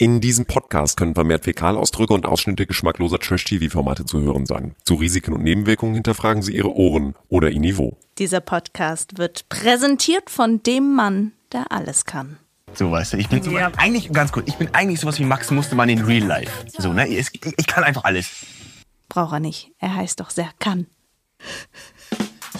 In 0.00 0.20
diesem 0.20 0.46
Podcast 0.46 0.96
können 0.96 1.16
vermehrt 1.16 1.42
Fäkalausdrücke 1.42 2.14
und 2.14 2.24
Ausschnitte 2.24 2.66
geschmackloser 2.66 3.18
Trash-TV-Formate 3.18 4.04
zu 4.04 4.20
hören 4.20 4.46
sein. 4.46 4.76
Zu 4.84 4.94
Risiken 4.94 5.32
und 5.32 5.42
Nebenwirkungen 5.42 5.94
hinterfragen 5.94 6.40
Sie 6.40 6.54
Ihre 6.54 6.72
Ohren 6.72 7.16
oder 7.28 7.50
Ihr 7.50 7.58
Niveau. 7.58 7.96
Dieser 8.16 8.38
Podcast 8.38 9.18
wird 9.18 9.48
präsentiert 9.48 10.30
von 10.30 10.62
dem 10.62 10.94
Mann, 10.94 11.32
der 11.50 11.72
alles 11.72 12.04
kann. 12.04 12.38
So, 12.74 12.92
weißt 12.92 13.14
du, 13.14 13.16
ich 13.16 13.28
bin 13.28 13.42
so, 13.42 13.56
eigentlich, 13.56 14.12
ganz 14.12 14.30
gut, 14.30 14.44
ich 14.46 14.54
bin 14.54 14.72
eigentlich 14.72 15.00
sowas 15.00 15.18
wie 15.18 15.24
Max 15.24 15.50
Mustermann 15.50 15.88
in 15.88 16.04
Real 16.04 16.24
Life. 16.24 16.52
So, 16.78 16.92
ne, 16.92 17.08
ich, 17.08 17.32
ich 17.34 17.66
kann 17.66 17.82
einfach 17.82 18.04
alles. 18.04 18.46
Braucht 19.08 19.32
er 19.32 19.40
nicht. 19.40 19.72
Er 19.80 19.96
heißt 19.96 20.20
doch 20.20 20.30
sehr 20.30 20.50
kann. 20.60 20.86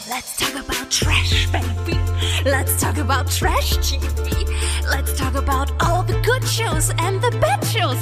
Let's 0.08 0.36
talk 0.36 0.54
about 0.54 0.90
trash, 0.90 1.46
baby. 1.50 1.98
Let's 2.44 2.80
talk 2.80 2.98
about 2.98 3.30
trash 3.30 3.76
TV. 3.78 4.46
Let's 4.90 5.16
talk 5.18 5.34
about 5.34 5.70
all 5.82 6.02
the 6.02 6.20
good 6.22 6.44
shows 6.46 6.90
and 6.98 7.20
the 7.22 7.30
bad 7.40 7.64
shows 7.64 7.96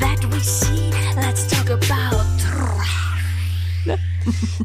that 0.00 0.24
we 0.32 0.40
see. 0.40 0.90
Let's 1.16 1.46
talk 1.48 1.68
about 1.70 2.24
trash. 2.38 3.98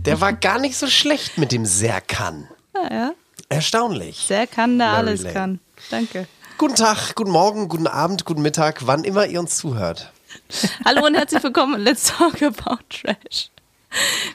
Der 0.06 0.20
war 0.20 0.34
gar 0.34 0.60
nicht 0.60 0.76
so 0.76 0.88
schlecht 0.88 1.38
mit 1.38 1.52
dem 1.52 1.66
Serkan. 1.66 2.48
Ja, 2.76 2.92
ja. 2.94 3.12
Erstaunlich. 3.50 4.18
Sehr 4.18 4.48
kann, 4.48 4.78
der 4.80 4.88
Mary 4.88 4.98
alles 4.98 5.22
Lane. 5.22 5.34
kann. 5.34 5.60
Danke. 5.92 6.28
Guten 6.58 6.76
Tag, 6.76 7.16
guten 7.16 7.32
Morgen, 7.32 7.70
guten 7.70 7.88
Abend, 7.88 8.26
guten 8.26 8.42
Mittag, 8.42 8.86
wann 8.88 9.04
immer 9.04 9.26
ihr 9.28 9.40
uns 9.40 9.58
zuhört. 9.58 10.12
Hallo 10.86 11.06
und 11.06 11.16
herzlich 11.16 11.44
willkommen. 11.44 11.82
Let's 11.84 12.06
talk 12.18 12.42
about 12.42 12.80
trash. 12.90 13.50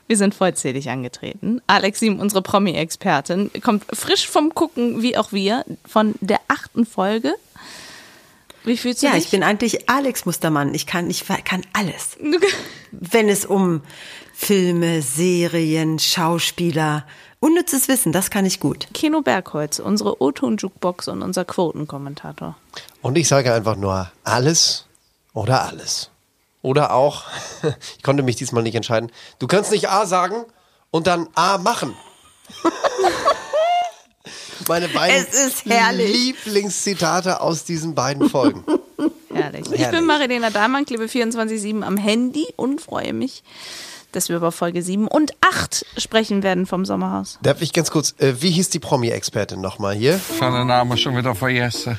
Wir 0.06 0.16
sind 0.16 0.34
vollzählig 0.34 0.88
angetreten. 0.90 1.60
Alex 1.66 2.00
Sieben, 2.00 2.20
unsere 2.20 2.42
Promi-Expertin, 2.42 3.50
kommt 3.62 3.84
frisch 3.92 4.28
vom 4.28 4.54
Gucken, 4.54 5.02
wie 5.02 5.16
auch 5.16 5.32
wir, 5.32 5.64
von 5.86 6.14
der 6.20 6.40
achten 6.48 6.86
Folge. 6.86 7.34
Wie 8.64 8.76
fühlst 8.76 9.02
du 9.02 9.06
Ja, 9.06 9.12
dich? 9.14 9.24
ich 9.24 9.30
bin 9.30 9.42
eigentlich 9.42 9.88
Alex 9.88 10.26
Mustermann. 10.26 10.74
Ich 10.74 10.86
kann, 10.86 11.08
ich 11.10 11.24
kann 11.44 11.62
alles. 11.72 12.16
Wenn 12.90 13.28
es 13.28 13.44
um 13.46 13.82
Filme, 14.34 15.02
Serien, 15.02 15.98
Schauspieler, 15.98 17.04
unnützes 17.40 17.88
Wissen, 17.88 18.12
das 18.12 18.30
kann 18.30 18.46
ich 18.46 18.60
gut. 18.60 18.88
Kino 18.95 19.22
Bergholz, 19.22 19.78
unsere 19.78 20.20
O-Ton-Jukebox 20.22 21.09
und 21.09 21.22
unser 21.22 21.45
Quotenkommentator. 21.45 22.56
Und 23.02 23.16
ich 23.18 23.28
sage 23.28 23.52
einfach 23.54 23.76
nur 23.76 24.10
alles 24.24 24.87
oder 25.34 25.65
alles. 25.65 26.10
Oder 26.62 26.92
auch, 26.92 27.24
ich 27.96 28.02
konnte 28.02 28.23
mich 28.23 28.37
diesmal 28.37 28.62
nicht 28.62 28.74
entscheiden, 28.74 29.10
du 29.38 29.46
kannst 29.46 29.70
nicht 29.70 29.88
A 29.88 30.06
sagen 30.06 30.45
und 30.90 31.06
dann 31.06 31.28
A 31.34 31.59
machen. 31.59 31.95
Meine 34.66 34.88
beiden 34.88 35.16
Es 35.16 35.46
ist 35.46 35.66
herrlich. 35.66 36.12
Lieblingszitate 36.12 37.40
aus 37.40 37.65
diesen 37.65 37.95
beiden 37.95 38.28
Folgen. 38.28 38.65
Herrlich. 39.32 39.66
Ich 39.73 39.80
Herrlich. 39.80 39.98
bin 39.98 40.06
Marilena 40.06 40.50
Dahlmann, 40.50 40.84
klebe 40.84 41.04
24-7 41.04 41.82
am 41.82 41.96
Handy 41.96 42.46
und 42.56 42.80
freue 42.80 43.12
mich, 43.12 43.43
dass 44.12 44.28
wir 44.28 44.37
über 44.37 44.52
Folge 44.52 44.82
7 44.82 45.06
und 45.06 45.32
8 45.40 45.87
sprechen 45.96 46.43
werden 46.43 46.66
vom 46.66 46.84
Sommerhaus. 46.84 47.38
Darf 47.43 47.62
ich 47.62 47.72
ganz 47.72 47.90
kurz, 47.90 48.15
äh, 48.18 48.43
wie 48.43 48.50
hieß 48.50 48.70
die 48.70 48.78
Promi-Expertin 48.78 49.60
nochmal 49.60 49.95
hier? 49.95 50.20
Van 50.38 50.52
den 50.52 50.66
Namen 50.66 50.98
schon 50.98 51.16
wieder 51.16 51.34
vergessen. 51.34 51.98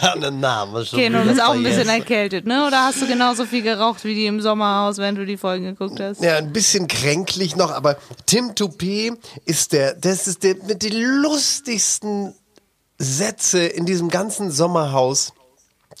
Ja, 0.00 0.12
einen 0.12 0.40
Namen 0.40 0.84
schon 0.84 0.98
Okay, 0.98 1.08
du 1.08 1.14
wieder 1.20 1.30
bist 1.30 1.42
auch 1.42 1.54
ein 1.54 1.62
bisschen 1.62 1.88
erkältet, 1.88 2.46
ne? 2.46 2.66
Oder 2.66 2.84
hast 2.84 3.00
du 3.02 3.06
genauso 3.06 3.44
viel 3.46 3.62
geraucht 3.62 4.04
wie 4.04 4.14
die 4.14 4.26
im 4.26 4.40
Sommerhaus, 4.40 4.98
wenn 4.98 5.14
du 5.14 5.24
die 5.26 5.36
Folgen 5.36 5.64
geguckt 5.64 6.00
hast? 6.00 6.22
Ja, 6.22 6.36
ein 6.36 6.52
bisschen 6.52 6.88
kränklich 6.88 7.56
noch, 7.56 7.70
aber 7.70 7.96
Tim 8.26 8.50
Toupé 8.52 9.16
ist 9.44 9.72
der, 9.72 9.94
das 9.94 10.26
ist 10.26 10.42
der 10.42 10.56
mit 10.66 10.82
den 10.82 10.94
lustigsten 11.00 12.34
Sätze 12.98 13.64
in 13.64 13.86
diesem 13.86 14.08
ganzen 14.08 14.50
Sommerhaus. 14.50 15.32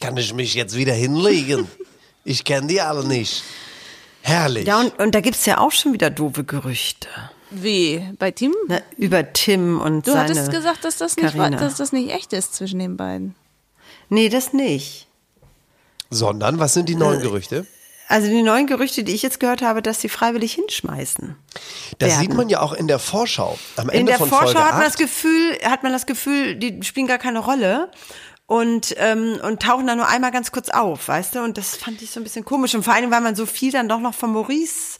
Kann 0.00 0.16
ich 0.16 0.34
mich 0.34 0.54
jetzt 0.54 0.76
wieder 0.76 0.92
hinlegen? 0.94 1.68
Ich 2.26 2.44
kenne 2.44 2.68
die 2.68 2.80
alle 2.80 3.06
nicht. 3.06 3.44
Herrlich. 4.22 4.66
Ja, 4.66 4.80
und, 4.80 4.98
und 4.98 5.14
da 5.14 5.20
gibt's 5.20 5.44
ja 5.44 5.58
auch 5.58 5.72
schon 5.72 5.92
wieder 5.92 6.08
doofe 6.08 6.42
Gerüchte. 6.42 7.06
Wie? 7.50 8.02
Bei 8.18 8.30
Tim? 8.30 8.54
Ne, 8.66 8.82
über 8.96 9.32
Tim 9.34 9.78
und 9.78 10.06
Du 10.06 10.12
seine 10.12 10.24
hattest 10.24 10.50
gesagt, 10.50 10.84
dass 10.84 10.96
das, 10.96 11.16
nicht, 11.16 11.36
Carina. 11.36 11.58
dass 11.58 11.76
das 11.76 11.92
nicht 11.92 12.10
echt 12.10 12.32
ist 12.32 12.54
zwischen 12.54 12.78
den 12.78 12.96
beiden. 12.96 13.34
Nee, 14.08 14.28
das 14.28 14.52
nicht. 14.52 15.06
Sondern, 16.10 16.58
was 16.58 16.74
sind 16.74 16.88
die 16.88 16.94
neuen 16.94 17.20
Gerüchte? 17.20 17.66
Also 18.08 18.28
die 18.28 18.42
neuen 18.42 18.66
Gerüchte, 18.66 19.02
die 19.02 19.12
ich 19.12 19.22
jetzt 19.22 19.40
gehört 19.40 19.62
habe, 19.62 19.80
dass 19.80 20.00
sie 20.00 20.08
freiwillig 20.08 20.52
hinschmeißen. 20.54 21.36
Das 21.98 22.10
werden. 22.10 22.20
sieht 22.20 22.34
man 22.34 22.48
ja 22.48 22.60
auch 22.60 22.72
in 22.74 22.86
der 22.86 22.98
Vorschau. 22.98 23.58
Am 23.76 23.88
Ende 23.88 24.00
In 24.00 24.06
der 24.06 24.18
von 24.18 24.28
Vorschau 24.28 24.46
Folge 24.46 24.60
hat 24.60 24.72
man 24.74 24.82
8. 24.82 24.86
das 24.86 24.96
Gefühl, 24.96 25.58
hat 25.64 25.82
man 25.82 25.92
das 25.92 26.06
Gefühl, 26.06 26.56
die 26.56 26.82
spielen 26.82 27.06
gar 27.06 27.18
keine 27.18 27.38
Rolle 27.38 27.90
und 28.46 28.94
ähm, 28.98 29.38
und 29.42 29.62
tauchen 29.62 29.86
dann 29.86 29.96
nur 29.96 30.06
einmal 30.06 30.30
ganz 30.32 30.52
kurz 30.52 30.68
auf, 30.68 31.08
weißt 31.08 31.36
du? 31.36 31.42
Und 31.42 31.56
das 31.56 31.76
fand 31.76 32.02
ich 32.02 32.10
so 32.10 32.20
ein 32.20 32.24
bisschen 32.24 32.44
komisch 32.44 32.74
und 32.74 32.82
vor 32.82 32.92
allem, 32.92 33.10
weil 33.10 33.22
man 33.22 33.34
so 33.34 33.46
viel 33.46 33.72
dann 33.72 33.88
doch 33.88 34.00
noch 34.00 34.14
von 34.14 34.32
Maurice 34.32 34.98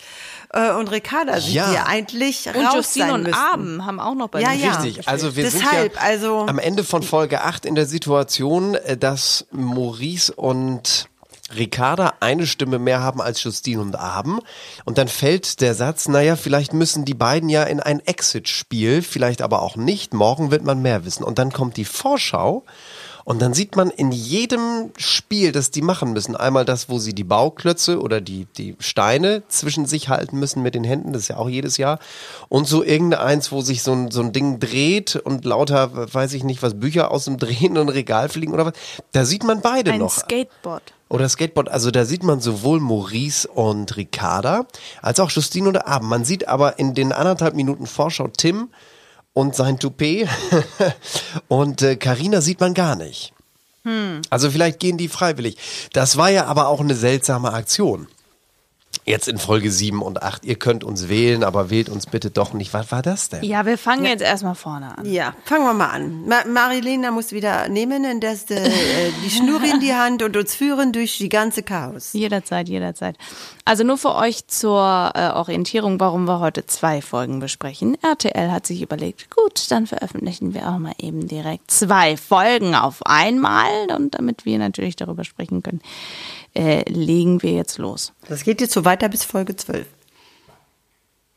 und 0.78 0.90
Ricarda 0.90 1.40
sieht, 1.40 1.54
Ja. 1.54 1.72
ja 1.72 1.84
eigentlich 1.86 2.48
Und 2.48 2.64
raus 2.64 2.74
Justine 2.76 3.04
sein 3.06 3.14
und 3.14 3.22
müssten. 3.24 3.38
Abend 3.38 3.84
haben 3.86 4.00
auch 4.00 4.14
noch 4.14 4.28
bei 4.28 4.40
Ja, 4.40 4.52
ja. 4.52 4.76
Richtig, 4.80 5.08
also 5.08 5.36
wir 5.36 5.44
Deshalb, 5.44 5.92
sind 5.92 5.94
ja 5.94 6.00
also- 6.00 6.46
am 6.46 6.58
Ende 6.58 6.84
von 6.84 7.02
Folge 7.02 7.42
8 7.42 7.64
in 7.66 7.74
der 7.74 7.86
Situation, 7.86 8.74
äh, 8.74 8.96
dass 8.96 9.46
Maurice 9.50 10.32
und 10.32 11.08
Ricarda 11.54 12.14
eine 12.20 12.46
Stimme 12.46 12.78
mehr 12.78 13.00
haben 13.02 13.20
als 13.20 13.42
Justine 13.44 13.82
und 13.82 13.96
Abend. 13.96 14.40
Und 14.84 14.96
dann 14.98 15.08
fällt 15.08 15.60
der 15.60 15.74
Satz, 15.74 16.08
naja, 16.08 16.36
vielleicht 16.36 16.72
müssen 16.72 17.04
die 17.04 17.14
beiden 17.14 17.48
ja 17.50 17.64
in 17.64 17.80
ein 17.80 18.00
Exit-Spiel, 18.00 19.02
vielleicht 19.02 19.42
aber 19.42 19.60
auch 19.62 19.76
nicht. 19.76 20.14
Morgen 20.14 20.50
wird 20.50 20.64
man 20.64 20.80
mehr 20.80 21.04
wissen. 21.04 21.22
Und 21.22 21.38
dann 21.38 21.52
kommt 21.52 21.76
die 21.76 21.84
Vorschau. 21.84 22.64
Und 23.24 23.40
dann 23.40 23.54
sieht 23.54 23.74
man 23.74 23.90
in 23.90 24.12
jedem 24.12 24.92
Spiel, 24.98 25.50
das 25.50 25.70
die 25.70 25.80
machen 25.80 26.12
müssen, 26.12 26.36
einmal 26.36 26.66
das, 26.66 26.90
wo 26.90 26.98
sie 26.98 27.14
die 27.14 27.24
Bauklötze 27.24 28.00
oder 28.00 28.20
die, 28.20 28.46
die 28.58 28.76
Steine 28.78 29.42
zwischen 29.48 29.86
sich 29.86 30.10
halten 30.10 30.38
müssen 30.38 30.62
mit 30.62 30.74
den 30.74 30.84
Händen, 30.84 31.12
das 31.12 31.22
ist 31.22 31.28
ja 31.28 31.36
auch 31.38 31.48
jedes 31.48 31.78
Jahr. 31.78 31.98
Und 32.50 32.68
so 32.68 32.84
irgendeins, 32.84 33.50
wo 33.50 33.62
sich 33.62 33.82
so 33.82 33.92
ein, 33.92 34.10
so 34.10 34.20
ein 34.20 34.32
Ding 34.32 34.60
dreht 34.60 35.16
und 35.16 35.44
lauter, 35.46 36.12
weiß 36.12 36.34
ich 36.34 36.44
nicht, 36.44 36.62
was 36.62 36.78
Bücher 36.78 37.10
aus 37.10 37.24
dem 37.24 37.38
drehenden 37.38 37.88
Regal 37.88 38.28
fliegen 38.28 38.52
oder 38.52 38.66
was. 38.66 38.74
Da 39.12 39.24
sieht 39.24 39.42
man 39.42 39.62
beide 39.62 39.92
Ein 39.92 40.00
noch. 40.00 40.12
Skateboard. 40.12 40.92
Oder 41.08 41.28
Skateboard, 41.28 41.68
also 41.68 41.90
da 41.90 42.04
sieht 42.04 42.24
man 42.24 42.40
sowohl 42.40 42.80
Maurice 42.80 43.46
und 43.48 43.96
Ricarda 43.96 44.66
als 45.00 45.20
auch 45.20 45.30
Justine 45.30 45.68
und 45.68 45.86
Abend. 45.86 46.10
Man 46.10 46.24
sieht 46.24 46.48
aber 46.48 46.78
in 46.78 46.94
den 46.94 47.12
anderthalb 47.12 47.54
Minuten 47.54 47.86
Vorschau 47.86 48.28
Tim 48.28 48.68
und 49.34 49.54
sein 49.54 49.78
Toupet 49.78 50.28
und 51.48 51.82
äh, 51.82 51.96
Carina 51.96 52.40
sieht 52.40 52.60
man 52.60 52.72
gar 52.72 52.96
nicht. 52.96 53.34
Also 54.30 54.50
vielleicht 54.50 54.80
gehen 54.80 54.96
die 54.96 55.08
freiwillig. 55.08 55.58
Das 55.92 56.16
war 56.16 56.30
ja 56.30 56.46
aber 56.46 56.68
auch 56.68 56.80
eine 56.80 56.94
seltsame 56.94 57.52
Aktion. 57.52 58.08
Jetzt 59.04 59.28
in 59.28 59.38
Folge 59.38 59.70
7 59.70 60.02
und 60.02 60.22
8. 60.22 60.44
Ihr 60.44 60.56
könnt 60.56 60.84
uns 60.84 61.08
wählen, 61.08 61.44
aber 61.44 61.70
wählt 61.70 61.88
uns 61.88 62.06
bitte 62.06 62.30
doch 62.30 62.52
nicht. 62.52 62.72
Was 62.72 62.90
war 62.90 63.02
das 63.02 63.28
denn? 63.28 63.44
Ja, 63.44 63.66
wir 63.66 63.76
fangen 63.76 64.04
jetzt 64.04 64.22
erstmal 64.22 64.54
vorne 64.54 64.96
an. 64.96 65.04
Ja, 65.04 65.34
fangen 65.44 65.64
wir 65.64 65.74
mal 65.74 65.90
an. 65.90 66.26
Ma 66.26 66.44
Marilena 66.46 67.10
muss 67.10 67.32
wieder 67.32 67.68
nehmen, 67.68 68.04
in 68.04 68.20
das, 68.20 68.50
äh, 68.50 68.70
die 69.24 69.30
Schnur 69.30 69.62
in 69.62 69.80
die 69.80 69.94
Hand 69.94 70.22
und 70.22 70.36
uns 70.36 70.54
führen 70.54 70.92
durch 70.92 71.18
die 71.18 71.28
ganze 71.28 71.62
Chaos. 71.62 72.12
Jederzeit, 72.12 72.68
jederzeit. 72.68 73.16
Also 73.64 73.84
nur 73.84 73.98
für 73.98 74.14
euch 74.14 74.46
zur 74.46 75.12
äh, 75.14 75.30
Orientierung, 75.30 76.00
warum 76.00 76.26
wir 76.26 76.40
heute 76.40 76.66
zwei 76.66 77.02
Folgen 77.02 77.40
besprechen. 77.40 77.96
RTL 78.02 78.50
hat 78.50 78.66
sich 78.66 78.82
überlegt, 78.82 79.30
gut, 79.34 79.70
dann 79.70 79.86
veröffentlichen 79.86 80.54
wir 80.54 80.68
auch 80.68 80.78
mal 80.78 80.94
eben 80.98 81.28
direkt 81.28 81.70
zwei 81.70 82.16
Folgen 82.16 82.74
auf 82.74 83.04
einmal. 83.04 83.86
Und 83.96 84.14
damit 84.14 84.44
wir 84.44 84.58
natürlich 84.58 84.96
darüber 84.96 85.24
sprechen 85.24 85.62
können, 85.62 85.80
äh, 86.54 86.88
legen 86.90 87.42
wir 87.42 87.52
jetzt 87.52 87.78
los. 87.78 88.12
Das 88.28 88.44
geht 88.44 88.60
jetzt 88.60 88.72
so 88.72 88.84
weiter 88.84 89.08
bis 89.08 89.24
Folge 89.24 89.56
12. 89.56 89.86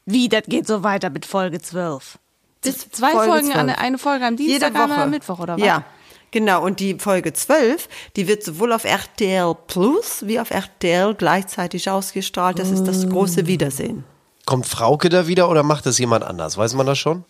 Wie, 0.05 0.29
das 0.29 0.43
geht 0.47 0.67
so 0.67 0.83
weiter 0.83 1.09
mit 1.09 1.25
Folge 1.25 1.59
12? 1.59 2.17
Bis 2.61 2.89
zwei 2.91 3.11
Folge 3.11 3.31
Folgen, 3.31 3.47
12. 3.47 3.57
eine, 3.57 3.77
eine 3.77 3.97
Folge 3.97 4.25
am 4.25 4.37
Dienstag, 4.37 4.69
Jede 4.69 4.79
Woche. 4.79 4.93
eine 4.93 5.03
am 5.03 5.09
Mittwoch, 5.09 5.39
oder 5.39 5.57
was? 5.57 5.65
Ja, 5.65 5.83
genau. 6.31 6.63
Und 6.63 6.79
die 6.79 6.95
Folge 6.99 7.33
12, 7.33 7.89
die 8.15 8.27
wird 8.27 8.43
sowohl 8.43 8.71
auf 8.73 8.83
RTL 8.83 9.55
Plus 9.67 10.25
wie 10.25 10.39
auf 10.39 10.51
RTL 10.51 11.13
gleichzeitig 11.13 11.89
ausgestrahlt. 11.89 12.59
Das 12.59 12.71
ist 12.71 12.85
das 12.85 13.07
große 13.09 13.47
Wiedersehen. 13.47 14.03
Kommt 14.45 14.65
Frauke 14.65 15.09
da 15.09 15.27
wieder 15.27 15.49
oder 15.49 15.63
macht 15.63 15.85
das 15.85 15.97
jemand 15.97 16.23
anders? 16.23 16.57
Weiß 16.57 16.73
man 16.73 16.85
das 16.85 16.97
schon? 16.97 17.25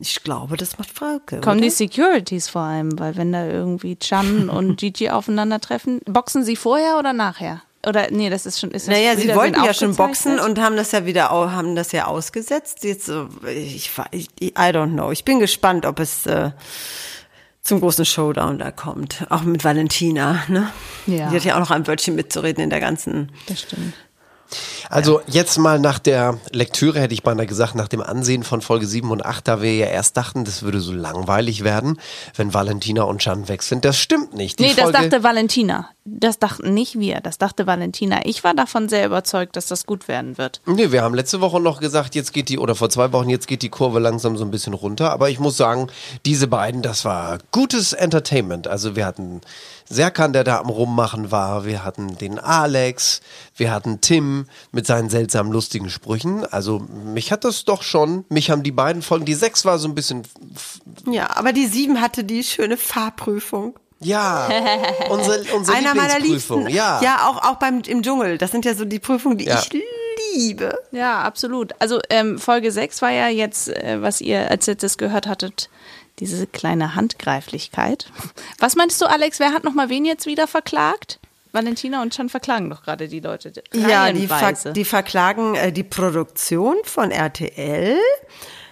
Ich 0.00 0.22
glaube, 0.22 0.56
das 0.56 0.78
macht 0.78 0.90
Frauke. 0.90 1.40
Kommen 1.40 1.58
oder? 1.58 1.66
die 1.66 1.70
Securities 1.70 2.48
vor 2.48 2.62
allem, 2.62 2.98
weil 2.98 3.16
wenn 3.16 3.32
da 3.32 3.46
irgendwie 3.46 3.96
Chan 3.96 4.48
und 4.50 4.78
Gigi 4.78 5.10
aufeinandertreffen, 5.10 6.00
boxen 6.04 6.44
sie 6.44 6.56
vorher 6.56 6.98
oder 6.98 7.12
nachher? 7.12 7.62
Oder 7.86 8.10
nee, 8.10 8.28
das 8.28 8.44
ist 8.44 8.58
schon 8.58 8.72
ist 8.72 8.88
Naja, 8.88 9.16
sie 9.16 9.32
wollten 9.34 9.62
ja 9.64 9.72
schon 9.72 9.94
boxen 9.94 10.40
und 10.40 10.58
haben 10.60 10.76
das 10.76 10.92
ja 10.92 11.06
wieder 11.06 11.30
haben 11.30 11.76
das 11.76 11.92
ja 11.92 12.06
ausgesetzt. 12.06 12.82
Jetzt 12.82 13.06
so, 13.06 13.28
ich, 13.46 13.92
ich 14.10 14.28
I 14.40 14.52
don't 14.54 14.92
know. 14.92 15.12
Ich 15.12 15.24
bin 15.24 15.38
gespannt, 15.38 15.86
ob 15.86 16.00
es 16.00 16.26
äh, 16.26 16.50
zum 17.62 17.80
großen 17.80 18.04
Showdown 18.04 18.58
da 18.58 18.72
kommt. 18.72 19.26
Auch 19.30 19.42
mit 19.42 19.62
Valentina, 19.62 20.42
ne? 20.48 20.72
Ja. 21.06 21.30
Die 21.30 21.36
hat 21.36 21.44
ja 21.44 21.54
auch 21.54 21.60
noch 21.60 21.70
ein 21.70 21.86
Wörtchen 21.86 22.16
mitzureden 22.16 22.64
in 22.64 22.70
der 22.70 22.80
ganzen. 22.80 23.30
das 23.46 23.60
stimmt. 23.60 23.94
Also 24.90 25.20
jetzt 25.26 25.58
mal 25.58 25.78
nach 25.78 25.98
der 25.98 26.38
Lektüre 26.52 27.00
hätte 27.00 27.14
ich 27.14 27.22
beinahe 27.22 27.46
gesagt, 27.46 27.74
nach 27.74 27.88
dem 27.88 28.00
Ansehen 28.00 28.42
von 28.42 28.60
Folge 28.60 28.86
7 28.86 29.10
und 29.10 29.24
8, 29.24 29.46
da 29.46 29.62
wir 29.62 29.74
ja 29.74 29.86
erst 29.86 30.16
dachten, 30.16 30.44
das 30.44 30.62
würde 30.62 30.80
so 30.80 30.92
langweilig 30.92 31.64
werden, 31.64 32.00
wenn 32.36 32.54
Valentina 32.54 33.02
und 33.02 33.24
Jan 33.24 33.48
weg 33.48 33.62
sind. 33.62 33.84
Das 33.84 33.98
stimmt 33.98 34.34
nicht. 34.34 34.58
Die 34.58 34.64
nee, 34.64 34.74
das 34.74 34.84
Folge, 34.84 34.98
dachte 34.98 35.22
Valentina. 35.22 35.90
Das 36.04 36.38
dachten 36.38 36.72
nicht 36.72 36.98
wir, 36.98 37.20
das 37.20 37.36
dachte 37.36 37.66
Valentina. 37.66 38.24
Ich 38.24 38.42
war 38.42 38.54
davon 38.54 38.88
sehr 38.88 39.04
überzeugt, 39.04 39.56
dass 39.56 39.66
das 39.66 39.84
gut 39.84 40.08
werden 40.08 40.38
wird. 40.38 40.62
Nee, 40.64 40.90
wir 40.90 41.02
haben 41.02 41.14
letzte 41.14 41.42
Woche 41.42 41.60
noch 41.60 41.80
gesagt, 41.80 42.14
jetzt 42.14 42.32
geht 42.32 42.48
die, 42.48 42.58
oder 42.58 42.74
vor 42.74 42.88
zwei 42.88 43.12
Wochen, 43.12 43.28
jetzt 43.28 43.46
geht 43.46 43.60
die 43.60 43.68
Kurve 43.68 43.98
langsam 43.98 44.36
so 44.38 44.44
ein 44.44 44.50
bisschen 44.50 44.72
runter. 44.72 45.12
Aber 45.12 45.28
ich 45.28 45.38
muss 45.38 45.58
sagen, 45.58 45.88
diese 46.24 46.46
beiden, 46.46 46.80
das 46.80 47.04
war 47.04 47.38
gutes 47.52 47.92
Entertainment. 47.92 48.68
Also 48.68 48.96
wir 48.96 49.04
hatten 49.04 49.42
Serkan, 49.88 50.32
der 50.32 50.44
da 50.44 50.58
am 50.60 50.68
Rummachen 50.68 51.30
war. 51.30 51.64
Wir 51.64 51.84
hatten 51.84 52.18
den 52.18 52.38
Alex. 52.38 53.20
Wir 53.56 53.70
hatten 53.72 54.00
Tim 54.00 54.46
mit 54.72 54.86
seinen 54.86 55.08
seltsamen, 55.10 55.52
lustigen 55.52 55.88
Sprüchen. 55.90 56.44
Also 56.44 56.78
mich 56.80 57.32
hat 57.32 57.44
das 57.44 57.64
doch 57.64 57.82
schon, 57.82 58.24
mich 58.28 58.50
haben 58.50 58.62
die 58.62 58.72
beiden 58.72 59.02
Folgen, 59.02 59.24
die 59.24 59.34
sechs 59.34 59.64
war 59.64 59.78
so 59.78 59.88
ein 59.88 59.94
bisschen, 59.94 60.22
Ja, 61.10 61.36
aber 61.36 61.52
die 61.52 61.66
sieben 61.66 62.00
hatte 62.00 62.24
die 62.24 62.44
schöne 62.44 62.76
Fahrprüfung. 62.76 63.74
ja, 64.00 64.48
unsere, 65.10 65.42
unsere 65.56 65.76
Einer 65.76 65.94
meiner 65.94 66.18
Lieblingsprüfung. 66.18 66.66
liebsten. 66.66 66.76
Ja. 66.76 67.00
ja, 67.02 67.28
auch, 67.28 67.42
auch 67.50 67.56
beim 67.56 67.80
im 67.86 68.02
Dschungel. 68.02 68.38
Das 68.38 68.50
sind 68.50 68.64
ja 68.64 68.74
so 68.74 68.84
die 68.84 68.98
Prüfungen, 68.98 69.38
die 69.38 69.46
Ja. 69.46 69.58
ich 69.60 69.70
liebe. 70.34 70.78
Ja, 70.92 71.22
absolut. 71.22 71.72
Also 71.78 72.00
ähm, 72.10 72.38
Folge 72.38 72.70
6 72.70 73.00
war 73.02 73.10
ja 73.10 73.28
jetzt, 73.28 73.68
äh, 73.68 74.02
was 74.02 74.20
ihr, 74.20 74.50
als 74.50 74.68
ihr 74.68 74.74
das 74.74 74.98
gehört 74.98 75.26
hattet, 75.26 75.70
diese 76.20 76.46
kleine 76.46 76.94
Handgreiflichkeit. 76.94 78.10
Was 78.58 78.76
meinst 78.76 79.00
du, 79.00 79.06
Alex, 79.06 79.40
wer 79.40 79.52
hat 79.52 79.64
nochmal 79.64 79.88
wen 79.88 80.04
jetzt 80.04 80.26
wieder 80.26 80.46
verklagt? 80.46 81.18
Valentina 81.52 82.02
und 82.02 82.12
Chan 82.12 82.28
verklagen 82.28 82.68
doch 82.70 82.82
gerade 82.82 83.08
die 83.08 83.20
Leute. 83.20 83.52
Ja, 83.72 84.12
die, 84.12 84.26
ver 84.26 84.52
die 84.72 84.84
verklagen 84.84 85.54
äh, 85.54 85.72
die 85.72 85.82
Produktion 85.82 86.76
von 86.84 87.10
RTL 87.10 87.96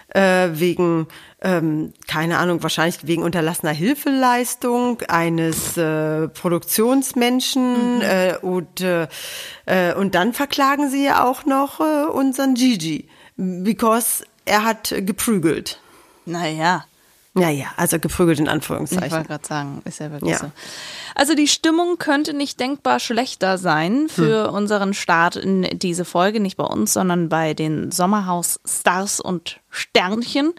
äh, 0.09 0.49
wegen, 0.53 1.07
ähm, 1.41 1.93
keine 2.07 2.37
Ahnung, 2.37 2.63
wahrscheinlich 2.63 3.05
wegen 3.05 3.23
unterlassener 3.23 3.71
Hilfeleistung 3.71 5.01
eines 5.07 5.77
äh, 5.77 6.27
Produktionsmenschen 6.29 8.01
äh, 8.01 8.35
und, 8.41 8.81
äh, 8.81 9.07
äh, 9.65 9.93
und 9.93 10.15
dann 10.15 10.33
verklagen 10.33 10.89
sie 10.89 11.05
ja 11.05 11.25
auch 11.25 11.45
noch 11.45 11.79
äh, 11.79 12.05
unseren 12.05 12.53
Gigi, 12.55 13.09
because 13.35 14.23
er 14.45 14.63
hat 14.63 14.93
geprügelt. 14.99 15.79
Naja, 16.25 16.85
Naja, 17.41 17.67
also 17.77 17.99
geprügelt 17.99 18.39
in 18.39 18.45
ich 18.45 18.51
Anführungszeichen. 18.51 19.11
wollte 19.11 19.27
gerade 19.27 19.47
sagen, 19.47 19.81
ist 19.85 19.99
ja 19.99 20.11
wirklich 20.11 20.31
Ja. 20.31 20.37
so. 20.39 20.51
Also 21.15 21.33
die 21.35 21.47
Stimmung 21.47 21.97
könnte 21.97 22.33
nicht 22.33 22.59
denkbar 22.59 22.99
schlechter 22.99 23.57
sein 23.57 24.07
für 24.09 24.51
unseren 24.51 24.93
Start 24.93 25.35
in 25.35 25.63
diese 25.79 26.05
Folge, 26.05 26.39
nicht 26.39 26.57
bei 26.57 26.63
uns, 26.65 26.93
sondern 26.93 27.29
bei 27.29 27.53
den 27.53 27.91
Sommerhaus-Stars 27.91 29.19
und 29.19 29.59
Sternchen. 29.69 30.53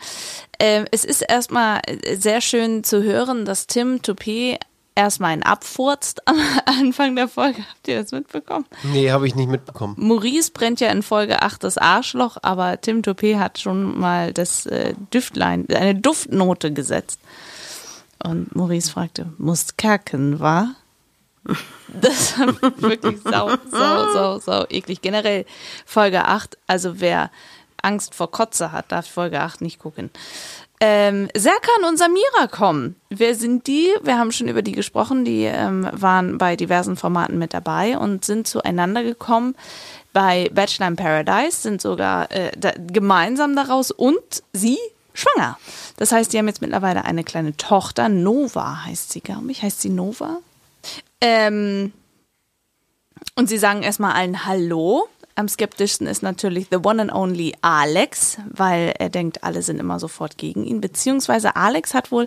Ähm, 0.61 0.85
es 0.91 1.05
ist 1.05 1.23
erstmal 1.23 1.81
sehr 2.17 2.41
schön 2.41 2.83
zu 2.85 3.03
hören, 3.03 3.45
dass 3.45 3.67
Tim 3.67 4.03
Toupet 4.03 4.59
erstmal 4.99 5.31
einen 5.31 5.45
abfurzt 5.45 6.21
am 6.29 6.37
Anfang 6.67 7.17
der 7.17 7.29
Folge. 7.29 7.59
Habt 7.59 7.89
ihr 7.89 8.03
das 8.03 8.13
mitbekommen? 8.13 8.67
Nee, 8.83 9.11
habe 9.11 9.27
ich 9.27 9.35
nicht 9.35 9.49
mitbekommen. 9.49 9.95
Maurice 9.97 10.51
brennt 10.53 10.81
ja 10.81 10.91
in 10.91 11.03
Folge 11.03 11.41
8 11.41 11.65
das 11.65 11.79
Arschloch, 11.79 12.37
aber 12.43 12.81
Tim 12.81 13.03
Toupet 13.03 13.39
hat 13.39 13.59
schon 13.59 13.99
mal 13.99 14.33
das 14.33 14.67
äh, 14.67 14.95
Düftlein, 15.15 15.67
eine 15.71 15.95
Duftnote 15.95 16.73
gesetzt. 16.73 17.21
Und 18.23 18.55
Maurice 18.55 18.91
fragte, 18.91 19.33
muss 19.39 19.77
kacken, 19.77 20.41
wa? 20.41 20.75
Das 21.89 22.39
war 22.39 22.49
wirklich 22.83 23.19
sau, 23.25 23.49
sau, 23.71 24.13
sau, 24.13 24.39
sau 24.39 24.67
eklig. 24.69 25.01
Generell 25.01 25.47
Folge 25.87 26.27
8, 26.27 26.59
also 26.67 27.01
wer 27.01 27.31
Angst 27.81 28.15
vor 28.15 28.31
Kotze 28.31 28.73
hat, 28.73 28.93
darf 28.93 29.09
Folge 29.09 29.41
8 29.41 29.63
nicht 29.63 29.79
gucken. 29.79 30.11
Ähm, 30.81 31.29
Serkan 31.35 31.85
und 31.89 31.99
Samira 31.99 32.47
kommen. 32.51 32.97
Wer 33.11 33.35
sind 33.35 33.67
die? 33.67 33.93
Wir 34.03 34.19
haben 34.19 34.31
schon 34.31 34.49
über 34.49 34.63
die 34.63 34.73
gesprochen. 34.73 35.25
Die 35.25 35.45
ähm, 35.45 35.89
waren 35.93 36.39
bei 36.39 36.55
diversen 36.55 36.97
Formaten 36.97 37.39
mit 37.39 37.53
dabei 37.53 37.99
und 37.99 38.25
sind 38.25 38.47
zueinander 38.47 39.03
gekommen. 39.03 39.57
Bei 40.13 40.49
Bachelor 40.53 40.89
in 40.89 40.97
Paradise 40.97 41.61
sind 41.63 41.83
sogar 41.83 42.31
äh, 42.31 42.53
da, 42.57 42.73
gemeinsam 42.77 43.57
daraus 43.57 43.91
und 43.91 44.43
sie 44.53 44.79
schwanger. 45.15 45.59
Das 45.97 46.13
heißt, 46.13 46.33
die 46.33 46.39
haben 46.39 46.49
jetzt 46.49 46.63
mittlerweile 46.63 47.05
eine 47.05 47.25
kleine 47.25 47.57
Tochter. 47.57 48.09
Nova 48.09 48.85
heißt 48.85 49.13
sie, 49.13 49.21
glaube 49.21 49.51
ich. 49.51 49.63
Heißt 49.63 49.81
sie 49.81 49.91
Nova? 49.91 50.39
Ähm, 51.21 51.93
und 53.35 53.49
sie 53.49 53.59
sagen 53.59 53.83
erstmal 53.83 54.13
allen 54.13 54.47
Hallo. 54.47 55.09
Am 55.39 55.47
skeptischsten 55.47 56.09
ist 56.09 56.21
natürlich 56.25 56.67
the 56.73 56.79
one 56.83 57.01
and 57.01 57.13
only 57.13 57.55
Alex, 57.63 58.39
weil 58.51 58.93
er 58.99 59.09
denkt, 59.09 59.45
alle 59.45 59.63
sind 59.63 59.79
immer 59.79 60.01
sofort 60.01 60.37
gegen 60.37 60.65
ihn. 60.65 60.81
Beziehungsweise 60.81 61.55
Alex 61.55 61.95
hat 61.95 62.11
wohl 62.11 62.27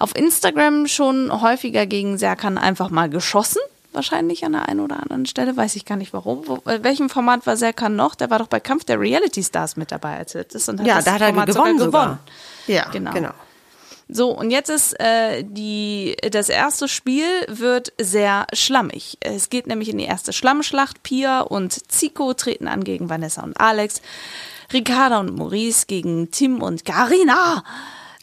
auf 0.00 0.16
Instagram 0.16 0.88
schon 0.88 1.30
häufiger 1.40 1.86
gegen 1.86 2.18
Serkan 2.18 2.58
einfach 2.58 2.90
mal 2.90 3.08
geschossen. 3.08 3.60
Wahrscheinlich 3.92 4.44
an 4.44 4.52
der 4.54 4.68
einen 4.68 4.80
oder 4.80 5.00
anderen 5.00 5.24
Stelle, 5.26 5.56
weiß 5.56 5.76
ich 5.76 5.84
gar 5.84 5.94
nicht 5.94 6.12
warum. 6.12 6.48
Wo, 6.48 6.56
äh, 6.68 6.82
welchem 6.82 7.08
Format 7.08 7.46
war 7.46 7.56
Serkan 7.56 7.94
noch? 7.94 8.16
Der 8.16 8.28
war 8.28 8.40
doch 8.40 8.48
bei 8.48 8.58
Kampf 8.58 8.82
der 8.82 8.98
Reality 8.98 9.44
Stars 9.44 9.76
mit 9.76 9.92
dabei 9.92 10.16
als 10.18 10.34
letztes 10.34 10.68
und 10.68 10.80
hat 10.80 10.86
Ja, 10.88 10.96
das 10.96 11.04
da 11.04 11.12
hat 11.12 11.20
er 11.20 11.28
Format 11.28 11.46
gewonnen 11.46 11.78
sogar 11.78 12.02
sogar. 12.02 12.18
Ja, 12.66 12.88
Genau. 12.90 13.12
genau. 13.12 13.30
So, 14.10 14.30
und 14.30 14.50
jetzt 14.50 14.70
ist 14.70 14.98
äh, 15.00 15.44
die, 15.44 16.16
das 16.30 16.48
erste 16.48 16.88
Spiel 16.88 17.26
wird 17.46 17.92
sehr 18.00 18.46
schlammig. 18.54 19.18
Es 19.20 19.50
geht 19.50 19.66
nämlich 19.66 19.90
in 19.90 19.98
die 19.98 20.06
erste 20.06 20.32
Schlammschlacht. 20.32 21.02
Pia 21.02 21.40
und 21.40 21.90
Zico 21.92 22.32
treten 22.32 22.68
an 22.68 22.84
gegen 22.84 23.10
Vanessa 23.10 23.42
und 23.42 23.60
Alex. 23.60 24.00
Ricarda 24.72 25.20
und 25.20 25.36
Maurice 25.36 25.86
gegen 25.86 26.30
Tim 26.30 26.62
und 26.62 26.86
Karina. 26.86 27.64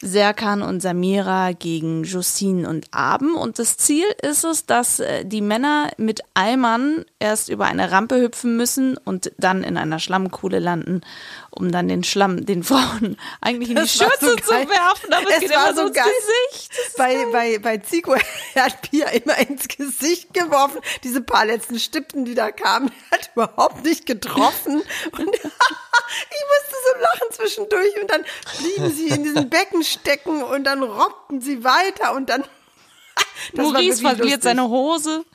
Serkan 0.02 0.60
und 0.60 0.80
Samira 0.80 1.52
gegen 1.52 2.04
Justine 2.04 2.68
und 2.68 2.86
Aben. 2.90 3.34
Und 3.34 3.58
das 3.58 3.78
Ziel 3.78 4.04
ist 4.20 4.44
es, 4.44 4.66
dass 4.66 5.00
äh, 5.00 5.24
die 5.24 5.40
Männer 5.40 5.90
mit 5.96 6.20
Eimern 6.34 7.06
erst 7.18 7.48
über 7.48 7.64
eine 7.64 7.90
Rampe 7.90 8.20
hüpfen 8.20 8.56
müssen 8.56 8.98
und 8.98 9.32
dann 9.38 9.64
in 9.64 9.78
einer 9.78 9.98
Schlammkuhle 9.98 10.58
landen, 10.58 11.00
um 11.50 11.72
dann 11.72 11.88
den 11.88 12.04
Schlamm 12.04 12.44
den 12.44 12.62
Frauen 12.62 13.16
eigentlich 13.40 13.70
in 13.70 13.76
die 13.76 13.88
Schürze 13.88 14.16
so 14.20 14.36
zu 14.36 14.50
geil. 14.50 14.68
werfen. 14.68 15.12
Aber 15.12 15.30
es, 15.30 15.42
Es 15.44 15.50
war 15.50 15.74
so 15.74 15.90
geil. 15.90 16.04
Gesicht. 16.50 16.70
Bei, 16.98 17.26
bei, 17.32 17.58
bei 17.58 17.78
Zico 17.78 18.14
hat 18.54 18.82
Pia 18.82 19.08
immer 19.08 19.38
ins 19.38 19.66
Gesicht 19.66 20.34
geworfen. 20.34 20.80
Diese 21.04 21.22
paar 21.22 21.46
letzten 21.46 21.78
Stippen, 21.78 22.26
die 22.26 22.34
da 22.34 22.50
kamen, 22.50 22.90
hat 23.10 23.30
überhaupt 23.34 23.82
nicht 23.84 24.04
getroffen. 24.04 24.82
Und 25.12 25.34
ich 25.34 26.42
musste 26.52 26.76
so 26.84 27.00
lachen 27.00 27.32
zwischendurch. 27.32 28.02
Und 28.02 28.10
dann 28.10 28.24
blieben 28.58 28.94
sie 28.94 29.08
in 29.08 29.24
diesem 29.24 29.48
Becken 29.48 29.82
stecken 30.00 30.42
und 30.42 30.64
dann 30.64 30.82
rockten 30.82 31.40
sie 31.40 31.64
weiter 31.64 32.14
und 32.14 32.28
dann. 32.28 32.44
Maurice 33.54 34.00
verliert 34.00 34.20
lustig. 34.24 34.42
seine 34.42 34.68
Hose. 34.68 35.24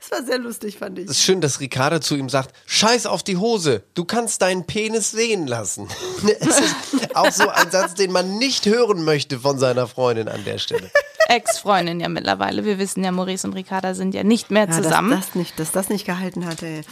Das 0.00 0.20
war 0.20 0.24
sehr 0.26 0.38
lustig, 0.38 0.78
fand 0.78 0.98
ich. 0.98 1.06
Es 1.06 1.12
ist 1.12 1.22
schön, 1.22 1.40
dass 1.40 1.58
Ricarda 1.58 2.00
zu 2.00 2.14
ihm 2.14 2.28
sagt, 2.28 2.54
scheiß 2.66 3.06
auf 3.06 3.24
die 3.24 3.36
Hose, 3.36 3.82
du 3.94 4.04
kannst 4.04 4.40
deinen 4.42 4.64
Penis 4.64 5.10
sehen 5.10 5.46
lassen. 5.48 5.88
Es 6.38 6.60
ist 6.60 7.16
auch 7.16 7.32
so 7.32 7.48
ein 7.48 7.68
Satz, 7.72 7.94
den 7.94 8.12
man 8.12 8.38
nicht 8.38 8.66
hören 8.66 9.04
möchte 9.04 9.40
von 9.40 9.58
seiner 9.58 9.88
Freundin 9.88 10.28
an 10.28 10.44
der 10.44 10.58
Stelle. 10.58 10.88
Ex-Freundin 11.28 11.98
ja 11.98 12.08
mittlerweile. 12.08 12.64
Wir 12.64 12.78
wissen 12.78 13.02
ja, 13.02 13.10
Maurice 13.10 13.44
und 13.46 13.54
Ricarda 13.54 13.94
sind 13.94 14.14
ja 14.14 14.22
nicht 14.22 14.52
mehr 14.52 14.66
Ja, 14.68 14.72
zusammen. 14.82 15.10
Dass 15.10 15.26
das, 15.26 15.34
nicht, 15.34 15.58
dass 15.58 15.72
das 15.72 15.88
nicht 15.88 16.04
gehalten 16.06 16.46
hat, 16.46 16.62
ey. 16.62 16.82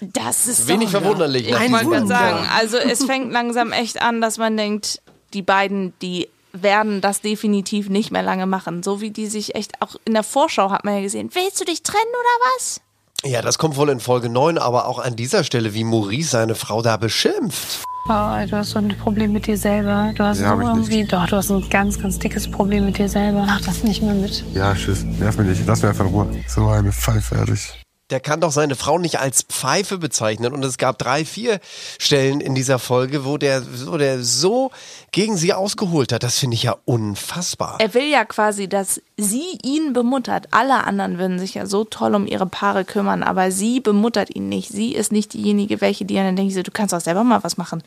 Das 0.00 0.46
ist 0.46 0.68
Wenig 0.68 0.90
doch- 0.90 1.00
verwunderlich. 1.02 1.48
Ich 1.48 1.52
wollte 1.54 1.70
gerade 1.70 1.86
Wunder. 1.86 2.06
sagen, 2.06 2.46
also 2.56 2.78
es 2.78 3.04
fängt 3.04 3.30
langsam 3.32 3.72
echt 3.72 4.00
an, 4.00 4.20
dass 4.22 4.38
man 4.38 4.56
denkt, 4.56 5.02
die 5.34 5.42
beiden, 5.42 5.92
die 6.02 6.28
werden 6.52 7.00
das 7.00 7.20
definitiv 7.22 7.88
nicht 7.88 8.10
mehr 8.10 8.22
lange 8.22 8.46
machen. 8.46 8.82
So 8.82 9.00
wie 9.00 9.10
die 9.10 9.26
sich 9.26 9.54
echt, 9.54 9.80
auch 9.80 9.96
in 10.04 10.12
der 10.14 10.22
Vorschau 10.22 10.70
hat 10.70 10.84
man 10.84 10.94
ja 10.96 11.00
gesehen, 11.00 11.30
willst 11.32 11.60
du 11.60 11.64
dich 11.64 11.82
trennen 11.82 12.02
oder 12.10 12.50
was? 12.56 12.80
Ja, 13.24 13.40
das 13.40 13.56
kommt 13.56 13.76
wohl 13.76 13.88
in 13.88 14.00
Folge 14.00 14.28
9, 14.28 14.58
aber 14.58 14.86
auch 14.86 14.98
an 14.98 15.14
dieser 15.16 15.44
Stelle, 15.44 15.74
wie 15.74 15.84
Maurice 15.84 16.30
seine 16.30 16.54
Frau 16.54 16.82
da 16.82 16.96
beschimpft. 16.96 17.84
Oh, 18.06 18.08
du 18.08 18.50
hast 18.56 18.70
so 18.70 18.78
ein 18.80 18.88
Problem 18.98 19.32
mit 19.32 19.46
dir 19.46 19.56
selber. 19.56 20.12
Du 20.16 20.24
hast 20.24 20.40
Ja, 20.40 20.56
nicht. 20.56 20.66
irgendwie, 20.66 21.04
doch, 21.04 21.24
du 21.28 21.36
hast 21.36 21.50
ein 21.50 21.68
ganz, 21.70 22.00
ganz 22.00 22.18
dickes 22.18 22.50
Problem 22.50 22.84
mit 22.86 22.98
dir 22.98 23.08
selber. 23.08 23.44
Mach 23.46 23.60
das 23.60 23.84
nicht 23.84 24.02
mehr 24.02 24.14
mit. 24.14 24.44
Ja, 24.54 24.74
tschüss. 24.74 25.04
Nerv 25.04 25.38
mich 25.38 25.46
nicht. 25.56 25.62
Lass 25.66 25.82
mich 25.82 25.88
einfach 25.90 26.04
in 26.06 26.10
Ruhe. 26.10 26.26
So 26.48 26.66
eine 26.66 26.90
Pfeife, 26.90 27.36
ehrlich. 27.36 27.81
Der 28.12 28.20
kann 28.20 28.42
doch 28.42 28.52
seine 28.52 28.76
Frau 28.76 28.98
nicht 28.98 29.18
als 29.18 29.42
Pfeife 29.42 29.96
bezeichnen. 29.96 30.52
Und 30.52 30.62
es 30.64 30.76
gab 30.76 30.98
drei, 30.98 31.24
vier 31.24 31.60
Stellen 31.98 32.42
in 32.42 32.54
dieser 32.54 32.78
Folge, 32.78 33.24
wo 33.24 33.38
der, 33.38 33.62
wo 33.86 33.96
der 33.96 34.22
so 34.22 34.70
gegen 35.12 35.38
sie 35.38 35.54
ausgeholt 35.54 36.12
hat. 36.12 36.22
Das 36.22 36.38
finde 36.38 36.54
ich 36.56 36.64
ja 36.64 36.76
unfassbar. 36.84 37.78
Er 37.80 37.94
will 37.94 38.04
ja 38.04 38.26
quasi, 38.26 38.68
dass 38.68 39.00
sie 39.16 39.58
ihn 39.64 39.94
bemuttert. 39.94 40.48
Alle 40.50 40.84
anderen 40.84 41.18
würden 41.18 41.38
sich 41.38 41.54
ja 41.54 41.64
so 41.64 41.84
toll 41.84 42.14
um 42.14 42.26
ihre 42.26 42.46
Paare 42.46 42.84
kümmern, 42.84 43.22
aber 43.22 43.50
sie 43.50 43.80
bemuttert 43.80 44.28
ihn 44.36 44.50
nicht. 44.50 44.68
Sie 44.68 44.92
ist 44.92 45.10
nicht 45.10 45.32
diejenige, 45.32 45.80
welche 45.80 46.04
die 46.04 46.14
dann 46.14 46.36
denkt, 46.36 46.52
so, 46.52 46.62
du 46.62 46.70
kannst 46.70 46.92
auch 46.92 47.00
selber 47.00 47.24
mal 47.24 47.42
was 47.42 47.56
machen. 47.56 47.82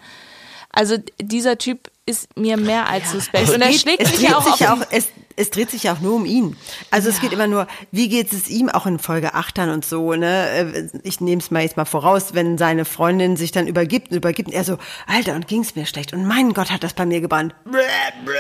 Also 0.71 0.97
dieser 1.21 1.59
Typ 1.59 1.91
ist 2.07 2.35
mir 2.35 2.57
mehr 2.57 2.89
als 2.89 3.11
suspekt. 3.11 3.51
Und 3.51 3.61
er 3.61 3.71
schlägt 3.73 4.01
es 4.01 4.09
sich 4.09 4.21
ja 4.27 4.37
auch 4.37 4.43
sich 4.43 4.59
ja 4.59 4.73
auch, 4.73 4.81
es, 4.89 5.07
es 5.35 5.49
dreht 5.49 5.69
sich 5.69 5.83
ja 5.83 5.93
auch 5.93 5.99
nur 5.99 6.13
um 6.15 6.25
ihn. 6.25 6.55
Also 6.91 7.09
es 7.09 7.19
geht 7.19 7.33
immer 7.33 7.47
nur, 7.47 7.67
wie 7.91 8.07
geht 8.09 8.31
es 8.31 8.49
ihm 8.49 8.69
auch 8.69 8.85
in 8.85 8.99
Folge 8.99 9.33
8 9.33 9.57
dann 9.57 9.69
und 9.69 9.85
so, 9.85 10.13
ne? 10.13 10.49
Äh, 10.49 10.89
Ich 11.03 11.19
nehme 11.19 11.41
es 11.41 11.51
mal 11.51 11.61
jetzt 11.63 11.77
mal 11.77 11.85
voraus, 11.85 12.33
wenn 12.33 12.57
seine 12.57 12.85
Freundin 12.85 13.35
sich 13.35 13.51
dann 13.51 13.67
übergibt 13.67 14.11
und 14.11 14.17
übergibt 14.17 14.49
und 14.49 14.55
er 14.55 14.63
so, 14.63 14.77
Alter, 15.07 15.35
und 15.35 15.47
ging's 15.47 15.75
mir 15.75 15.85
schlecht 15.85 16.13
und 16.13 16.25
mein 16.25 16.53
Gott 16.53 16.71
hat 16.71 16.83
das 16.83 16.93
bei 16.93 17.05
mir 17.05 17.21
gebrannt. 17.21 17.53
Bräh, 17.65 17.79
bräh. 18.23 18.33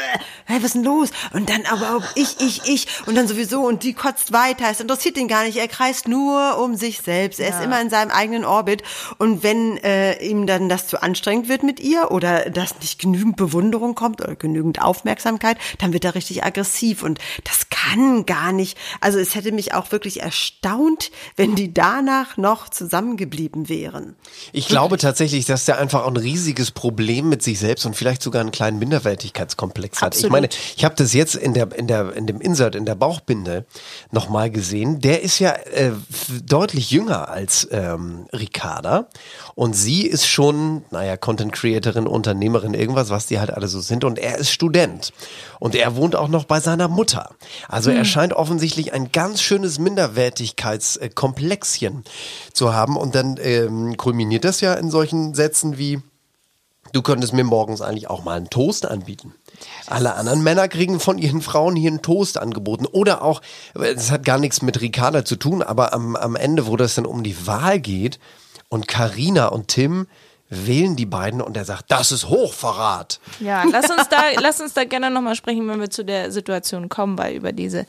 Hey, 0.45 0.57
was 0.59 0.65
ist 0.67 0.75
denn 0.75 0.83
los? 0.83 1.09
Und 1.33 1.49
dann 1.49 1.63
aber 1.69 1.97
auch 1.97 2.03
ich, 2.15 2.39
ich, 2.39 2.61
ich 2.65 2.87
und 3.05 3.15
dann 3.15 3.27
sowieso 3.27 3.61
und 3.61 3.83
die 3.83 3.93
kotzt 3.93 4.31
weiter. 4.31 4.65
Es 4.71 4.79
interessiert 4.79 5.17
ihn 5.17 5.27
gar 5.27 5.43
nicht. 5.43 5.57
Er 5.57 5.67
kreist 5.67 6.07
nur 6.07 6.57
um 6.59 6.75
sich 6.75 6.99
selbst. 7.01 7.39
Er 7.39 7.49
ist 7.49 7.63
immer 7.63 7.81
in 7.81 7.89
seinem 7.89 8.11
eigenen 8.11 8.45
Orbit 8.45 8.83
und 9.17 9.43
wenn 9.43 9.77
äh, 9.77 10.23
ihm 10.25 10.47
dann 10.47 10.69
das 10.69 10.87
zu 10.87 11.01
anstrengend 11.01 11.49
wird 11.49 11.63
mit 11.63 11.79
ihr 11.79 12.11
oder 12.11 12.49
dass 12.49 12.79
nicht 12.79 12.99
genügend 12.99 13.35
Bewunderung 13.35 13.95
kommt 13.95 14.21
oder 14.21 14.35
genügend 14.35 14.81
Aufmerksamkeit, 14.81 15.57
dann 15.79 15.91
wird 15.91 16.05
er 16.05 16.15
richtig 16.15 16.43
aggressiv 16.43 16.84
und 16.93 17.19
das 17.43 17.69
kann 17.69 18.25
gar 18.25 18.51
nicht. 18.51 18.77
Also 19.01 19.19
es 19.19 19.35
hätte 19.35 19.51
mich 19.51 19.73
auch 19.73 19.91
wirklich 19.91 20.21
erstaunt, 20.21 21.11
wenn 21.35 21.55
die 21.55 21.73
danach 21.73 22.37
noch 22.37 22.69
zusammengeblieben 22.69 23.69
wären. 23.69 24.15
Ich 24.53 24.67
glaube 24.67 24.97
tatsächlich, 24.97 25.45
dass 25.45 25.65
der 25.65 25.77
einfach 25.77 26.03
auch 26.03 26.07
ein 26.07 26.17
riesiges 26.17 26.71
Problem 26.71 27.29
mit 27.29 27.43
sich 27.43 27.59
selbst 27.59 27.85
und 27.85 27.95
vielleicht 27.95 28.21
sogar 28.21 28.41
einen 28.41 28.51
kleinen 28.51 28.79
Minderwertigkeitskomplex 28.79 30.01
hat. 30.01 30.15
Ich 30.15 30.19
Absolut. 30.25 30.31
meine, 30.31 30.49
ich 30.75 30.85
habe 30.85 30.95
das 30.95 31.13
jetzt 31.13 31.35
in 31.35 31.53
der 31.53 31.71
in 31.75 31.87
der 31.87 32.13
in 32.13 32.27
dem 32.27 32.41
Insert 32.41 32.75
in 32.75 32.85
der 32.85 32.95
Bauchbinde 32.95 33.65
noch 34.11 34.29
mal 34.29 34.49
gesehen. 34.49 34.99
Der 34.99 35.21
ist 35.21 35.39
ja 35.39 35.51
äh, 35.51 35.91
deutlich 36.43 36.91
jünger 36.91 37.29
als 37.29 37.67
ähm, 37.71 38.27
Ricarda 38.33 39.07
und 39.55 39.73
sie 39.75 40.07
ist 40.07 40.27
schon, 40.27 40.83
naja, 40.91 41.17
Content 41.17 41.53
Creatorin, 41.53 42.07
Unternehmerin, 42.07 42.73
irgendwas, 42.73 43.09
was 43.09 43.27
die 43.27 43.39
halt 43.39 43.51
alle 43.51 43.67
so 43.67 43.79
sind. 43.79 44.03
Und 44.03 44.19
er 44.19 44.37
ist 44.37 44.51
Student 44.51 45.13
und 45.59 45.75
er 45.75 45.95
wohnt 45.95 46.15
auch 46.15 46.27
noch 46.27 46.45
bei 46.45 46.59
seiner 46.75 46.89
Mutter. 46.89 47.31
Also 47.67 47.89
er 47.89 48.05
scheint 48.05 48.33
offensichtlich 48.33 48.93
ein 48.93 49.11
ganz 49.11 49.41
schönes 49.41 49.79
Minderwertigkeitskomplexchen 49.79 52.03
zu 52.53 52.71
haben 52.73 52.97
und 52.97 53.15
dann 53.15 53.39
ähm, 53.41 53.97
kulminiert 53.97 54.43
das 54.43 54.61
ja 54.61 54.73
in 54.73 54.91
solchen 54.91 55.33
Sätzen 55.33 55.77
wie 55.77 56.01
Du 56.91 57.01
könntest 57.01 57.33
mir 57.33 57.43
morgens 57.43 57.81
eigentlich 57.81 58.09
auch 58.09 58.23
mal 58.23 58.37
einen 58.37 58.49
Toast 58.49 58.85
anbieten. 58.85 59.33
Alle 59.87 60.15
anderen 60.15 60.41
Männer 60.43 60.69
kriegen 60.69 61.01
von 61.01 61.17
ihren 61.17 61.41
Frauen 61.41 61.75
hier 61.75 61.89
einen 61.89 62.03
Toast 62.03 62.37
angeboten. 62.37 62.85
Oder 62.85 63.21
auch, 63.21 63.41
das 63.73 64.11
hat 64.11 64.23
gar 64.23 64.37
nichts 64.37 64.61
mit 64.61 64.79
Ricarda 64.79 65.25
zu 65.25 65.35
tun, 65.35 65.61
aber 65.61 65.91
am, 65.93 66.15
am 66.15 66.37
Ende, 66.37 66.67
wo 66.67 66.77
das 66.77 66.95
dann 66.95 67.05
um 67.05 67.21
die 67.23 67.47
Wahl 67.47 67.81
geht 67.81 68.19
und 68.69 68.87
Karina 68.87 69.47
und 69.47 69.67
Tim 69.67 70.07
wählen 70.49 70.95
die 70.95 71.05
beiden 71.05 71.41
und 71.41 71.57
er 71.57 71.65
sagt, 71.65 71.91
das 71.91 72.11
ist 72.11 72.29
Hochverrat. 72.29 73.19
Ja, 73.39 73.63
lass 73.63 73.89
uns 73.89 74.07
da, 74.09 74.23
lass 74.39 74.61
uns 74.61 74.73
da 74.73 74.83
gerne 74.83 75.09
nochmal 75.09 75.35
sprechen, 75.35 75.67
wenn 75.67 75.79
wir 75.79 75.89
zu 75.89 76.05
der 76.05 76.31
Situation 76.31 76.89
kommen, 76.89 77.17
weil 77.17 77.35
über 77.35 77.51
diese, 77.51 77.85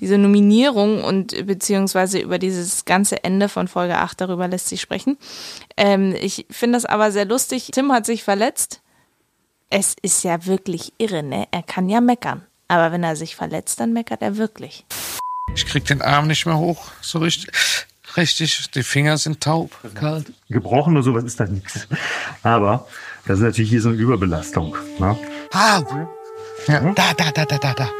diese 0.00 0.18
Nominierung 0.18 1.04
und 1.04 1.46
beziehungsweise 1.46 2.18
über 2.18 2.38
dieses 2.38 2.84
ganze 2.84 3.22
Ende 3.22 3.48
von 3.48 3.68
Folge 3.68 3.98
8, 3.98 4.20
darüber 4.20 4.48
lässt 4.48 4.68
sich 4.68 4.80
sprechen. 4.80 5.16
Ähm, 5.76 6.14
ich 6.20 6.46
finde 6.50 6.76
das 6.76 6.84
aber 6.84 7.12
sehr 7.12 7.24
lustig. 7.24 7.70
Tim 7.72 7.92
hat 7.92 8.06
sich 8.06 8.24
verletzt. 8.24 8.80
Es 9.70 9.96
ist 10.02 10.22
ja 10.24 10.44
wirklich 10.44 10.92
irre, 10.98 11.22
ne? 11.22 11.46
Er 11.50 11.62
kann 11.62 11.88
ja 11.88 12.00
meckern. 12.00 12.42
Aber 12.68 12.92
wenn 12.92 13.04
er 13.04 13.16
sich 13.16 13.36
verletzt, 13.36 13.80
dann 13.80 13.92
meckert 13.92 14.22
er 14.22 14.36
wirklich. 14.36 14.84
Ich 15.54 15.66
krieg 15.66 15.84
den 15.84 16.02
Arm 16.02 16.26
nicht 16.26 16.46
mehr 16.46 16.56
hoch, 16.56 16.90
so 17.00 17.18
richtig. 17.18 17.50
Richtig, 18.16 18.70
die 18.72 18.82
Finger 18.82 19.16
sind 19.16 19.40
taub, 19.40 19.70
kalt. 19.94 20.32
gebrochen 20.48 20.94
oder 20.94 21.02
sowas 21.02 21.24
ist 21.24 21.40
da 21.40 21.44
nichts. 21.46 21.86
Aber 22.42 22.86
das 23.26 23.38
ist 23.38 23.44
natürlich 23.44 23.70
hier 23.70 23.80
so 23.80 23.88
eine 23.90 23.98
Überbelastung. 23.98 24.76
Ne? 24.98 25.16
Ah, 25.52 25.82
ja, 26.68 26.80
da, 26.92 27.14
da, 27.14 27.30
da, 27.30 27.44
da, 27.44 27.58
da, 27.58 27.74
da. 27.74 27.90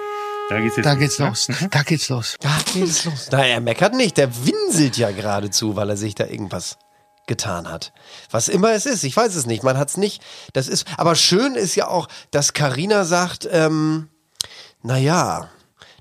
Da 0.49 0.61
geht's 0.61 0.76
jetzt 0.76 0.87
Da 0.87 0.95
geht's 0.95 1.19
ne? 1.19 1.26
los. 1.28 1.49
Da 1.71 1.83
geht's 1.83 2.09
los. 2.09 2.37
Da 2.40 2.57
geht's 2.75 3.04
los. 3.04 3.28
Na, 3.31 3.47
er 3.47 3.61
meckert 3.61 3.95
nicht, 3.95 4.16
der 4.19 4.31
winselt 4.45 4.97
ja 4.99 5.11
geradezu, 5.11 5.76
weil 5.76 5.88
er 5.90 5.97
sich 5.97 6.14
da 6.14 6.26
irgendwas 6.26 6.76
getan 7.26 7.69
hat. 7.71 7.92
Was 8.31 8.49
immer 8.49 8.73
es 8.73 8.85
ist, 8.85 9.04
ich 9.04 9.16
weiß 9.16 9.35
es 9.35 9.47
nicht, 9.47 9.62
man 9.62 9.78
hat's 9.78 9.97
nicht. 9.97 10.23
Das 10.52 10.69
ist, 10.69 10.87
aber 10.99 11.14
schön 11.14 11.54
ist 11.54 11.75
ja 11.76 11.88
auch, 11.88 12.09
dass 12.31 12.52
Karina 12.52 13.04
sagt, 13.04 13.49
ähm, 13.50 14.09
na 14.83 14.99
ja, 14.99 15.49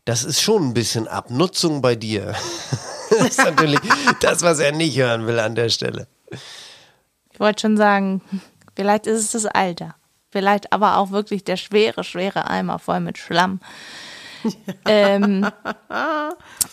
das 0.06 0.24
ist 0.24 0.42
schon 0.42 0.70
ein 0.70 0.74
bisschen 0.74 1.08
Abnutzung 1.08 1.82
bei 1.82 1.96
dir. 1.96 2.34
das 3.22 3.38
ist 3.38 3.46
natürlich 3.46 3.80
das, 4.20 4.42
was 4.42 4.60
er 4.60 4.72
nicht 4.72 4.98
hören 4.98 5.28
will 5.28 5.40
an 5.40 5.56
der 5.56 5.70
Stelle. 5.70 6.08
Ich 7.32 7.40
wollte 7.40 7.62
schon 7.62 7.78
sagen, 7.78 8.22
vielleicht 8.76 9.08
ist 9.08 9.20
es 9.20 9.32
das 9.32 9.46
Alter. 9.46 9.96
Vielleicht 10.30 10.72
aber 10.72 10.98
auch 10.98 11.12
wirklich 11.12 11.44
der 11.44 11.58
schwere, 11.58 12.04
schwere 12.04 12.50
Eimer 12.50 12.80
voll 12.80 13.02
mit 13.02 13.18
Schlamm. 13.18 13.60
ähm, 14.86 15.46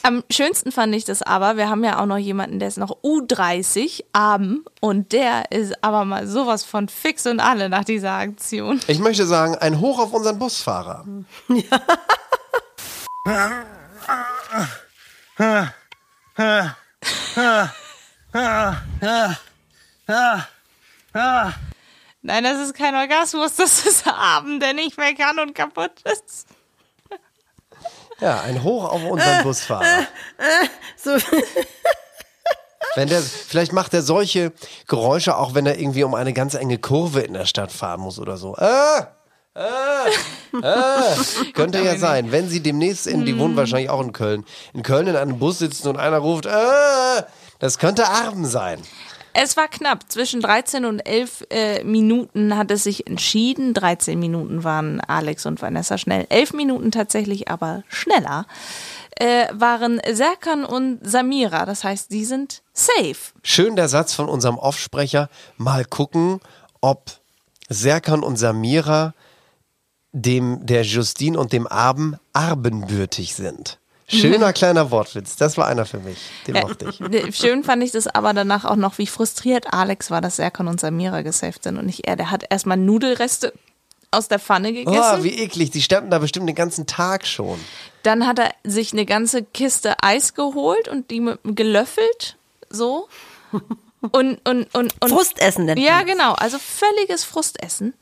am 0.02 0.25
schönsten 0.31 0.73
fand 0.73 0.95
ich 0.95 1.05
das 1.05 1.23
aber, 1.23 1.57
wir 1.57 1.69
haben 1.69 1.85
ja 1.85 2.00
auch 2.00 2.07
noch 2.07 2.17
jemanden, 2.17 2.61
der 2.61 2.69
ist 2.69 2.78
noch 2.78 3.02
U30, 3.02 4.05
Abend, 4.12 4.61
und 4.81 5.12
der 5.12 5.50
ist 5.50 5.85
aber 5.85 6.07
mal 6.07 6.26
sowas 6.26 6.64
von 6.64 6.88
fix 6.88 7.26
und 7.26 7.40
alle 7.40 7.69
nach 7.69 7.85
dieser 7.85 8.12
Aktion. 8.12 8.81
Ich 8.87 9.00
möchte 9.00 9.26
sagen, 9.26 9.55
ein 9.57 9.81
Hoch 9.81 9.99
auf 9.99 10.14
unseren 10.14 10.38
Busfahrer. 10.38 11.05
Nein, 22.23 22.45
das 22.45 22.61
ist 22.61 22.75
kein 22.75 22.95
Orgasmus, 22.95 23.57
das 23.57 23.85
ist 23.85 24.07
Abend, 24.07 24.62
der 24.62 24.73
nicht 24.73 24.97
mehr 24.97 25.14
kann 25.14 25.38
und 25.38 25.54
kaputt 25.54 25.92
ist. 26.04 26.47
Ja, 28.21 28.40
ein 28.40 28.62
Hoch 28.62 28.85
auf 28.85 29.02
unseren 29.04 29.42
Busfahrer. 29.42 30.07
So, 30.97 31.16
Wenn 32.95 33.09
der, 33.09 33.23
vielleicht 33.23 33.73
macht 33.73 33.95
er 33.95 34.02
solche 34.02 34.52
Geräusche, 34.87 35.37
auch 35.37 35.54
wenn 35.54 35.66
er 35.66 35.78
irgendwie 35.78 36.04
um 36.04 36.14
eine 36.14 36.33
ganz 36.33 36.54
enge 36.54 36.78
Kurve 36.78 37.21
in 37.21 37.35
der 37.35 37.47
Stadt 37.47 37.71
fahren 37.71 38.00
muss 38.00 38.18
oder 38.18 38.37
so. 38.37 38.57
Ah, 38.57 39.18
ah, 39.59 40.07
ah. 40.62 41.17
Könnte 41.55 41.81
ja 41.83 41.99
sein, 41.99 42.33
wenn 42.33 42.49
sie 42.49 42.61
demnächst 42.61 43.07
in, 43.07 43.25
die 43.25 43.38
wohnen 43.38 43.57
wahrscheinlich 43.57 43.91
auch 43.91 44.03
in 44.03 44.12
Köln, 44.12 44.45
in 44.73 44.83
Köln 44.83 45.07
in 45.07 45.17
einem 45.17 45.38
Bus 45.38 45.59
sitzen 45.59 45.88
und 45.88 45.97
einer 45.97 46.19
ruft, 46.19 46.47
ah, 46.47 47.27
das 47.59 47.79
könnte 47.79 48.07
Arben 48.09 48.47
sein. 48.47 48.81
Es 49.41 49.57
war 49.57 49.69
knapp. 49.69 50.05
Zwischen 50.09 50.41
13 50.41 50.85
und 50.85 51.00
11 51.00 51.47
äh, 51.50 51.85
Minuten 51.85 52.57
hat 52.57 52.71
es 52.73 52.83
sich 52.85 53.07
entschieden. 53.07 53.73
13 53.73 54.19
Minuten 54.19 54.65
waren 54.65 55.00
Alex 55.00 55.47
und 55.47 55.62
Vanessa 55.62 55.97
schnell. 55.97 56.27
11 56.29 56.55
Minuten 56.55 56.91
tatsächlich 56.91 57.49
aber 57.49 57.85
schneller 57.88 58.47
äh, 59.19 59.47
waren 59.53 60.00
Serkan 60.11 60.65
und 60.65 60.99
Samira. 61.03 61.67
Das 61.67 61.85
heißt, 61.85 62.11
die 62.11 62.25
sind 62.25 62.62
safe. 62.73 63.33
Schön 63.43 63.77
der 63.77 63.88
Satz 63.88 64.15
von 64.15 64.29
unserem 64.29 64.59
Offsprecher. 64.59 65.29
Mal 65.57 65.85
gucken, 65.85 66.41
ob 66.81 67.11
Serkan 67.69 68.23
und 68.23 68.37
Samira 68.37 69.15
dem 70.12 70.65
der 70.65 70.83
Justine 70.83 71.38
und 71.38 71.53
dem 71.53 71.67
Arben 71.67 72.17
arbenbürtig 72.33 73.35
sind. 73.35 73.79
Schöner 74.09 74.53
kleiner 74.55 74.91
Wortwitz. 74.91 75.37
Das 75.37 75.57
war 75.59 75.67
einer 75.67 75.85
für 75.85 75.99
mich. 75.99 76.19
Den 76.47 76.55
mochte 76.55 76.88
ich. 76.88 77.00
Äh, 77.00 77.33
Schön 77.33 77.62
fand 77.62 77.83
ich 77.83 77.93
das 77.93 78.07
aber 78.07 78.33
danach 78.33 78.65
auch 78.65 78.77
noch, 78.77 78.99
wie 78.99 79.07
frustriert 79.07 79.73
Alex 79.73 80.11
war, 80.11 80.21
dass 80.21 80.37
Serkan 80.37 80.69
und 80.69 80.81
Samira 80.81 81.23
gesaved 81.23 81.62
sind 81.62 81.77
und 81.77 81.87
nicht 81.87 82.07
er. 82.07 82.17
Der 82.17 82.31
hat 82.31 82.45
erstmal 82.49 82.79
Nudelreste 82.79 83.53
aus 84.11 84.29
der 84.29 84.38
Pfanne 84.38 84.73
gegessen. 84.73 85.21
Oh, 85.21 85.25
wie 85.25 85.38
eklig. 85.38 85.71
Die 85.71 85.83
standen 85.83 86.11
da 86.11 86.19
bestimmt 86.19 86.49
den 86.49 86.57
ganzen 86.57 86.87
Tag 86.87 87.27
schon. 87.27 87.61
Dann 88.03 88.27
hat 88.27 88.38
er 88.38 88.55
sich 88.65 88.93
eine 88.93 89.05
ganze 89.05 89.43
Kiste 89.43 89.95
Eis 90.03 90.33
geholt 90.33 90.88
und 90.88 91.11
die 91.11 91.21
mit, 91.21 91.38
gelöffelt, 91.45 92.37
so. 92.71 93.09
Und, 94.12 94.38
und, 94.49 94.73
und, 94.77 94.95
und 95.00 95.11
Frustessen 95.11 95.65
nennt 95.65 95.81
Ja, 95.81 96.03
genau. 96.05 96.35
Also 96.35 96.57
völliges 96.61 97.25
Frustessen. 97.25 97.95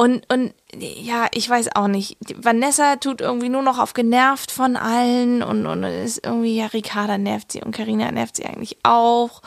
Und, 0.00 0.32
und 0.32 0.54
ja, 0.72 1.26
ich 1.32 1.50
weiß 1.50 1.74
auch 1.74 1.88
nicht. 1.88 2.16
Vanessa 2.36 2.96
tut 2.96 3.20
irgendwie 3.20 3.48
nur 3.48 3.62
noch 3.62 3.80
auf 3.80 3.94
genervt 3.94 4.52
von 4.52 4.76
allen 4.76 5.42
und, 5.42 5.66
und 5.66 5.82
ist 5.82 6.24
irgendwie, 6.24 6.56
ja, 6.56 6.66
Ricarda 6.66 7.18
nervt 7.18 7.50
sie 7.50 7.62
und 7.62 7.72
Karina 7.72 8.12
nervt 8.12 8.36
sie 8.36 8.46
eigentlich 8.46 8.78
auch. 8.84 9.42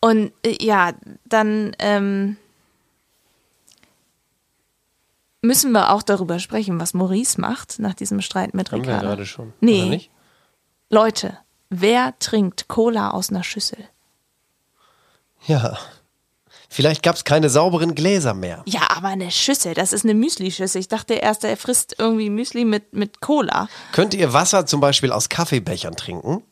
Und 0.00 0.32
äh, 0.46 0.56
ja, 0.64 0.92
dann 1.26 1.76
ähm, 1.78 2.38
müssen 5.42 5.72
wir 5.72 5.90
auch 5.92 6.02
darüber 6.02 6.38
sprechen, 6.38 6.80
was 6.80 6.94
Maurice 6.94 7.38
macht 7.38 7.78
nach 7.78 7.92
diesem 7.92 8.22
Streit 8.22 8.54
mit 8.54 8.72
Haben 8.72 8.84
wir 8.86 8.88
Ricarda. 8.88 9.08
gerade 9.08 9.26
schon. 9.26 9.52
Nee. 9.60 9.82
Oder 9.82 9.90
nicht? 9.90 10.10
Leute, 10.88 11.36
wer 11.68 12.18
trinkt 12.18 12.66
Cola 12.66 13.10
aus 13.10 13.28
einer 13.28 13.44
Schüssel? 13.44 13.88
Ja. 15.46 15.76
Vielleicht 16.72 17.02
gab 17.02 17.16
es 17.16 17.24
keine 17.24 17.50
sauberen 17.50 17.94
Gläser 17.94 18.32
mehr. 18.32 18.62
Ja, 18.64 18.80
aber 18.96 19.08
eine 19.08 19.30
Schüssel, 19.30 19.74
das 19.74 19.92
ist 19.92 20.04
eine 20.04 20.14
Müsli-Schüssel. 20.14 20.80
Ich 20.80 20.88
dachte 20.88 21.12
erst, 21.12 21.44
er 21.44 21.58
frisst 21.58 21.96
irgendwie 21.98 22.30
Müsli 22.30 22.64
mit, 22.64 22.94
mit 22.94 23.20
Cola. 23.20 23.68
Könnt 23.92 24.14
ihr 24.14 24.32
Wasser 24.32 24.64
zum 24.64 24.80
Beispiel 24.80 25.12
aus 25.12 25.28
Kaffeebechern 25.28 25.96
trinken? 25.96 26.42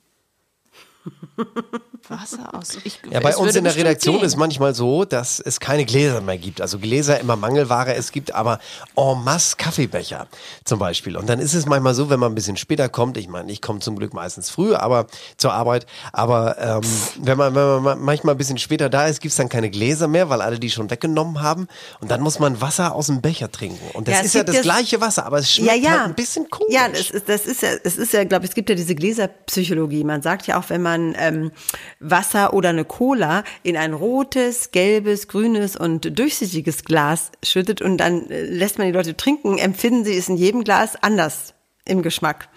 Wasser 2.09 2.55
aus. 2.55 2.77
Ich, 2.85 3.01
Ja, 3.11 3.21
bei 3.21 3.37
uns 3.37 3.55
in 3.55 3.65
der 3.65 3.75
Redaktion 3.77 4.17
gehen. 4.17 4.25
ist 4.25 4.37
manchmal 4.37 4.75
so, 4.75 5.05
dass 5.05 5.39
es 5.39 5.61
keine 5.61 5.85
Gläser 5.85 6.21
mehr 6.21 6.39
gibt. 6.39 6.61
Also 6.61 6.79
Gläser 6.79 7.21
immer 7.21 7.37
Mangelware. 7.37 7.95
Es 7.95 8.11
gibt 8.11 8.35
aber 8.35 8.59
en 8.97 9.23
masse 9.23 9.57
Kaffeebecher 9.57 10.27
zum 10.65 10.79
Beispiel. 10.81 11.17
Und 11.17 11.29
dann 11.29 11.39
ist 11.39 11.55
es 11.55 11.67
manchmal 11.67 11.95
so, 11.95 12.11
wenn 12.11 12.19
man 12.19 12.33
ein 12.33 12.35
bisschen 12.35 12.57
später 12.57 12.89
kommt, 12.89 13.17
ich 13.17 13.29
meine, 13.29 13.53
ich 13.53 13.63
komme 13.63 13.79
zum 13.81 13.97
Glück 13.97 14.13
meistens 14.13 14.51
früh, 14.51 14.75
aber 14.75 15.07
zur 15.37 15.53
Arbeit, 15.53 15.87
aber 16.13 16.59
ähm, 16.59 16.81
wenn, 17.23 17.39
man, 17.39 17.55
wenn 17.55 17.63
man 17.65 17.83
ma- 17.83 17.95
manchmal 17.97 18.35
ein 18.35 18.39
bisschen 18.39 18.59
später 18.59 18.89
da 18.91 19.07
ist, 19.07 19.21
gibt 19.21 19.31
es 19.31 19.37
dann 19.37 19.49
keine 19.49 19.71
Gläser 19.71 20.09
mehr, 20.09 20.29
weil 20.29 20.41
alle 20.43 20.59
die 20.59 20.71
schon 20.71 20.91
weggenommen 20.91 21.41
haben. 21.43 21.69
Und 22.01 22.11
dann 22.11 22.21
muss 22.23 22.39
man 22.39 22.61
Wasser 22.61 22.95
aus 22.95 23.07
dem 23.07 23.21
Becher 23.21 23.51
trinken. 23.53 23.79
Und 23.95 24.09
das 24.09 24.17
Ja, 24.19 24.21
ist 24.25 24.35
ja 24.35 24.43
das 24.45 24.57
ja- 24.57 24.63
gleiche 24.63 25.01
Wasser, 25.01 25.27
aber 25.27 25.39
es 25.39 25.53
schmeckt 25.53 25.87
halt 25.89 26.01
ein 26.01 26.15
bisschen 26.15 26.51
komisch. 26.51 26.75
Ja, 26.75 26.89
das 26.89 27.11
das 27.25 27.47
ist 27.47 27.63
ja, 27.63 27.69
es 27.85 27.97
ist 27.97 28.13
ja, 28.13 28.25
glaube 28.25 28.45
ich, 28.47 28.51
es 28.51 28.55
gibt 28.55 28.69
ja 28.69 28.75
diese 28.75 28.95
Gläserpsychologie. 28.97 30.03
Man 30.05 30.23
sagt 30.23 30.47
ja 30.49 30.59
auch, 30.59 30.65
wenn 30.71 30.83
man 30.83 31.00
ähm, 31.19 31.51
Wasser 31.99 32.55
oder 32.55 32.71
eine 32.71 32.85
Cola 32.85 33.45
in 33.63 33.77
ein 33.77 33.93
rotes, 33.93 34.71
gelbes, 34.71 35.29
grünes 35.29 35.77
und 35.77 36.19
durchsichtiges 36.19 36.85
Glas 36.85 37.33
schüttet 37.43 37.83
und 37.83 37.99
dann 37.99 38.31
äh, 38.31 38.45
lässt 38.45 38.79
man 38.79 38.87
die 38.87 38.93
Leute 38.93 39.17
trinken, 39.17 39.59
empfinden 39.59 40.05
sie 40.05 40.17
es 40.17 40.29
in 40.29 40.37
jedem 40.37 40.65
Glas 40.65 40.97
anders 41.03 41.55
im 41.85 42.03
Geschmack. 42.03 42.49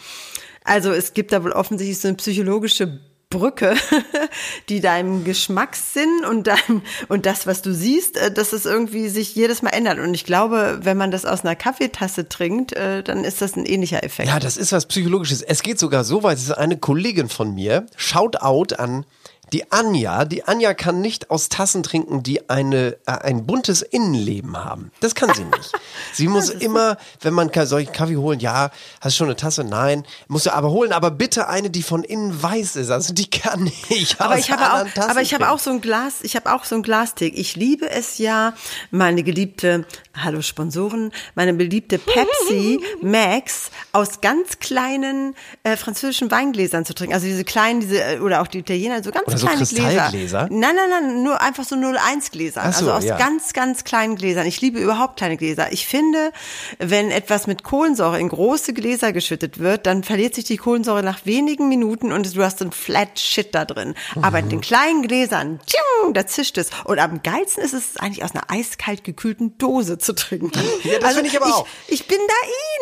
Also 0.63 0.91
es 0.91 1.13
gibt 1.13 1.31
da 1.31 1.43
wohl 1.43 1.51
offensichtlich 1.51 1.99
so 1.99 2.07
eine 2.07 2.17
psychologische 2.17 2.99
Brücke, 3.33 3.75
die 4.69 4.79
deinem 4.79 5.23
Geschmackssinn 5.23 6.23
und 6.29 6.47
deinem, 6.47 6.83
und 7.09 7.25
das, 7.25 7.47
was 7.47 7.61
du 7.61 7.73
siehst, 7.73 8.15
äh, 8.15 8.31
dass 8.31 8.53
es 8.53 8.65
irgendwie 8.65 9.09
sich 9.09 9.35
jedes 9.35 9.61
Mal 9.61 9.71
ändert. 9.71 9.99
Und 9.99 10.13
ich 10.13 10.23
glaube, 10.23 10.79
wenn 10.83 10.97
man 10.97 11.11
das 11.11 11.25
aus 11.25 11.43
einer 11.43 11.55
Kaffeetasse 11.55 12.29
trinkt, 12.29 12.73
äh, 12.73 13.03
dann 13.03 13.23
ist 13.23 13.41
das 13.41 13.55
ein 13.55 13.65
ähnlicher 13.65 14.03
Effekt. 14.03 14.29
Ja, 14.29 14.39
das 14.39 14.55
ist 14.55 14.71
was 14.71 14.85
Psychologisches. 14.85 15.41
Es 15.41 15.63
geht 15.63 15.79
sogar 15.79 16.03
so 16.03 16.23
weit, 16.23 16.37
es 16.37 16.43
ist 16.43 16.51
eine 16.51 16.77
Kollegin 16.77 17.27
von 17.27 17.53
mir, 17.53 17.87
shout 17.97 18.37
out 18.39 18.79
an 18.79 19.05
die 19.53 19.71
Anja. 19.71 20.25
Die 20.25 20.43
Anja 20.45 20.73
kann 20.73 20.99
nicht 20.99 21.29
aus 21.29 21.47
Tassen 21.47 21.83
trinken, 21.83 22.23
die 22.23 22.49
eine, 22.49 22.97
äh, 23.05 23.11
ein 23.11 23.45
buntes 23.45 23.83
Innenleben 23.83 24.57
haben. 24.57 24.91
Das 24.99 25.13
kann 25.13 25.33
sie 25.33 25.43
nicht. 25.43 25.71
Sie 26.13 26.27
muss 26.27 26.49
immer, 26.49 26.97
wenn 27.21 27.33
man 27.33 27.49
ich 27.53 27.91
Kaffee 27.91 28.17
holen, 28.17 28.39
ja, 28.39 28.71
hast 28.99 29.15
du 29.15 29.17
schon 29.17 29.27
eine 29.27 29.35
Tasse? 29.35 29.63
Nein. 29.63 30.05
Musst 30.27 30.47
du 30.47 30.53
aber 30.53 30.71
holen, 30.71 30.91
aber 30.91 31.11
bitte 31.11 31.47
eine, 31.47 31.69
die 31.69 31.83
von 31.83 32.03
innen 32.03 32.41
weiß 32.41 32.75
ist. 32.75 32.89
Also 32.89 33.13
die 33.13 33.29
kann 33.29 33.63
nicht 33.89 34.19
aber 34.19 34.37
ich 34.37 34.51
habe 34.51 34.73
auch, 34.73 34.93
Tassen 34.93 35.11
aber 35.11 35.21
ich 35.21 35.33
habe 35.33 35.49
auch 35.49 35.59
so 35.59 35.69
ein 35.69 35.81
Glas, 35.81 36.21
ich 36.21 36.35
habe 36.35 36.53
auch 36.53 36.63
so 36.63 36.75
ein 36.75 36.83
Glastick. 36.83 37.37
Ich 37.37 37.55
liebe 37.55 37.89
es 37.89 38.17
ja, 38.17 38.53
meine 38.91 39.23
geliebte, 39.23 39.85
hallo 40.15 40.41
Sponsoren, 40.41 41.11
meine 41.35 41.53
beliebte 41.53 41.99
Pepsi 41.99 42.79
Max 43.01 43.71
aus 43.91 44.21
ganz 44.21 44.59
kleinen 44.59 45.35
äh, 45.63 45.77
französischen 45.77 46.31
Weingläsern 46.31 46.85
zu 46.85 46.93
trinken. 46.93 47.13
Also 47.13 47.27
diese 47.27 47.43
kleinen, 47.43 47.81
diese 47.81 48.01
äh, 48.03 48.19
oder 48.19 48.41
auch 48.41 48.47
die 48.47 48.59
Italiener, 48.59 49.03
so 49.03 49.11
ganz 49.11 49.27
Oder 49.27 49.37
so 49.43 49.47
kleine 49.47 49.59
Kristallgläser? 49.59 50.09
Gläser. 50.09 50.47
Nein, 50.49 50.75
nein, 50.75 50.89
nein, 50.89 51.23
nur 51.23 51.41
einfach 51.41 51.63
so 51.63 51.75
01 51.75 52.31
Gläser. 52.31 52.61
Ach 52.63 52.73
so, 52.73 52.85
also 52.85 52.91
aus 52.93 53.03
ja. 53.05 53.17
ganz, 53.17 53.53
ganz 53.53 53.83
kleinen 53.83 54.15
Gläsern. 54.15 54.45
Ich 54.47 54.61
liebe 54.61 54.79
überhaupt 54.79 55.17
kleine 55.17 55.37
Gläser. 55.37 55.71
Ich 55.71 55.87
finde, 55.87 56.31
wenn 56.79 57.11
etwas 57.11 57.47
mit 57.47 57.63
Kohlensäure 57.63 58.19
in 58.19 58.29
große 58.29 58.73
Gläser 58.73 59.13
geschüttet 59.13 59.59
wird, 59.59 59.85
dann 59.85 60.03
verliert 60.03 60.35
sich 60.35 60.45
die 60.45 60.57
Kohlensäure 60.57 61.03
nach 61.03 61.25
wenigen 61.25 61.69
Minuten 61.69 62.11
und 62.11 62.35
du 62.35 62.43
hast 62.43 62.59
so 62.59 62.65
ein 62.65 62.71
Flat 62.71 63.19
Shit 63.19 63.53
da 63.55 63.65
drin. 63.65 63.93
Aber 64.21 64.37
Mhm. 64.39 64.43
in 64.45 64.49
den 64.49 64.61
kleinen 64.61 65.01
Gläsern, 65.07 65.59
tsching, 65.65 66.13
da 66.13 66.25
zischt 66.27 66.57
es. 66.57 66.69
Und 66.85 66.99
am 66.99 67.21
geilsten 67.23 67.63
ist 67.63 67.73
es 67.73 67.97
eigentlich 67.97 68.23
aus 68.23 68.31
einer 68.33 68.49
eiskalt 68.49 69.03
gekühlten 69.03 69.57
Dose 69.57 69.97
zu 69.97 70.13
trinken. 70.13 70.61
Ja, 70.83 70.99
das 70.99 71.13
finde 71.13 71.29
ich 71.29 71.35
aber 71.41 71.53
auch. 71.55 71.67
Ich, 71.87 72.01
ich 72.01 72.07
bin 72.07 72.17
da 72.27 72.33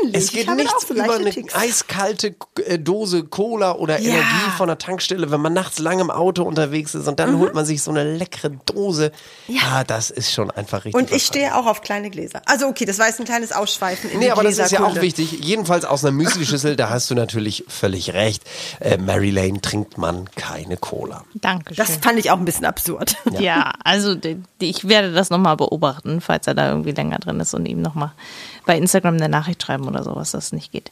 ähnlich. 0.03 0.15
Es 0.15 0.31
geht 0.31 0.49
nichts 0.55 0.87
so 0.87 0.93
über 0.93 1.15
eine 1.15 1.29
Ticks. 1.29 1.53
eiskalte 1.55 2.35
äh, 2.65 2.79
Dose 2.79 3.23
Cola 3.23 3.73
oder 3.75 3.99
Ja. 3.99 4.09
Energie 4.11 4.51
von 4.57 4.67
der 4.67 4.77
Tankstelle, 4.77 5.31
wenn 5.31 5.41
man 5.41 5.53
nachts 5.53 5.79
lang 5.79 5.99
im 5.99 6.11
Auto 6.11 6.43
unterwegs 6.43 6.95
ist 6.95 7.07
und 7.07 7.19
dann 7.19 7.37
holt 7.39 7.53
man 7.53 7.65
sich 7.65 7.81
so 7.81 7.91
eine 7.91 8.15
leckere 8.17 8.51
Dose. 8.65 9.11
Mhm. 9.47 9.55
Ja. 9.55 9.61
Ah, 9.71 9.83
das 9.83 10.09
ist 10.09 10.31
schon 10.33 10.51
einfach 10.51 10.85
richtig. 10.85 10.95
Und 11.01 11.11
ich 11.11 11.25
stehe 11.25 11.55
auch 11.55 11.65
auf 11.65 11.81
kleine 11.81 12.09
Gläser. 12.09 12.41
Also 12.45 12.67
okay, 12.67 12.85
das 12.85 12.99
war 12.99 13.07
jetzt 13.07 13.19
ein 13.19 13.25
kleines 13.25 13.51
Ausschweifen 13.51 14.09
in 14.09 14.19
Nee, 14.19 14.25
die 14.25 14.31
aber 14.31 14.43
das 14.43 14.57
ist 14.57 14.71
ja 14.71 14.83
auch 14.83 14.99
wichtig. 15.01 15.31
Jedenfalls 15.41 15.85
aus 15.85 16.03
einer 16.03 16.11
Müslischüssel, 16.11 16.75
da 16.75 16.89
hast 16.89 17.09
du 17.09 17.15
natürlich 17.15 17.63
völlig 17.67 18.13
recht. 18.13 18.43
Äh, 18.79 18.97
Mary 18.97 19.29
Lane 19.31 19.61
trinkt 19.61 19.97
man 19.97 20.29
keine 20.35 20.77
Cola. 20.77 21.23
Dankeschön. 21.35 21.85
Das 21.85 21.97
fand 21.97 22.19
ich 22.19 22.31
auch 22.31 22.37
ein 22.37 22.45
bisschen 22.45 22.65
absurd. 22.65 23.15
Ja, 23.39 23.71
also 23.83 24.13
die, 24.15 24.41
die, 24.59 24.69
ich 24.69 24.87
werde 24.87 25.13
das 25.13 25.29
nochmal 25.29 25.55
beobachten, 25.57 26.21
falls 26.21 26.47
er 26.47 26.53
da 26.53 26.69
irgendwie 26.69 26.91
länger 26.91 27.17
drin 27.19 27.39
ist 27.39 27.53
und 27.53 27.65
ihm 27.65 27.81
nochmal 27.81 28.11
bei 28.65 28.77
Instagram 28.77 29.15
eine 29.15 29.29
Nachricht 29.29 29.63
schreiben 29.63 29.87
oder 29.87 30.03
sowas, 30.03 30.31
das 30.31 30.51
nicht 30.51 30.71
geht. 30.71 30.91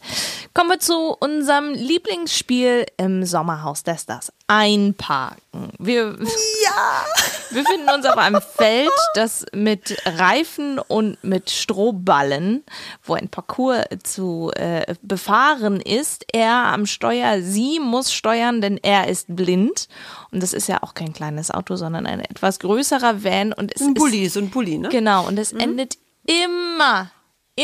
Kommen 0.53 0.69
wir 0.69 0.79
zu 0.79 1.15
unserem 1.19 1.73
Lieblingsspiel 1.73 2.85
im 2.97 3.25
Sommerhaus 3.25 3.83
der 3.83 3.97
Stars. 3.97 4.31
Einparken. 4.47 5.71
Wir, 5.77 6.17
ja. 6.63 7.05
wir 7.51 7.63
befinden 7.63 7.89
uns 7.93 8.05
auf 8.05 8.17
einem 8.17 8.41
Feld, 8.41 8.89
das 9.13 9.45
mit 9.53 9.97
Reifen 10.05 10.79
und 10.79 11.23
mit 11.23 11.51
Strohballen, 11.51 12.63
wo 13.03 13.13
ein 13.13 13.29
Parcours 13.29 13.85
zu 14.03 14.51
äh, 14.55 14.95
befahren 15.03 15.81
ist. 15.81 16.25
Er 16.33 16.53
am 16.53 16.87
Steuer, 16.87 17.41
sie 17.41 17.79
muss 17.79 18.11
steuern, 18.11 18.61
denn 18.61 18.77
er 18.77 19.07
ist 19.07 19.27
blind. 19.35 19.87
Und 20.31 20.41
das 20.41 20.53
ist 20.53 20.67
ja 20.67 20.81
auch 20.81 20.95
kein 20.95 21.13
kleines 21.13 21.51
Auto, 21.51 21.75
sondern 21.75 22.07
ein 22.07 22.19
etwas 22.19 22.59
größerer 22.59 23.23
Van. 23.23 23.53
Und 23.53 23.71
es 23.75 23.81
Ein 23.81 23.89
ist, 23.89 23.99
Bulli, 23.99 24.29
so 24.29 24.39
ein 24.39 24.49
Bulli, 24.49 24.79
ne? 24.79 24.89
Genau, 24.89 25.27
und 25.27 25.37
es 25.37 25.53
endet 25.53 25.97
immer, 26.25 27.11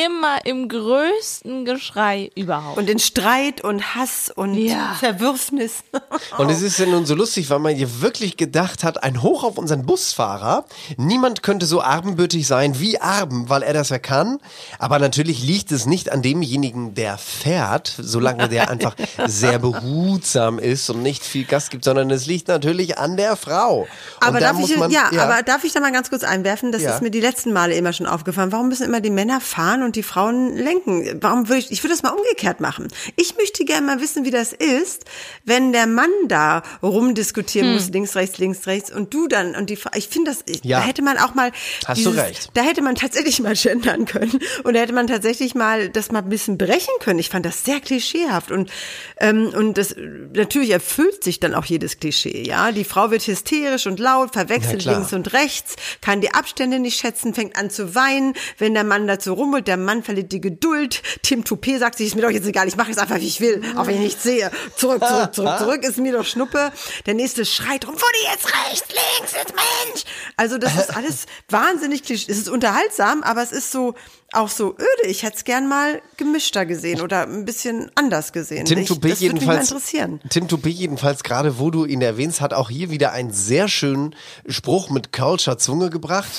immer 0.06 0.46
im 0.46 0.68
größten 0.68 1.66
Geschrei 1.66 2.32
überhaupt. 2.36 2.78
Und 2.78 2.90
in 2.90 3.00
Streit 3.00 3.62
und 3.62 3.96
Hass 3.96 4.32
und 4.34 4.56
Ja. 4.56 4.96
Verwürfnis. 5.00 5.84
Und 6.38 6.50
es 6.50 6.62
ist 6.62 6.80
ja 6.80 6.86
nun 6.86 7.06
so 7.06 7.16
lustig, 7.16 7.50
weil 7.50 7.60
man 7.60 7.76
hier 7.76 8.02
wirklich 8.02 8.36
gedacht 8.38 8.84
hat, 8.84 9.04
ein 9.04 9.22
Hoch 9.22 9.44
auf 9.44 9.58
unseren 9.58 9.86
Busfahrer. 9.86 10.66
Niemand 10.98 11.44
könnte 11.44 11.66
so 11.66 11.82
arbenbürtig 11.82 12.46
sein 12.48 12.80
wie 12.80 13.00
Arben, 13.00 13.50
weil 13.50 13.64
er 13.64 13.74
das 13.74 13.90
ja 13.90 14.00
kann. 14.00 14.40
Aber 14.80 15.00
natürlich 15.00 15.42
liegt 15.44 15.72
es 15.72 15.86
nicht 15.86 16.12
an 16.12 16.22
demjenigen, 16.22 16.94
der 16.96 17.18
fährt, 17.18 17.94
solange 17.98 18.50
der 18.50 18.70
einfach 18.70 18.96
sehr 19.28 19.60
behutsam 19.60 20.60
ist 20.60 20.90
und 20.90 21.02
nicht 21.04 21.24
viel 21.24 21.46
Gas 21.46 21.70
gibt, 21.70 21.84
sondern 21.86 22.10
es 22.12 22.26
liegt 22.26 22.48
natürlich 22.48 22.98
an 22.98 23.18
der 23.18 23.36
Frau. 23.36 23.82
Und 23.82 23.88
Aber 24.20 24.40
da 24.40 24.52
darf 24.54 24.60
ich, 24.60 24.78
man, 24.78 24.92
ja, 24.92 25.06
aber 25.18 25.42
darf 25.44 25.64
ich 25.64 25.74
da 25.74 25.80
mal 25.80 25.92
ganz 25.92 26.10
kurz 26.10 26.24
einwerfen? 26.24 26.72
Das 26.72 26.82
Ja. 26.82 26.96
ist 26.96 27.02
mir 27.02 27.12
die 27.12 27.22
letzten 27.22 27.54
Male 27.54 27.76
immer 27.76 27.94
schon 27.94 28.06
aufgefallen. 28.08 28.52
Warum 28.52 28.68
müssen 28.70 28.84
immer 28.86 29.02
die 29.02 29.10
Männer 29.10 29.40
fahren 29.42 29.84
und 29.86 29.96
die 29.96 30.04
Frauen 30.04 30.56
lenken? 30.56 31.20
Warum 31.22 31.48
würde 31.48 31.60
ich, 31.60 31.72
ich 31.72 31.84
würde 31.84 31.94
das 31.94 32.04
mal 32.04 32.10
umgekehrt 32.10 32.60
machen. 32.60 32.88
Ich 33.16 33.36
möchte 33.38 33.64
gerne 33.66 33.86
mal 33.86 34.02
wissen, 34.02 34.26
wie 34.26 34.32
das 34.32 34.52
ist, 34.54 35.06
wenn 35.44 35.72
der 35.72 35.88
Mann 35.88 36.10
da 36.28 36.64
rumdiskutieren 36.84 37.74
muss, 37.74 37.90
links, 37.90 38.16
rechts, 38.16 38.38
links, 38.38 38.68
rechts, 38.68 38.92
und 38.92 39.14
du 39.14 39.28
dann, 39.28 39.56
und 39.56 39.70
die 39.70 39.76
Frau, 39.76 39.92
ich 39.96 40.08
finde 40.10 40.32
das, 40.32 40.44
Ja. 40.64 40.80
da 40.80 40.86
hätte 40.86 41.02
man 41.02 41.18
auch 41.18 41.34
mal, 41.36 41.52
Hast 41.86 42.06
du 42.06 42.10
recht. 42.10 42.50
da 42.54 42.62
hätte 42.62 42.82
man 42.82 42.96
tatsächlich 42.96 43.40
mal 43.42 43.54
gendern 43.56 44.06
können 44.06 44.40
und 44.64 44.74
da 44.74 44.80
hätte 44.80 44.94
man 44.94 45.08
tatsächlich 45.08 45.56
mal 45.56 45.90
das 45.90 46.12
mal 46.12 46.20
ein 46.24 46.30
bisschen 46.30 46.58
brechen 46.58 46.94
können. 47.00 47.20
Ich 47.20 47.30
fand 47.30 47.46
das 47.46 47.64
sehr 47.64 47.80
klischeehaft 47.80 48.52
und, 48.52 48.72
ähm, 49.20 49.52
und 49.56 49.78
das, 49.78 49.96
natürlich 50.34 50.72
erfüllt 50.72 51.24
sich 51.24 51.40
dann 51.40 51.54
auch 51.54 51.66
jedes 51.66 52.00
Klischee, 52.00 52.44
ja. 52.46 52.72
Die 52.72 52.84
Frau 52.84 53.12
wird 53.12 53.26
hysterisch 53.28 53.86
und 53.88 54.00
laut, 54.00 54.34
verwechselt 54.34 54.86
links 54.86 55.14
und 55.14 55.34
rechts, 55.34 55.76
kann 56.02 56.22
die 56.22 56.34
Abstände 56.34 56.80
nicht 56.80 57.00
schätzen, 57.00 57.34
fängt 57.34 57.56
an 57.58 57.70
zu 57.70 57.96
weinen, 57.96 58.34
wenn 58.58 58.74
der 58.74 58.84
Mann 58.84 59.08
dazu 59.08 59.34
rummelt, 59.34 59.65
der 59.68 59.78
Mann 59.78 60.04
verliert 60.04 60.32
die 60.32 60.42
Geduld. 60.42 61.02
Tim 61.22 61.44
Toupet 61.44 61.80
sagt 61.80 61.98
sich, 61.98 62.08
ist 62.08 62.16
mir 62.16 62.22
doch 62.22 62.30
jetzt 62.30 62.48
egal, 62.48 62.68
ich 62.68 62.76
mache 62.76 62.92
es 62.92 62.98
einfach, 62.98 63.20
wie 63.20 63.28
ich 63.28 63.42
will, 63.42 63.62
auch 63.76 63.88
wenn 63.88 63.96
ich 63.96 64.02
nichts 64.02 64.24
sehe. 64.24 64.52
Zurück, 64.76 65.04
zurück, 65.06 65.34
zurück, 65.34 65.58
zurück, 65.60 65.84
ist 65.84 65.98
mir 65.98 66.14
doch 66.14 66.26
Schnuppe. 66.26 66.72
Der 67.06 67.14
nächste 67.14 67.46
schreit 67.46 67.88
rum, 67.88 67.96
die 67.96 68.32
jetzt 68.32 68.48
rechts, 68.48 68.88
links, 68.90 69.34
jetzt 69.34 69.54
Mensch. 69.54 70.04
Also 70.38 70.58
das 70.58 70.76
ist 70.76 70.96
alles 70.96 71.26
wahnsinnig 71.50 72.04
klischee. 72.04 72.32
Es 72.32 72.38
ist 72.38 72.50
unterhaltsam, 72.50 73.24
aber 73.24 73.42
es 73.44 73.52
ist 73.52 73.72
so, 73.72 73.96
auch 74.34 74.50
so 74.50 74.74
öde. 74.74 75.08
Ich 75.08 75.24
hätte 75.24 75.38
es 75.38 75.44
gern 75.44 75.68
mal 75.68 76.02
gemischter 76.18 76.66
gesehen 76.66 77.02
oder 77.02 77.24
ein 77.24 77.46
bisschen 77.46 77.92
anders 77.96 78.34
gesehen. 78.34 78.66
Tim 78.66 78.80
ich, 78.80 78.88
Toupet 78.88 79.14
das 79.14 79.20
jedenfalls, 79.20 79.72
interessieren. 79.72 80.20
Tim 80.30 80.48
Toupet 80.48 80.74
jedenfalls, 80.74 81.24
gerade 81.24 81.60
wo 81.60 81.72
du 81.72 81.86
ihn 81.86 82.02
erwähnst, 82.02 82.42
hat 82.42 82.54
auch 82.54 82.70
hier 82.70 82.90
wieder 82.90 83.12
einen 83.12 83.32
sehr 83.32 83.68
schönen 83.68 84.16
Spruch 84.48 84.90
mit 84.90 85.12
Kölscher 85.12 85.58
Zunge 85.58 85.90
gebracht. 85.90 86.32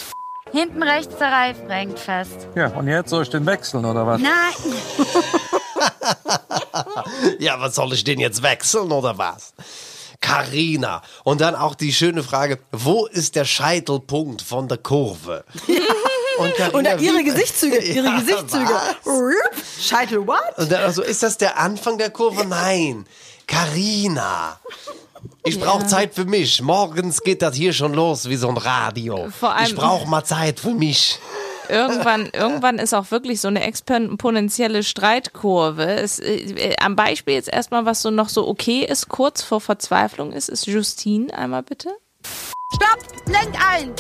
Hinten 0.57 0.83
rechts 0.83 1.15
der 1.19 1.31
Reifen 1.31 1.69
hängt 1.69 1.99
fest. 1.99 2.49
Ja, 2.55 2.69
und 2.69 2.89
jetzt 2.89 3.11
soll 3.11 3.23
ich 3.25 3.29
den 3.31 3.45
wechseln, 3.45 3.85
oder 3.85 4.07
was? 4.07 4.21
Nein. 4.21 4.33
Ja, 7.39 7.61
was 7.61 7.75
soll 7.75 7.93
ich 7.95 8.05
den 8.05 8.21
jetzt 8.21 8.43
wechseln 8.43 8.93
oder 8.93 9.19
was? 9.19 9.55
Carina. 10.21 11.03
Und 11.25 11.41
dann 11.41 11.55
auch 11.55 11.75
die 11.75 11.93
schöne 11.93 12.23
Frage, 12.23 12.59
wo 12.73 13.07
ist 13.07 13.35
der 13.35 13.45
Scheitelpunkt 13.45 14.43
von 14.43 14.69
der 14.69 14.79
Kurve? 14.79 15.45
Und, 16.39 16.55
Carina, 16.55 16.79
Und 16.79 16.85
dann 16.85 16.99
ihre 16.99 17.25
Gesichtszüge, 17.25 17.79
ihre 17.83 18.07
Ja, 18.09 18.19
Gesichtszüge. 18.21 18.69
was? 19.05 19.85
Scheitel 19.85 20.27
what? 20.27 20.41
Und 20.59 20.71
dann 20.71 20.83
also, 20.83 21.03
ist 21.03 21.23
das 21.23 21.39
der 21.39 21.59
Anfang 21.59 21.97
der 21.99 22.11
Kurve? 22.11 22.45
Nein. 22.45 23.07
Carina. 23.47 24.61
Ich 25.45 25.59
brauche 25.61 25.87
Zeit 25.87 26.15
für 26.15 26.25
mich. 26.25 26.61
Morgens 26.63 27.23
geht 27.23 27.43
das 27.43 27.55
hier 27.55 27.73
schon 27.73 27.95
los 27.95 28.29
wie 28.29 28.37
so 28.37 28.49
ein 28.49 28.57
Radio. 28.57 29.29
Vor 29.39 29.55
allem- 29.55 29.67
ich 29.67 29.75
brauche 29.75 30.09
mal 30.09 30.25
Zeit 30.25 30.61
für 30.61 30.71
mich. 30.75 31.19
irgendwann, 31.69 32.27
irgendwann 32.33 32.79
ist 32.79 32.95
auch 32.95 33.11
wirklich 33.11 33.41
so 33.41 33.49
eine 33.49 33.63
exponentielle 33.65 34.83
Streitkurve. 34.83 35.85
Es, 35.85 36.19
äh, 36.21 36.75
am 36.81 36.95
Beispiel 36.97 37.35
jetzt 37.35 37.49
erstmal, 37.49 37.85
was 37.87 38.03
so 38.03 38.11
noch 38.11 38.29
so 38.29 38.47
okay 38.49 38.85
ist, 38.85 39.09
kurz 39.09 39.43
vor 39.43 39.61
Verzweiflung 39.61 40.33
ist, 40.33 40.49
ist 40.49 40.67
Justine. 40.67 41.33
Einmal 41.37 41.63
bitte. 41.63 41.91
Stopp! 42.75 42.99
Lenk 43.29 43.55
ein! 43.71 43.93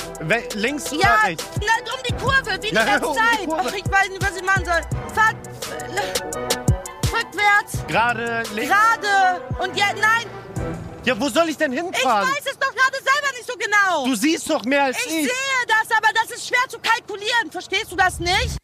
links 0.60 0.90
Ja, 0.90 0.98
oder 0.98 1.28
rechts? 1.28 1.44
lenk 1.54 1.94
um 1.94 2.02
die 2.08 2.14
Kurve, 2.14 2.62
wie 2.62 2.68
die 2.70 2.74
Ja, 2.74 2.84
ganze 2.84 3.06
um 3.06 3.14
die 3.14 3.18
Zeit. 3.38 3.46
Kurve. 3.48 3.62
Ach, 3.68 3.72
ich 3.74 3.92
weiß 3.92 4.08
nicht, 4.10 4.22
was 4.22 4.36
ich 4.36 4.44
machen 4.44 4.64
soll. 4.64 5.14
Fahr... 5.14 5.32
Rückwärts! 7.12 7.86
Gerade 7.86 8.42
links. 8.54 8.70
Gerade! 8.74 9.42
Und 9.62 9.76
jetzt, 9.76 9.94
nein! 10.00 10.85
Ja, 11.06 11.18
wo 11.20 11.28
soll 11.28 11.48
ich 11.48 11.56
denn 11.56 11.72
Ich 11.72 11.80
hinfahren? 11.80 12.28
weiß 12.28 12.44
es 12.50 12.58
doch 12.58 12.74
gerade 12.74 12.96
selber 12.96 13.32
nicht 13.38 13.46
so 13.46 13.54
genau! 13.56 14.06
Du 14.06 14.14
siehst 14.16 14.50
doch 14.50 14.64
mehr 14.64 14.84
als 14.84 14.98
ich 14.98 15.06
ich. 15.06 15.12
sehe 15.12 15.66
das, 15.68 15.96
aber 15.96 16.08
das 16.14 16.36
ist 16.36 16.48
schwer 16.48 16.68
zu 16.68 16.78
kalkulieren. 16.80 17.50
Verstehst 17.50 17.92
du 17.92 17.96
das 17.96 18.18
nicht? 18.18 18.58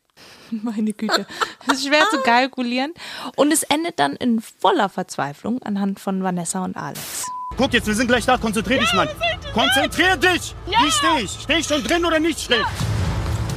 Meine 0.50 0.92
Güte. 0.92 1.26
Das 1.66 1.78
ist 1.78 1.86
schwer 1.86 2.04
zu 2.10 2.18
kalkulieren. 2.22 2.92
Und 3.36 3.52
es 3.52 3.62
endet 3.62 3.98
dann 4.00 4.16
in 4.16 4.40
voller 4.60 4.88
Verzweiflung 4.88 5.62
anhand 5.62 6.00
von 6.00 6.22
Vanessa 6.22 6.64
und 6.64 6.76
Alex. 6.76 7.24
Guck 7.56 7.72
jetzt, 7.74 7.86
wir 7.86 7.94
sind 7.94 8.08
gleich 8.08 8.26
da. 8.26 8.36
Konzentrier 8.38 8.80
dich, 8.80 8.92
Mann. 8.94 9.08
Konzentrier 9.54 10.16
dich! 10.16 10.54
Wie 10.66 10.90
steh 10.90 11.22
ich? 11.22 11.30
Steh 11.42 11.54
ich 11.58 11.66
schon 11.66 11.82
drin 11.84 12.04
oder 12.04 12.18
nicht 12.18 12.40
schräg? 12.40 12.64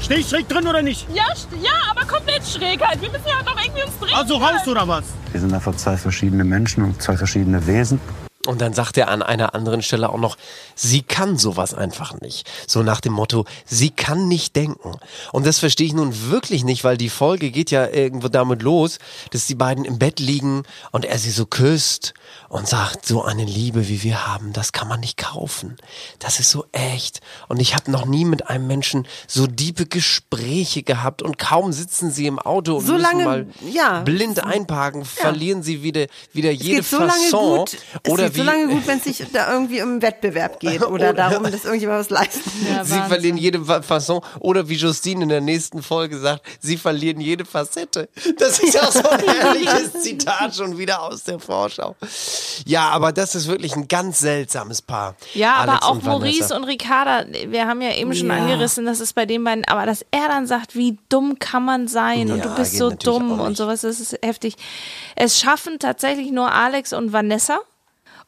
Steh 0.02 0.16
ich 0.16 0.30
schräg 0.30 0.48
drin 0.48 0.68
oder 0.68 0.82
nicht? 0.82 1.08
Ja, 1.14 1.24
ja, 1.62 1.72
aber 1.90 2.06
komplett 2.06 2.46
schräg 2.46 2.82
halt. 2.86 3.02
Wir 3.02 3.10
müssen 3.10 3.28
ja 3.28 3.42
doch 3.44 3.60
irgendwie 3.60 3.84
uns 3.84 3.98
drehen. 4.00 4.14
Also 4.14 4.36
raus 4.38 4.68
oder 4.68 4.88
was? 4.88 5.06
Wir 5.32 5.40
sind 5.42 5.54
einfach 5.54 5.76
zwei 5.76 5.98
verschiedene 5.98 6.44
Menschen 6.44 6.84
und 6.84 7.02
zwei 7.02 7.18
verschiedene 7.18 7.66
Wesen. 7.66 8.00
Und 8.46 8.62
dann 8.62 8.74
sagt 8.74 8.98
er 8.98 9.08
an 9.10 9.24
einer 9.24 9.56
anderen 9.56 9.82
Stelle 9.82 10.10
auch 10.10 10.18
noch, 10.18 10.38
sie 10.76 11.02
kann 11.02 11.38
sowas 11.38 11.74
einfach 11.74 12.20
nicht. 12.22 12.50
So 12.68 12.84
nach 12.84 13.02
dem 13.02 13.14
Motto, 13.14 13.46
sie 13.66 13.90
kann 13.90 14.28
nicht 14.28 14.56
denken. 14.56 14.92
Und 15.32 15.46
das 15.46 15.60
verstehe 15.60 15.88
ich 15.88 15.94
nun 15.94 16.30
wirklich 16.30 16.64
nicht, 16.64 16.84
weil 16.84 16.98
die 16.98 17.10
Folge 17.10 17.52
geht 17.52 17.72
ja 17.72 17.88
irgendwo 17.88 18.28
damit 18.28 18.62
los, 18.62 19.00
dass 19.32 19.48
die 19.48 19.56
beiden 19.56 19.86
im 19.86 20.00
Bett 20.00 20.20
liegen 20.20 20.64
und 20.92 21.06
er 21.06 21.18
sie 21.18 21.32
so 21.32 21.46
küsst 21.46 22.14
und 22.50 22.68
sagt, 22.68 23.06
so 23.06 23.24
eine 23.24 23.46
Liebe, 23.46 23.88
wie 23.88 24.04
wir 24.04 24.28
haben, 24.28 24.54
das 24.54 24.72
kann 24.72 24.88
man 24.88 25.00
nicht 25.00 25.18
kaufen. 25.18 25.78
Das 26.20 26.40
ist 26.40 26.52
so 26.52 26.66
echt. 26.72 27.22
Und 27.48 27.60
ich 27.60 27.74
habe 27.76 27.92
noch 27.92 28.06
nie 28.06 28.26
mit 28.26 28.48
einem 28.48 28.68
Menschen 28.68 29.08
so 29.28 29.48
diebe 29.48 29.86
Gespräche 29.86 30.84
gehabt 30.84 31.22
und 31.22 31.38
kaum 31.38 31.74
sitzen 31.74 32.12
sie 32.12 32.28
im 32.28 32.40
Auto 32.40 32.78
und 32.78 32.86
So 32.86 32.94
müssen 32.94 33.04
lange, 33.04 33.24
mal 33.26 33.48
ja. 33.72 34.02
blind 34.02 34.44
einparken, 34.44 35.04
verlieren 35.06 35.64
sie 35.64 35.82
wieder, 35.82 36.06
wieder 36.34 36.52
Es 36.52 36.62
jede 36.62 36.84
so 36.84 36.98
Fasson. 36.98 37.58
gut, 37.58 37.78
oder 38.08 38.35
wie, 38.36 38.40
so 38.40 38.44
lange 38.46 38.68
gut, 38.68 38.86
wenn 38.88 38.98
es 39.00 39.04
sich 39.06 39.24
da 39.32 39.52
irgendwie 39.54 39.82
um 39.82 40.02
Wettbewerb 40.02 40.60
geht 40.60 40.82
oder 40.86 40.94
Oder- 41.10 41.14
darum, 41.14 41.44
dass 41.44 41.66
irgendjemand 41.66 42.00
was 42.02 42.10
leisten 42.10 42.42
sie 42.84 43.00
verlieren 43.08 43.38
jede 43.38 43.64
Fa- 43.64 43.82
Fasson. 43.82 44.22
Oder 44.40 44.68
wie 44.70 44.76
Justine 44.76 45.24
in 45.24 45.30
der 45.30 45.42
nächsten 45.42 45.82
Folge 45.82 46.18
sagt, 46.20 46.42
sie 46.60 46.78
verlieren 46.78 47.20
jede 47.22 47.46
Facette. 47.46 48.10
Das 48.38 48.60
ist 48.60 48.82
auch 48.82 48.92
so 48.92 49.08
ein 49.10 49.20
herrliches 49.28 49.94
Zitat 50.04 50.56
schon 50.56 50.78
wieder 50.78 51.02
aus 51.02 51.24
der 51.24 51.40
Vorschau. 51.40 51.96
Ja, 52.66 52.90
aber 52.90 53.12
das 53.12 53.36
ist 53.36 53.48
wirklich 53.48 53.76
ein 53.76 53.88
ganz 53.88 54.20
seltsames 54.20 54.82
Paar. 54.82 55.16
Ja, 55.34 55.56
Alex 55.58 55.74
aber 55.78 55.86
auch 55.86 55.92
und. 55.96 56.04
Maurice 56.06 56.56
und 56.56 56.64
Ricarda, 56.66 57.26
wir 57.48 57.68
haben 57.68 57.82
ja 57.82 57.94
eben 57.94 58.14
schon 58.16 58.28
Ja. 58.28 58.36
angerissen, 58.36 58.86
dass 58.86 59.00
es 59.00 59.14
bei 59.14 59.26
den 59.26 59.44
beiden, 59.44 59.66
aber 59.66 59.86
dass 59.86 60.06
er 60.12 60.28
dann 60.28 60.48
sagt, 60.48 60.76
wie 60.76 60.98
dumm 61.10 61.40
kann 61.40 61.64
man 61.66 61.88
sein 61.88 62.32
und 62.32 62.38
Ja, 62.40 62.44
du 62.48 62.56
bist 62.56 62.78
so 62.78 62.90
dumm 62.90 63.40
und 63.40 63.58
sowas, 63.58 63.82
das 63.82 64.00
ist 64.00 64.18
heftig. 64.24 64.56
Es 65.16 65.40
schaffen 65.40 65.80
tatsächlich 65.80 66.32
nur 66.32 66.52
Alex 66.52 66.94
und 66.94 67.14
Vanessa 67.14 67.60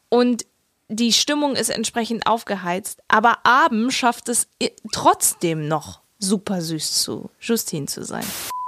und 0.09 0.45
die 0.89 1.11
Stimmung 1.11 1.55
ist 1.55 1.69
entsprechend 1.69 2.27
aufgeheizt, 2.27 3.01
aber 3.07 3.45
Abend 3.45 3.93
schafft 3.93 4.29
es 4.29 4.47
trotzdem 4.91 5.67
noch 5.67 6.01
super 6.19 6.61
süß 6.61 7.03
zu 7.03 7.29
Justine 7.41 7.87
zu 7.87 8.03
sein. 8.03 8.25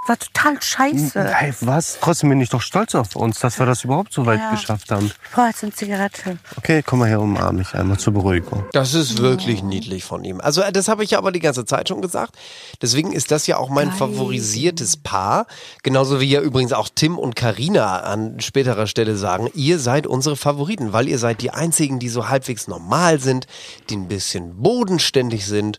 War 0.10 0.18
total 0.18 0.60
scheiße. 0.60 1.24
Hey, 1.36 1.54
was? 1.62 2.00
Trotzdem 2.02 2.30
bin 2.30 2.42
ich 2.42 2.50
doch 2.50 2.62
stolz 2.64 2.96
auf 2.96 3.16
uns, 3.16 3.38
dass 3.42 3.60
wir 3.60 3.68
das 3.68 3.84
überhaupt 3.84 4.12
so 4.12 4.26
weit 4.26 4.40
Ja. 4.40 4.50
geschafft 4.50 4.90
haben. 4.90 5.06
Ich 5.06 5.32
brauche 5.32 5.46
jetzt 5.50 5.62
eine 5.62 5.72
Zigarette. 5.72 6.40
Okay, 6.58 6.82
komm 6.84 6.98
mal 6.98 7.08
her, 7.10 7.22
umarm 7.22 7.58
mich 7.58 7.76
einmal 7.76 8.00
zur 8.00 8.14
Beruhigung. 8.14 8.66
Das 8.72 8.96
ist 8.96 9.20
wirklich 9.20 9.62
niedlich 9.62 10.04
von 10.04 10.24
ihm. 10.24 10.42
Also 10.42 10.62
äh, 10.64 10.72
das 10.72 10.88
habe 10.88 11.04
ich 11.04 11.12
ja 11.12 11.20
aber 11.20 11.32
die 11.32 11.40
ganze 11.40 11.64
Zeit 11.64 11.90
schon 11.90 12.02
gesagt. 12.02 12.36
Deswegen 12.82 13.12
ist 13.12 13.30
das 13.30 13.46
ja 13.46 13.58
auch 13.58 13.70
mein 13.70 13.92
favorisiertes 13.92 14.98
Paar. 14.98 15.46
Genauso 15.84 16.20
wie 16.20 16.26
ja 16.32 16.42
übrigens 16.42 16.74
auch 16.74 16.90
Tim 16.90 17.20
und 17.20 17.36
Karina 17.36 18.00
an 18.00 18.40
späterer 18.40 18.88
Stelle 18.88 19.16
sagen, 19.16 19.52
ihr 19.54 19.78
seid 19.78 20.08
unsere 20.08 20.36
Favoriten, 20.36 20.92
weil 20.92 21.08
ihr 21.08 21.20
seid 21.20 21.42
die 21.42 21.52
einzigen, 21.52 22.00
die 22.00 22.10
so 22.10 22.30
halbwegs 22.30 22.68
normal 22.68 23.20
sind, 23.20 23.46
die 23.92 23.96
ein 23.98 24.08
bisschen 24.08 24.60
bodenständig 24.60 25.46
sind 25.46 25.78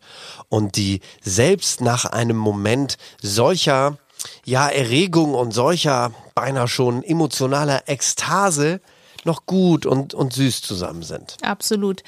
und 0.49 0.77
die 0.77 1.01
selbst 1.21 1.81
nach 1.81 2.05
einem 2.05 2.37
Moment 2.37 2.97
solcher 3.21 3.99
ja, 4.45 4.69
Erregung 4.69 5.35
und 5.35 5.53
solcher 5.53 6.13
beinahe 6.35 6.69
schon 6.69 7.03
emotionaler 7.03 7.83
Ekstase 7.87 8.81
noch 9.25 9.47
gut 9.47 9.87
und, 9.87 10.15
und 10.15 10.33
süß 10.33 10.63
zusammen 10.63 11.03
sind. 11.03 11.37
Absolut. 11.43 12.03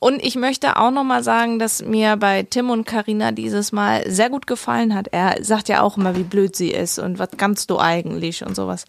Und 0.00 0.22
ich 0.22 0.36
möchte 0.36 0.76
auch 0.76 0.90
noch 0.90 1.04
mal 1.04 1.22
sagen, 1.22 1.58
dass 1.58 1.82
mir 1.82 2.16
bei 2.16 2.42
Tim 2.42 2.70
und 2.70 2.86
Karina 2.86 3.32
dieses 3.32 3.72
Mal 3.72 4.10
sehr 4.10 4.30
gut 4.30 4.46
gefallen 4.46 4.94
hat. 4.94 5.08
Er 5.08 5.42
sagt 5.42 5.68
ja 5.68 5.82
auch 5.82 5.96
immer, 5.96 6.16
wie 6.16 6.24
blöd 6.24 6.56
sie 6.56 6.70
ist 6.70 6.98
und 6.98 7.18
was 7.18 7.30
kannst 7.36 7.70
du 7.70 7.78
eigentlich 7.78 8.44
und 8.44 8.54
sowas. 8.54 8.84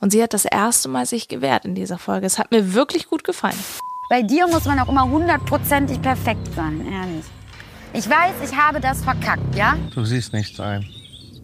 Und 0.00 0.10
sie 0.10 0.22
hat 0.22 0.34
das 0.34 0.44
erste 0.44 0.88
Mal 0.88 1.06
sich 1.06 1.28
gewehrt 1.28 1.64
in 1.64 1.74
dieser 1.74 1.98
Folge. 1.98 2.26
Es 2.26 2.38
hat 2.38 2.50
mir 2.50 2.74
wirklich 2.74 3.08
gut 3.08 3.24
gefallen. 3.24 3.58
Bei 4.08 4.22
dir 4.22 4.46
muss 4.46 4.64
man 4.64 4.78
auch 4.78 4.88
immer 4.88 5.08
hundertprozentig 5.08 6.00
perfekt 6.00 6.54
sein, 6.54 6.86
ehrlich. 6.86 7.24
Ich 7.92 8.08
weiß, 8.08 8.34
ich 8.44 8.56
habe 8.56 8.78
das 8.78 9.02
verkackt, 9.02 9.54
ja? 9.56 9.76
Du 9.94 10.04
siehst 10.04 10.32
nichts 10.32 10.60
ein. 10.60 10.86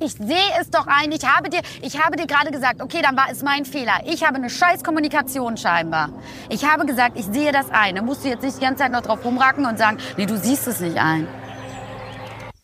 Ich 0.04 0.14
sehe 0.14 0.50
es 0.60 0.68
doch 0.68 0.88
ein. 0.88 1.12
Ich 1.12 1.24
habe 1.24 1.48
dir, 1.48 1.60
ich 1.80 2.02
habe 2.02 2.16
dir 2.16 2.26
gerade 2.26 2.50
gesagt, 2.50 2.82
okay, 2.82 3.02
dann 3.02 3.16
war 3.16 3.30
es 3.30 3.42
mein 3.42 3.64
Fehler. 3.64 4.00
Ich 4.04 4.24
habe 4.24 4.34
eine 4.34 4.50
scheiß 4.50 4.82
Kommunikation 4.82 5.56
scheinbar. 5.56 6.10
Ich 6.48 6.64
habe 6.64 6.84
gesagt, 6.86 7.16
ich 7.16 7.26
sehe 7.26 7.52
das 7.52 7.70
ein. 7.70 7.94
Da 7.94 8.02
musst 8.02 8.24
du 8.24 8.28
jetzt 8.28 8.42
nicht 8.42 8.56
die 8.56 8.62
ganze 8.62 8.82
Zeit 8.82 8.90
noch 8.90 9.02
drauf 9.02 9.24
rumracken 9.24 9.64
und 9.64 9.78
sagen, 9.78 9.98
nee, 10.16 10.26
du 10.26 10.36
siehst 10.36 10.66
es 10.66 10.80
nicht 10.80 10.96
ein. 10.96 11.28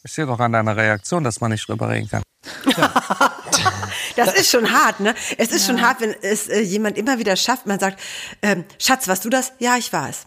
Ich 0.02 0.12
sehe 0.12 0.26
doch 0.26 0.40
an 0.40 0.52
deiner 0.52 0.76
Reaktion, 0.76 1.22
dass 1.22 1.40
man 1.40 1.52
nicht 1.52 1.68
drüber 1.68 1.88
reden 1.88 2.08
kann. 2.08 2.22
Das 4.16 4.34
ist 4.34 4.50
schon 4.50 4.72
hart, 4.72 4.98
ne? 4.98 5.14
Es 5.36 5.52
ist 5.52 5.64
schon 5.64 5.80
hart, 5.80 6.00
wenn 6.00 6.12
es 6.22 6.48
äh, 6.48 6.58
jemand 6.58 6.98
immer 6.98 7.20
wieder 7.20 7.36
schafft. 7.36 7.66
Man 7.66 7.78
sagt, 7.78 8.00
ähm, 8.42 8.64
Schatz, 8.80 9.06
warst 9.06 9.24
du 9.24 9.30
das? 9.30 9.52
Ja, 9.60 9.76
ich 9.76 9.92
war 9.92 10.08
es. 10.08 10.26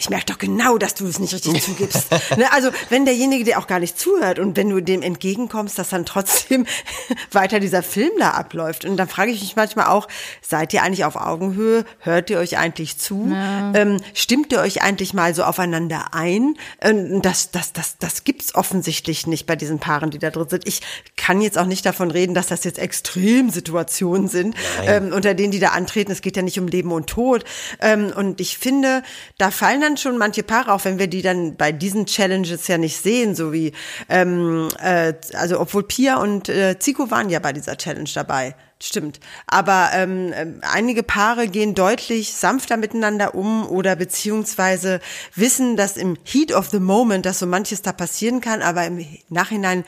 Ich 0.00 0.08
merke 0.08 0.24
doch 0.24 0.38
genau, 0.38 0.78
dass 0.78 0.94
du 0.94 1.06
es 1.06 1.18
nicht 1.18 1.34
richtig 1.34 1.62
zugibst. 1.62 2.10
ne? 2.38 2.50
Also 2.54 2.70
wenn 2.88 3.04
derjenige 3.04 3.44
dir 3.44 3.58
auch 3.58 3.66
gar 3.66 3.80
nicht 3.80 3.98
zuhört 3.98 4.38
und 4.38 4.56
wenn 4.56 4.70
du 4.70 4.80
dem 4.80 5.02
entgegenkommst, 5.02 5.78
dass 5.78 5.90
dann 5.90 6.06
trotzdem 6.06 6.64
weiter 7.32 7.60
dieser 7.60 7.82
Film 7.82 8.10
da 8.18 8.30
abläuft. 8.30 8.86
Und 8.86 8.96
dann 8.96 9.08
frage 9.08 9.30
ich 9.30 9.42
mich 9.42 9.56
manchmal 9.56 9.88
auch, 9.88 10.08
seid 10.40 10.72
ihr 10.72 10.82
eigentlich 10.82 11.04
auf 11.04 11.16
Augenhöhe? 11.16 11.84
Hört 11.98 12.30
ihr 12.30 12.38
euch 12.38 12.56
eigentlich 12.56 12.96
zu? 12.96 13.30
Ähm, 13.30 14.00
stimmt 14.14 14.52
ihr 14.52 14.60
euch 14.60 14.80
eigentlich 14.80 15.12
mal 15.12 15.34
so 15.34 15.44
aufeinander 15.44 16.14
ein? 16.14 16.56
Ähm, 16.80 17.20
das, 17.20 17.50
das, 17.50 17.74
das, 17.74 17.98
das 17.98 18.24
gibt's 18.24 18.54
offensichtlich 18.54 19.26
nicht 19.26 19.44
bei 19.44 19.54
diesen 19.54 19.80
Paaren, 19.80 20.10
die 20.10 20.18
da 20.18 20.30
drin 20.30 20.48
sind. 20.48 20.66
Ich 20.66 20.80
kann 21.18 21.42
jetzt 21.42 21.58
auch 21.58 21.66
nicht 21.66 21.84
davon 21.84 22.10
reden, 22.10 22.32
dass 22.32 22.46
das 22.46 22.64
jetzt 22.64 22.78
Extremsituationen 22.78 24.28
sind, 24.28 24.56
ähm, 24.86 25.12
unter 25.12 25.34
denen 25.34 25.50
die 25.50 25.58
da 25.58 25.72
antreten. 25.72 26.10
Es 26.10 26.22
geht 26.22 26.38
ja 26.38 26.42
nicht 26.42 26.58
um 26.58 26.68
Leben 26.68 26.90
und 26.90 27.06
Tod. 27.06 27.44
Ähm, 27.82 28.14
und 28.16 28.40
ich 28.40 28.56
finde, 28.56 29.02
da 29.36 29.50
fallen 29.50 29.82
dann 29.82 29.89
schon 29.96 30.18
manche 30.18 30.42
Paare, 30.42 30.72
auch 30.72 30.84
wenn 30.84 30.98
wir 30.98 31.06
die 31.06 31.22
dann 31.22 31.56
bei 31.56 31.72
diesen 31.72 32.06
Challenges 32.06 32.68
ja 32.68 32.78
nicht 32.78 32.96
sehen, 32.96 33.34
so 33.34 33.52
wie, 33.52 33.72
ähm, 34.08 34.68
äh, 34.82 35.14
also 35.34 35.60
obwohl 35.60 35.82
Pia 35.84 36.18
und 36.18 36.48
äh, 36.48 36.78
Zico 36.78 37.10
waren 37.10 37.30
ja 37.30 37.38
bei 37.38 37.52
dieser 37.52 37.76
Challenge 37.76 38.10
dabei. 38.14 38.54
Stimmt. 38.82 39.20
Aber 39.46 39.90
ähm, 39.92 40.32
ähm, 40.34 40.60
einige 40.62 41.02
Paare 41.02 41.48
gehen 41.48 41.74
deutlich 41.74 42.32
sanfter 42.32 42.78
miteinander 42.78 43.34
um 43.34 43.68
oder 43.68 43.94
beziehungsweise 43.94 45.00
wissen, 45.34 45.76
dass 45.76 45.98
im 45.98 46.16
Heat 46.24 46.52
of 46.52 46.70
the 46.70 46.80
Moment, 46.80 47.26
dass 47.26 47.40
so 47.40 47.46
manches 47.46 47.82
da 47.82 47.92
passieren 47.92 48.40
kann, 48.40 48.62
aber 48.62 48.86
im 48.86 49.04
Nachhinein 49.28 49.84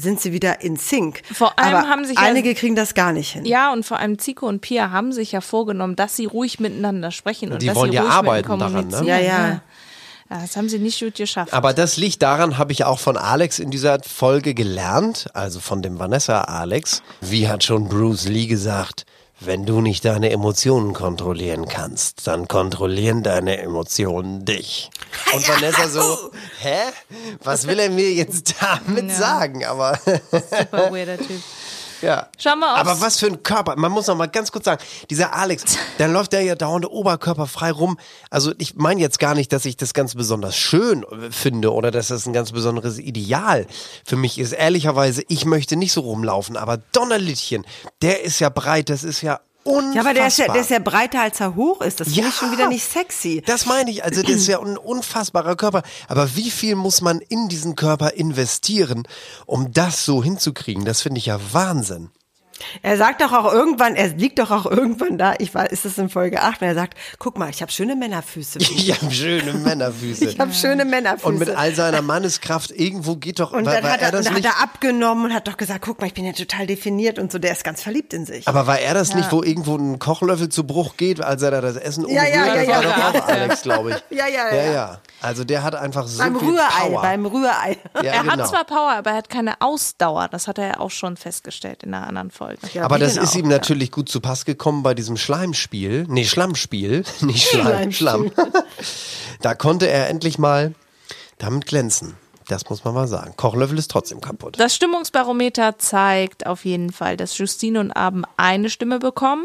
sind 0.00 0.20
sie 0.20 0.32
wieder 0.32 0.60
in 0.62 0.76
Sync. 0.76 1.22
Vor 1.32 1.58
allem 1.58 1.74
aber 1.76 1.88
haben 1.88 2.04
sich 2.04 2.16
ja- 2.16 2.22
einige 2.22 2.54
kriegen 2.54 2.76
das 2.76 2.94
gar 2.94 3.12
nicht 3.12 3.32
hin. 3.32 3.44
Ja, 3.44 3.72
und 3.72 3.84
vor 3.84 3.98
allem 3.98 4.18
Zico 4.18 4.46
und 4.46 4.60
Pia 4.60 4.90
haben 4.90 5.12
sich 5.12 5.32
ja 5.32 5.40
vorgenommen, 5.40 5.96
dass 5.96 6.14
sie 6.16 6.26
ruhig 6.26 6.60
miteinander 6.60 7.10
sprechen 7.10 7.52
und 7.52 7.62
Die 7.62 7.66
dass 7.66 7.74
wollen 7.76 7.90
sie 7.90 7.96
ja 7.96 8.02
ruhig 8.02 8.12
arbeiten 8.12 8.58
daran, 8.58 8.88
ne? 8.88 9.02
Ja, 9.04 9.18
ja. 9.18 9.60
Ja, 10.30 10.40
das 10.42 10.56
haben 10.58 10.68
sie 10.68 10.78
nicht 10.78 11.00
gut 11.00 11.14
geschafft. 11.14 11.54
Aber 11.54 11.72
das 11.72 11.96
liegt 11.96 12.20
daran, 12.22 12.58
habe 12.58 12.72
ich 12.72 12.84
auch 12.84 12.98
von 12.98 13.16
Alex 13.16 13.58
in 13.58 13.70
dieser 13.70 13.98
Folge 14.02 14.52
gelernt, 14.52 15.26
also 15.32 15.58
von 15.58 15.80
dem 15.80 15.98
Vanessa 15.98 16.42
Alex. 16.42 17.02
Wie 17.22 17.48
hat 17.48 17.64
schon 17.64 17.88
Bruce 17.88 18.28
Lee 18.28 18.46
gesagt, 18.46 19.04
wenn 19.40 19.64
du 19.66 19.80
nicht 19.80 20.04
deine 20.04 20.30
Emotionen 20.30 20.94
kontrollieren 20.94 21.68
kannst, 21.68 22.26
dann 22.26 22.48
kontrollieren 22.48 23.22
deine 23.22 23.58
Emotionen 23.58 24.44
dich. 24.44 24.90
Und 25.32 25.48
Vanessa 25.48 25.88
so, 25.88 26.30
hä? 26.60 26.76
Was 27.44 27.66
will 27.66 27.78
er 27.78 27.90
mir 27.90 28.12
jetzt 28.12 28.54
damit 28.60 29.10
Ja. 29.10 29.16
sagen? 29.16 29.64
Aber 29.64 29.98
Super 30.32 30.90
weirder 30.92 31.18
Typ. 31.18 31.40
Ja. 32.02 32.28
Schau 32.38 32.56
mal 32.56 32.80
aufs 32.80 32.80
Aber 32.80 33.00
was 33.00 33.18
für 33.18 33.26
ein 33.26 33.42
Körper. 33.42 33.76
Man 33.76 33.92
muss 33.92 34.06
noch 34.06 34.16
mal 34.16 34.26
ganz 34.26 34.52
kurz 34.52 34.64
sagen, 34.64 34.82
dieser 35.10 35.34
Alex, 35.34 35.76
dann 35.98 36.12
läuft 36.12 36.32
der 36.32 36.42
ja 36.42 36.54
dauernd 36.54 36.90
oberkörperfrei 36.90 37.70
rum. 37.70 37.98
Also 38.30 38.52
ich 38.58 38.76
meine 38.76 39.00
jetzt 39.00 39.18
gar 39.18 39.34
nicht, 39.34 39.52
dass 39.52 39.64
ich 39.64 39.76
das 39.76 39.94
ganz 39.94 40.14
besonders 40.14 40.56
schön 40.56 41.04
finde 41.30 41.72
oder 41.72 41.90
dass 41.90 42.08
das 42.08 42.26
ein 42.26 42.32
ganz 42.32 42.52
besonderes 42.52 42.98
Ideal 42.98 43.66
für 44.04 44.16
mich 44.16 44.38
ist. 44.38 44.52
Ehrlicherweise, 44.52 45.22
ich 45.28 45.44
möchte 45.44 45.76
nicht 45.76 45.92
so 45.92 46.02
rumlaufen, 46.02 46.56
aber 46.56 46.78
Donnerlittchen, 46.92 47.64
der 48.02 48.22
ist 48.22 48.38
ja 48.40 48.48
breit, 48.48 48.90
das 48.90 49.04
ist 49.04 49.22
ja 49.22 49.40
unfassbar. 49.68 49.94
Ja, 49.94 50.00
aber 50.00 50.14
der 50.14 50.26
ist 50.26 50.38
ja, 50.38 50.52
der 50.52 50.60
ist 50.62 50.70
ja 50.70 50.78
breiter 50.78 51.20
als 51.20 51.40
er 51.40 51.54
hoch 51.54 51.80
ist. 51.80 52.00
Das 52.00 52.08
finde 52.08 52.28
ich 52.28 52.34
schon 52.34 52.52
wieder 52.52 52.68
nicht 52.68 52.84
sexy. 52.84 53.42
Das 53.44 53.66
meine 53.66 53.90
ich, 53.90 54.04
also 54.04 54.22
das 54.22 54.32
ist 54.32 54.46
ja 54.46 54.60
ein 54.60 54.76
unfassbarer 54.76 55.56
Körper. 55.56 55.82
Aber 56.08 56.34
wie 56.36 56.50
viel 56.50 56.74
muss 56.74 57.00
man 57.00 57.20
in 57.20 57.48
diesen 57.48 57.76
Körper 57.76 58.14
investieren, 58.14 59.06
um 59.46 59.72
das 59.72 60.04
so 60.04 60.22
hinzukriegen? 60.22 60.84
Das 60.84 61.02
finde 61.02 61.18
ich 61.18 61.26
ja 61.26 61.38
Wahnsinn. 61.52 62.10
Er 62.82 62.96
sagt 62.96 63.20
doch 63.22 63.32
auch 63.32 63.52
irgendwann, 63.52 63.94
er 63.94 64.08
liegt 64.08 64.38
doch 64.38 64.50
auch 64.50 64.66
irgendwann 64.66 65.16
da, 65.18 65.34
ich 65.38 65.54
war, 65.54 65.70
ist 65.70 65.84
das 65.84 65.96
in 65.98 66.08
Folge 66.10 66.42
8, 66.42 66.60
und 66.62 66.68
er 66.68 66.74
sagt, 66.74 66.98
guck 67.18 67.38
mal, 67.38 67.50
ich 67.50 67.62
habe 67.62 67.70
schöne 67.78 67.94
Männerfüße. 67.96 68.58
Ich 68.58 68.90
habe 69.00 69.12
schöne 69.12 69.52
Männerfüße. 69.54 70.24
Ich 70.24 70.40
habe 70.40 70.52
schöne 70.52 70.84
Männerfüße. 70.84 71.26
Und 71.26 71.38
mit 71.38 71.50
all 71.50 71.74
seiner 71.74 72.02
Manneskraft 72.02 72.70
irgendwo 72.70 73.16
geht 73.16 73.38
doch, 73.40 73.52
Und 73.52 73.64
war, 73.66 73.74
dann, 73.74 73.84
war 73.84 73.92
hat 73.92 74.00
er 74.00 74.06
er, 74.08 74.12
das 74.12 74.24
dann 74.26 74.34
hat 74.34 74.42
nicht? 74.42 74.54
er 74.56 74.62
abgenommen 74.62 75.26
und 75.26 75.34
hat 75.34 75.46
doch 75.48 75.56
gesagt, 75.56 75.84
guck 75.84 76.00
mal, 76.00 76.06
ich 76.08 76.14
bin 76.14 76.24
ja 76.24 76.32
total 76.32 76.66
definiert 76.66 77.18
und 77.18 77.30
so, 77.32 77.38
der 77.38 77.52
ist 77.52 77.64
ganz 77.64 77.82
verliebt 77.82 78.12
in 78.12 78.26
sich. 78.26 78.46
Aber 78.48 78.66
war 78.66 78.78
er 78.80 78.94
das 78.94 79.10
Ja. 79.10 79.16
nicht, 79.16 79.30
wo 79.32 79.42
irgendwo 79.42 79.76
ein 79.76 79.98
Kochlöffel 79.98 80.48
zu 80.48 80.64
Bruch 80.64 80.96
geht, 80.96 81.20
als 81.20 81.42
er 81.42 81.50
da 81.50 81.60
das 81.60 81.76
Essen 81.76 82.08
Ja, 82.08 82.24
ja, 82.24 82.42
umrührt? 82.44 82.46
ja, 82.46 82.54
Das 82.54 82.66
ja, 82.66 82.74
war 82.74 82.82
doch 82.82 82.96
ja. 83.14 83.22
auch 83.24 83.28
Alex, 83.28 83.62
glaube 83.62 83.90
ich. 84.10 84.16
Ja, 84.18 84.26
ja, 84.26 84.48
Ja, 84.54 84.62
ja. 84.64 84.72
ja. 84.72 85.00
Also 85.20 85.44
der 85.44 85.62
hat 85.64 85.74
einfach 85.74 86.06
so 86.06 86.18
beim 86.22 86.38
viel 86.38 86.48
Rührei, 86.50 86.88
Power. 86.88 87.02
beim 87.02 87.26
Rührei. 87.26 87.76
Ja, 87.96 88.02
er 88.12 88.20
genau. 88.22 88.32
hat 88.34 88.48
zwar 88.48 88.64
Power, 88.64 88.92
aber 88.92 89.10
er 89.10 89.16
hat 89.16 89.28
keine 89.30 89.60
Ausdauer. 89.60 90.28
Das 90.28 90.46
hat 90.46 90.58
er 90.58 90.66
ja 90.66 90.80
auch 90.80 90.90
schon 90.90 91.16
festgestellt 91.16 91.82
in 91.82 91.92
einer 91.94 92.06
anderen 92.06 92.30
Folge. 92.30 92.47
Aber 92.80 92.98
das 92.98 93.16
ist 93.16 93.34
ihm 93.34 93.48
natürlich 93.48 93.90
gut 93.90 94.08
zu 94.08 94.20
Pass 94.20 94.44
gekommen 94.44 94.82
bei 94.82 94.94
diesem 94.94 95.16
Schleimspiel. 95.16 96.06
Nee, 96.08 96.24
Schlammspiel. 96.24 97.04
Nicht 97.20 97.48
Schleim, 97.48 97.92
Schlamm. 97.92 98.30
da 99.40 99.54
konnte 99.54 99.88
er 99.88 100.08
endlich 100.08 100.38
mal 100.38 100.74
damit 101.38 101.66
glänzen. 101.66 102.14
Das 102.48 102.68
muss 102.70 102.82
man 102.82 102.94
mal 102.94 103.06
sagen. 103.06 103.34
Kochlöffel 103.36 103.78
ist 103.78 103.90
trotzdem 103.90 104.22
kaputt. 104.22 104.58
Das 104.58 104.74
Stimmungsbarometer 104.74 105.78
zeigt 105.78 106.46
auf 106.46 106.64
jeden 106.64 106.92
Fall, 106.92 107.18
dass 107.18 107.36
Justine 107.36 107.78
und 107.78 107.92
Abend 107.92 108.26
eine 108.38 108.70
Stimme 108.70 108.98
bekommen, 108.98 109.44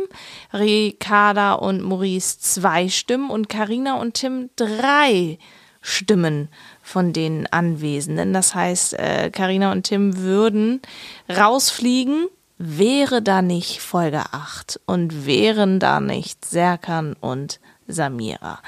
Ricarda 0.54 1.54
und 1.54 1.82
Maurice 1.82 2.40
zwei 2.40 2.88
Stimmen 2.88 3.30
und 3.30 3.50
Karina 3.50 4.00
und 4.00 4.14
Tim 4.14 4.50
drei 4.56 5.38
Stimmen 5.82 6.48
von 6.82 7.12
den 7.12 7.46
Anwesenden. 7.52 8.32
Das 8.32 8.56
heißt, 8.56 8.94
äh, 8.94 9.30
Karina 9.32 9.74
und 9.74 9.84
Tim 9.84 10.18
würden 10.18 10.82
rausfliegen, 11.30 12.28
wäre 12.66 13.22
da 13.22 13.42
nicht 13.42 13.82
Folge 13.82 14.24
8 14.32 14.80
und 14.86 15.26
wären 15.26 15.80
da 15.80 16.00
nicht 16.00 16.46
Serkan 16.46 17.14
und 17.20 17.60
Samira. 17.88 18.60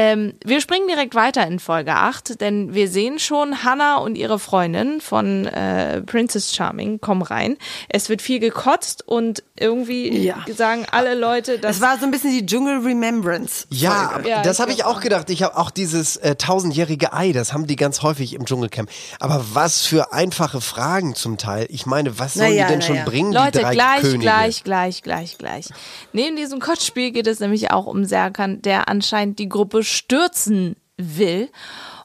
Ähm, 0.00 0.34
wir 0.44 0.60
springen 0.60 0.86
direkt 0.86 1.16
weiter 1.16 1.44
in 1.44 1.58
Folge 1.58 1.92
8, 1.92 2.40
denn 2.40 2.72
wir 2.72 2.86
sehen 2.86 3.18
schon, 3.18 3.64
Hannah 3.64 3.96
und 3.96 4.14
ihre 4.14 4.38
Freundin 4.38 5.00
von 5.00 5.44
äh, 5.46 6.02
Princess 6.02 6.54
Charming 6.54 7.00
kommen 7.00 7.22
rein. 7.22 7.56
Es 7.88 8.08
wird 8.08 8.22
viel 8.22 8.38
gekotzt 8.38 9.02
und 9.08 9.42
irgendwie 9.58 10.32
sagen 10.54 10.86
alle 10.92 11.16
Leute, 11.16 11.58
dass 11.58 11.80
Das 11.80 11.88
war 11.88 11.98
so 11.98 12.04
ein 12.04 12.12
bisschen 12.12 12.30
die 12.30 12.46
Dschungel 12.46 12.78
Remembrance. 12.78 13.66
Ja, 13.70 14.12
aber 14.14 14.42
das 14.44 14.60
habe 14.60 14.70
ich 14.70 14.84
auch 14.84 15.00
gedacht. 15.00 15.30
Ich 15.30 15.42
habe 15.42 15.56
auch 15.56 15.72
dieses 15.72 16.16
äh, 16.18 16.36
tausendjährige 16.36 17.12
Ei, 17.12 17.32
das 17.32 17.52
haben 17.52 17.66
die 17.66 17.74
ganz 17.74 18.00
häufig 18.02 18.34
im 18.34 18.46
Dschungelcamp. 18.46 18.88
Aber 19.18 19.44
was 19.52 19.84
für 19.84 20.12
einfache 20.12 20.60
Fragen 20.60 21.16
zum 21.16 21.38
Teil. 21.38 21.66
Ich 21.70 21.86
meine, 21.86 22.20
was 22.20 22.34
sollen 22.34 22.50
Naja, 22.50 22.68
die 22.68 22.74
denn 22.74 22.82
schon 22.82 23.04
bringen, 23.04 23.32
Leute, 23.32 23.58
die 23.58 23.64
drei 23.64 23.74
gleich, 23.74 24.00
Könige? 24.02 24.20
gleich, 24.20 24.62
gleich, 24.62 25.02
gleich, 25.02 25.38
gleich. 25.38 25.66
Neben 26.12 26.36
diesem 26.36 26.60
Kotzspiel 26.60 27.10
geht 27.10 27.26
es 27.26 27.40
nämlich 27.40 27.72
auch 27.72 27.86
um 27.86 28.04
Serkan, 28.04 28.62
der 28.62 28.88
anscheinend 28.88 29.40
die 29.40 29.48
Gruppe 29.48 29.82
stürzen 29.88 30.76
will. 30.96 31.48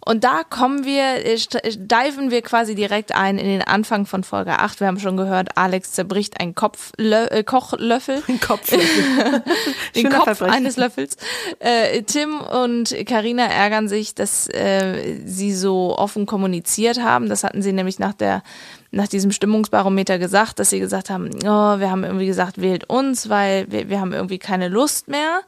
Und 0.06 0.24
da 0.26 0.44
kommen 0.44 0.84
wir, 0.84 1.26
äh, 1.26 1.34
äh, 1.36 1.78
diven 1.78 2.30
wir 2.30 2.42
quasi 2.42 2.76
direkt 2.76 3.16
ein 3.16 3.38
in 3.38 3.48
den 3.48 3.62
Anfang 3.62 4.06
von 4.06 4.24
Folge 4.24 4.60
8. 4.60 4.82
Wir 4.82 4.88
haben 4.88 5.00
schon 5.00 5.16
gehört, 5.16 5.58
Alex 5.58 5.94
zerbricht 5.94 6.42
einen 6.42 6.56
Kopflö 6.56 7.26
äh, 7.28 7.44
Kochlöffel. 7.44 8.22
Ein 8.28 8.40
Kopflöffel. 8.40 9.44
den 9.96 10.02
Schöner 10.02 10.18
Kopf 10.18 10.26
Verbrechen. 10.26 10.54
eines 10.54 10.78
Löffels. 10.78 11.16
Äh, 11.60 12.02
Tim 12.04 12.42
und 12.42 12.94
Karina 13.06 13.46
ärgern 13.46 13.88
sich, 13.88 14.14
dass 14.14 14.48
äh, 14.50 15.22
sie 15.26 15.54
so 15.54 15.98
offen 15.98 16.26
kommuniziert 16.26 17.02
haben. 17.02 17.30
Das 17.30 17.44
hatten 17.44 17.62
sie 17.62 17.74
nämlich 17.74 18.00
nach 18.00 18.14
der 18.14 18.44
nach 18.92 19.08
diesem 19.08 19.32
Stimmungsbarometer 19.32 20.20
gesagt, 20.20 20.60
dass 20.60 20.70
sie 20.70 20.80
gesagt 20.80 21.10
haben, 21.10 21.32
oh, 21.44 21.80
wir 21.80 21.90
haben 21.90 22.04
irgendwie 22.04 22.28
gesagt, 22.28 22.62
wählt 22.62 22.88
uns, 22.92 23.28
weil 23.28 23.66
wir, 23.72 23.90
wir 23.90 24.00
haben 24.00 24.14
irgendwie 24.14 24.38
keine 24.38 24.68
Lust 24.68 25.08
mehr. 25.08 25.42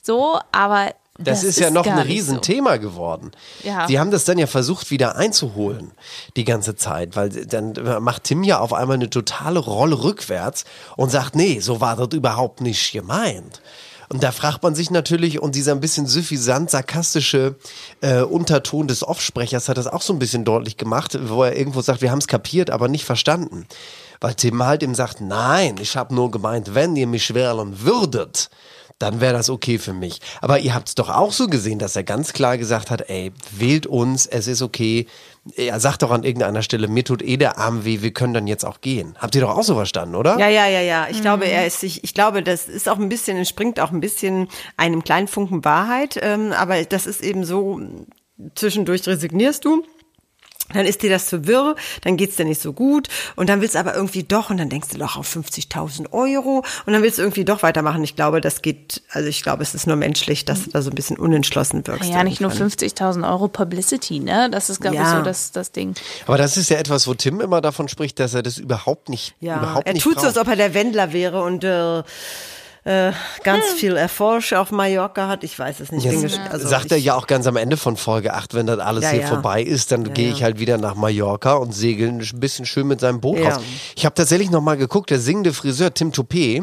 So, 0.00 0.38
aber 0.52 0.90
Das, 1.18 1.44
ist 1.44 1.60
ja 1.60 1.70
noch 1.70 1.86
ein 1.86 1.94
nicht 1.94 2.04
so. 2.04 2.12
Riesenthema 2.12 2.78
geworden. 2.78 3.32
Ja. 3.62 3.86
Sie 3.86 4.00
haben 4.00 4.10
das 4.10 4.24
dann 4.24 4.38
ja 4.38 4.46
versucht 4.46 4.90
wieder 4.90 5.16
einzuholen, 5.16 5.92
die 6.36 6.44
ganze 6.44 6.74
Zeit, 6.74 7.16
weil 7.16 7.28
dann 7.28 7.74
macht 8.02 8.24
Tim 8.24 8.42
ja 8.44 8.60
auf 8.60 8.72
einmal 8.72 8.94
eine 8.94 9.10
totale 9.10 9.58
Rolle 9.58 10.02
rückwärts 10.02 10.64
und 10.96 11.10
sagt, 11.10 11.36
nee, 11.36 11.60
so 11.60 11.82
war 11.82 11.96
das 11.96 12.08
überhaupt 12.12 12.62
nicht 12.62 12.92
gemeint. 12.92 13.60
Und 14.12 14.22
da 14.22 14.30
fragt 14.30 14.62
man 14.62 14.74
sich 14.74 14.90
natürlich, 14.90 15.40
und 15.40 15.54
dieser 15.54 15.72
ein 15.72 15.80
bisschen 15.80 16.06
suffisant 16.06 16.70
sarkastische 16.70 17.56
äh, 18.02 18.20
Unterton 18.20 18.86
des 18.86 19.02
Offsprechers 19.02 19.70
hat 19.70 19.78
das 19.78 19.86
auch 19.86 20.02
so 20.02 20.12
ein 20.12 20.18
bisschen 20.18 20.44
deutlich 20.44 20.76
gemacht, 20.76 21.18
wo 21.28 21.44
er 21.44 21.56
irgendwo 21.56 21.80
sagt, 21.80 22.02
wir 22.02 22.10
haben 22.10 22.18
es 22.18 22.26
kapiert, 22.26 22.70
aber 22.70 22.88
nicht 22.88 23.06
verstanden. 23.06 23.66
Weil 24.20 24.34
Tim 24.34 24.62
halt 24.64 24.82
ihm 24.82 24.94
sagt, 24.94 25.22
nein, 25.22 25.76
ich 25.80 25.96
habe 25.96 26.14
nur 26.14 26.30
gemeint, 26.30 26.74
wenn 26.74 26.94
ihr 26.94 27.06
mich 27.06 27.32
wählen 27.32 27.80
würdet, 27.80 28.50
dann 29.02 29.20
wäre 29.20 29.32
das 29.32 29.50
okay 29.50 29.78
für 29.78 29.92
mich. 29.92 30.20
Aber 30.40 30.60
ihr 30.60 30.74
habt 30.74 30.88
es 30.88 30.94
doch 30.94 31.10
auch 31.10 31.32
so 31.32 31.48
gesehen, 31.48 31.78
dass 31.78 31.96
er 31.96 32.04
ganz 32.04 32.32
klar 32.32 32.56
gesagt 32.56 32.90
hat, 32.90 33.08
ey, 33.10 33.32
wählt 33.50 33.86
uns, 33.86 34.26
es 34.26 34.46
ist 34.46 34.62
okay. 34.62 35.06
Er 35.56 35.80
sagt 35.80 36.02
doch 36.02 36.12
an 36.12 36.22
irgendeiner 36.22 36.62
Stelle, 36.62 36.86
mir 36.86 37.04
tut 37.04 37.20
eh 37.20 37.36
der 37.36 37.58
Arm 37.58 37.84
weh, 37.84 38.00
wir 38.00 38.12
können 38.12 38.32
dann 38.32 38.46
jetzt 38.46 38.64
auch 38.64 38.80
gehen. 38.80 39.16
Habt 39.18 39.34
ihr 39.34 39.40
doch 39.40 39.56
auch 39.56 39.64
so 39.64 39.74
verstanden, 39.74 40.14
oder? 40.14 40.38
Ja, 40.38 40.48
ja, 40.48 40.68
ja, 40.68 40.80
ja. 40.80 41.08
Ich 41.10 41.20
glaube, 41.20 41.46
er 41.46 41.66
ist 41.66 41.80
sich, 41.80 42.04
ich 42.04 42.14
glaube, 42.14 42.44
das 42.44 42.68
ist 42.68 42.88
auch 42.88 42.98
ein 42.98 43.08
bisschen, 43.08 43.36
entspringt 43.36 43.80
auch 43.80 43.90
ein 43.90 44.00
bisschen 44.00 44.48
einem 44.76 45.02
kleinen 45.02 45.26
Funken 45.26 45.64
Wahrheit. 45.64 46.18
Ähm, 46.22 46.52
aber 46.52 46.84
das 46.84 47.06
ist 47.06 47.22
eben 47.22 47.44
so, 47.44 47.80
zwischendurch 48.54 49.06
resignierst 49.06 49.64
du. 49.64 49.84
Dann 50.74 50.86
ist 50.86 51.02
dir 51.02 51.10
das 51.10 51.26
zu 51.26 51.46
wirr, 51.46 51.76
dann 52.02 52.16
geht's 52.16 52.36
dir 52.36 52.44
nicht 52.44 52.60
so 52.60 52.72
gut 52.72 53.08
und 53.36 53.48
dann 53.48 53.60
willst 53.60 53.74
du 53.74 53.78
aber 53.78 53.94
irgendwie 53.94 54.22
doch 54.22 54.50
und 54.50 54.56
dann 54.58 54.68
denkst 54.68 54.88
du 54.90 54.98
doch 54.98 55.16
auf 55.16 55.34
50.000 55.34 56.12
Euro 56.12 56.64
und 56.86 56.92
dann 56.92 57.02
willst 57.02 57.18
du 57.18 57.22
irgendwie 57.22 57.44
doch 57.44 57.62
weitermachen. 57.62 58.02
Ich 58.04 58.16
glaube, 58.16 58.40
das 58.40 58.62
geht, 58.62 59.02
also 59.10 59.28
ich 59.28 59.42
glaube, 59.42 59.62
es 59.62 59.74
ist 59.74 59.86
nur 59.86 59.96
menschlich, 59.96 60.44
dass 60.44 60.64
du 60.64 60.70
da 60.70 60.82
so 60.82 60.90
ein 60.90 60.94
bisschen 60.94 61.16
unentschlossen 61.18 61.86
wirkst. 61.86 62.10
Ja, 62.10 62.24
nicht 62.24 62.40
nur 62.40 62.50
irgendwann. 62.52 62.70
50.000 62.70 63.28
Euro 63.30 63.48
Publicity, 63.48 64.20
ne? 64.20 64.48
Das 64.50 64.70
ist, 64.70 64.80
glaube 64.80 64.96
ich, 64.96 65.02
Ja. 65.02 65.18
so 65.18 65.22
das, 65.22 65.52
das 65.52 65.72
Ding. 65.72 65.94
Aber 66.26 66.38
das 66.38 66.56
ist 66.56 66.70
ja 66.70 66.78
etwas, 66.78 67.06
wo 67.06 67.14
Tim 67.14 67.40
immer 67.40 67.60
davon 67.60 67.88
spricht, 67.88 68.18
dass 68.20 68.34
er 68.34 68.42
das 68.42 68.58
überhaupt 68.58 69.08
nicht, 69.08 69.34
Ja, 69.40 69.58
überhaupt 69.58 69.86
er 69.86 69.92
nicht 69.94 70.02
tut 70.02 70.20
so, 70.20 70.26
als 70.26 70.36
ob 70.38 70.48
er 70.48 70.56
der 70.56 70.74
Wendler 70.74 71.12
wäre 71.12 71.42
und 71.42 71.64
äh, 71.64 72.02
äh, 72.84 73.12
ganz 73.44 73.64
Hm. 73.70 73.76
viel 73.76 73.96
Erfolg 73.96 74.52
auf 74.54 74.70
Mallorca 74.72 75.28
hat. 75.28 75.44
Ich 75.44 75.56
weiß 75.58 75.80
es 75.80 75.92
nicht. 75.92 76.04
Jetzt 76.04 76.24
gesch- 76.24 76.50
also 76.50 76.66
sagt 76.66 76.90
er 76.90 76.98
ja 76.98 77.14
auch 77.14 77.26
ganz 77.26 77.46
am 77.46 77.56
Ende 77.56 77.76
von 77.76 77.96
Folge 77.96 78.34
8, 78.34 78.54
wenn 78.54 78.66
das 78.66 78.78
alles 78.80 79.04
Ja, 79.04 79.10
hier 79.10 79.20
ja. 79.20 79.26
vorbei 79.28 79.62
ist, 79.62 79.92
dann 79.92 80.04
Ja, 80.06 80.12
gehe 80.12 80.28
ja. 80.30 80.34
ich 80.34 80.42
halt 80.42 80.58
wieder 80.58 80.78
nach 80.78 80.94
Mallorca 80.96 81.54
und 81.54 81.72
segel 81.72 82.08
ein 82.08 82.18
bisschen 82.40 82.66
schön 82.66 82.88
mit 82.88 83.00
seinem 83.00 83.20
Boot 83.20 83.38
Ja. 83.38 83.54
raus. 83.54 83.62
Ich 83.94 84.04
habe 84.04 84.14
tatsächlich 84.14 84.50
noch 84.50 84.62
mal 84.62 84.76
geguckt, 84.76 85.10
der 85.10 85.20
singende 85.20 85.52
Friseur 85.52 85.94
Tim 85.94 86.12
Toupet, 86.12 86.62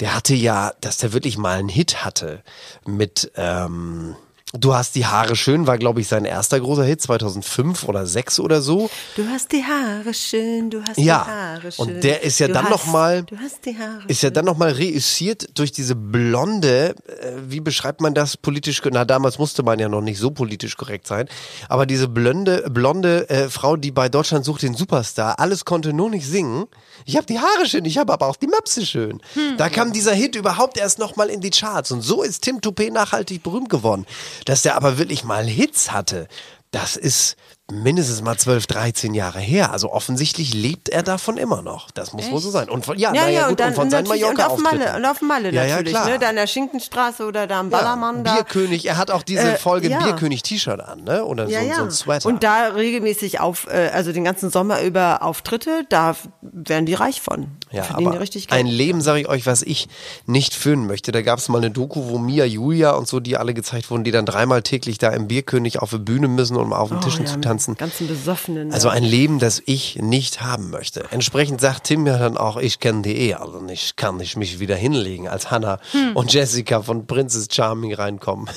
der 0.00 0.14
hatte 0.14 0.34
ja, 0.34 0.72
dass 0.80 0.96
der 0.98 1.12
wirklich 1.12 1.36
mal 1.36 1.58
einen 1.58 1.68
Hit 1.68 2.04
hatte 2.04 2.42
mit 2.86 3.30
ähm, 3.36 4.16
Du 4.52 4.74
hast 4.74 4.96
die 4.96 5.06
Haare 5.06 5.36
schön, 5.36 5.68
war 5.68 5.78
glaube 5.78 6.00
ich 6.00 6.08
sein 6.08 6.24
erster 6.24 6.58
großer 6.58 6.82
Hit 6.82 7.00
2005 7.00 7.84
oder 7.84 8.04
6 8.04 8.40
oder 8.40 8.60
so. 8.60 8.90
Du 9.14 9.24
hast 9.28 9.52
die 9.52 9.62
Haare 9.62 10.12
schön, 10.12 10.70
du 10.70 10.82
hast 10.82 10.98
Ja, 10.98 11.24
die 11.24 11.30
Haare 11.30 11.72
schön. 11.72 11.86
und 11.94 12.02
der 12.04 12.24
ist 12.24 12.40
ja 12.40 12.48
du 12.48 12.54
dann 12.54 12.64
hast, 12.64 12.70
noch 12.70 12.86
mal- 12.86 13.22
Du 13.22 13.36
hast 13.38 13.64
die 13.64 13.78
Haare 13.78 14.02
Ist 14.08 14.22
ja 14.22 14.30
dann 14.30 14.44
nochmal 14.46 14.72
reüssiert 14.72 15.56
durch 15.56 15.70
diese 15.70 15.94
blonde, 15.94 16.96
äh, 17.06 17.32
wie 17.46 17.60
beschreibt 17.60 18.00
man 18.00 18.12
das 18.12 18.36
politisch, 18.36 18.82
na 18.90 19.04
damals 19.04 19.38
musste 19.38 19.62
man 19.62 19.78
ja 19.78 19.88
noch 19.88 20.00
nicht 20.00 20.18
so 20.18 20.32
politisch 20.32 20.76
korrekt 20.76 21.06
sein, 21.06 21.28
aber 21.68 21.86
diese 21.86 22.08
blonde, 22.08 22.64
blonde 22.70 23.30
äh, 23.30 23.48
Frau, 23.50 23.76
die 23.76 23.92
bei 23.92 24.08
Deutschland 24.08 24.44
sucht 24.44 24.62
den 24.62 24.74
Superstar, 24.74 25.38
alles 25.38 25.64
konnte 25.64 25.92
nur 25.92 26.10
nicht 26.10 26.26
singen. 26.26 26.66
Ich 27.06 27.16
habe 27.16 27.26
die 27.26 27.38
Haare 27.38 27.66
schön, 27.66 27.84
ich 27.84 27.98
habe 27.98 28.12
aber 28.12 28.26
auch 28.26 28.36
die 28.36 28.48
Möpse 28.48 28.84
schön. 28.84 29.22
Da 29.58 29.68
kam 29.68 29.92
dieser 29.92 30.12
Hit 30.12 30.34
überhaupt 30.34 30.76
erst 30.76 30.98
nochmal 30.98 31.30
in 31.30 31.40
die 31.40 31.50
Charts 31.50 31.92
und 31.92 32.02
so 32.02 32.22
ist 32.22 32.42
Tim 32.42 32.60
Toupet 32.60 32.92
nachhaltig 32.92 33.42
berühmt 33.44 33.70
geworden. 33.70 34.06
Dass 34.44 34.62
der 34.62 34.76
aber 34.76 34.98
wirklich 34.98 35.24
mal 35.24 35.44
Hits 35.44 35.92
hatte, 35.92 36.28
das 36.70 36.96
ist 36.96 37.36
mindestens 37.70 38.22
mal 38.22 38.36
12, 38.36 38.66
13 38.66 39.14
Jahre 39.14 39.38
her. 39.40 39.72
Also 39.72 39.92
offensichtlich 39.92 40.54
lebt 40.54 40.88
er 40.88 41.02
davon 41.02 41.36
immer 41.36 41.62
noch. 41.62 41.90
Das 41.90 42.12
muss 42.12 42.30
wohl 42.30 42.40
so 42.40 42.50
sein. 42.50 42.68
Und 42.68 42.84
von, 42.86 42.98
ja, 42.98 43.14
Ja, 43.14 43.28
ja, 43.28 43.40
gut, 43.42 43.50
und 43.50 43.60
dann 43.60 43.68
und 43.70 43.74
von 43.74 43.90
seinen 43.90 44.04
natürlich- 44.04 44.24
und 44.24 44.42
auf. 44.42 44.58
Malle, 44.60 44.96
und 44.96 45.04
auf 45.04 45.20
Malle 45.22 45.50
Ja, 45.52 45.64
ja, 45.64 45.76
natürlich, 45.76 45.92
klar. 45.92 46.08
ne? 46.10 46.18
Da 46.18 46.28
an 46.28 46.36
der 46.36 46.46
Schinkenstraße 46.46 47.24
oder 47.26 47.46
da 47.46 47.60
am 47.60 47.70
Ballermann 47.70 48.24
da. 48.24 48.34
Bierkönig, 48.34 48.86
er 48.86 48.96
hat 48.96 49.10
auch 49.10 49.22
diese 49.22 49.52
Äh, 49.52 49.56
Folge 49.56 49.88
ja. 49.88 49.98
Bierkönig-T-Shirt 50.02 50.80
an, 50.80 51.04
ne? 51.04 51.24
Oder 51.24 51.48
ja, 51.48 51.60
so, 51.62 51.66
ja. 51.68 51.74
so 51.76 51.82
ein 51.82 51.90
Sweater. 51.90 52.28
Und 52.28 52.42
da 52.42 52.68
regelmäßig 52.68 53.40
auf, 53.40 53.66
äh, 53.68 53.90
also 53.92 54.12
den 54.12 54.24
ganzen 54.24 54.50
Sommer 54.50 54.82
über 54.82 55.22
Auftritte, 55.22 55.84
da 55.88 56.16
werden 56.42 56.86
die 56.86 56.94
reich 56.94 57.20
von. 57.20 57.46
Ja, 57.70 57.84
Verdienen 57.84 58.08
aber 58.10 58.20
richtig 58.20 58.48
Geld. 58.48 58.58
ein 58.60 58.66
Leben, 58.66 59.00
sage 59.00 59.20
ich 59.20 59.28
euch, 59.28 59.46
was 59.46 59.62
ich 59.62 59.88
nicht 60.26 60.54
führen 60.54 60.86
möchte. 60.86 61.12
Da 61.12 61.22
gab 61.22 61.38
es 61.38 61.48
mal 61.48 61.58
eine 61.58 61.70
Doku, 61.70 62.08
wo 62.08 62.18
Mia, 62.18 62.44
Julia 62.44 62.92
und 62.92 63.06
so, 63.06 63.20
die 63.20 63.36
alle 63.36 63.54
gezeigt 63.54 63.90
wurden, 63.90 64.02
die 64.04 64.10
dann 64.10 64.26
dreimal 64.26 64.62
täglich 64.62 64.98
da 64.98 65.10
im 65.10 65.28
Bierkönig 65.28 65.78
auf 65.80 65.90
der 65.90 65.98
Bühne 65.98 66.26
müssen, 66.28 66.56
um 66.56 66.72
auf 66.72 66.88
den 66.88 66.98
Oh, 66.98 67.00
Tischen 67.00 67.26
ja, 67.26 67.32
zu 67.32 67.40
tanzen. 67.40 67.59
Ganzen 67.76 68.06
Besoffenen. 68.08 68.72
Also 68.72 68.88
da. 68.88 68.94
ein 68.94 69.02
Leben, 69.04 69.38
das 69.38 69.62
ich 69.66 69.96
nicht 69.96 70.40
haben 70.42 70.70
möchte. 70.70 71.04
Entsprechend 71.10 71.60
sagt 71.60 71.84
Tim 71.84 72.06
ja 72.06 72.18
dann 72.18 72.36
auch, 72.36 72.56
ich 72.56 72.80
kenne 72.80 73.02
die 73.02 73.16
eh 73.16 73.34
alle 73.34 73.62
nicht, 73.62 73.96
kann 73.96 74.18
ich 74.20 74.36
mich 74.36 74.58
wieder 74.60 74.76
hinlegen, 74.76 75.28
als 75.28 75.50
Hannah 75.50 75.78
Hm. 75.92 76.16
und 76.16 76.32
Jessica 76.32 76.82
von 76.82 77.06
Princess 77.06 77.48
Charming 77.50 77.94
reinkommen. 77.94 78.48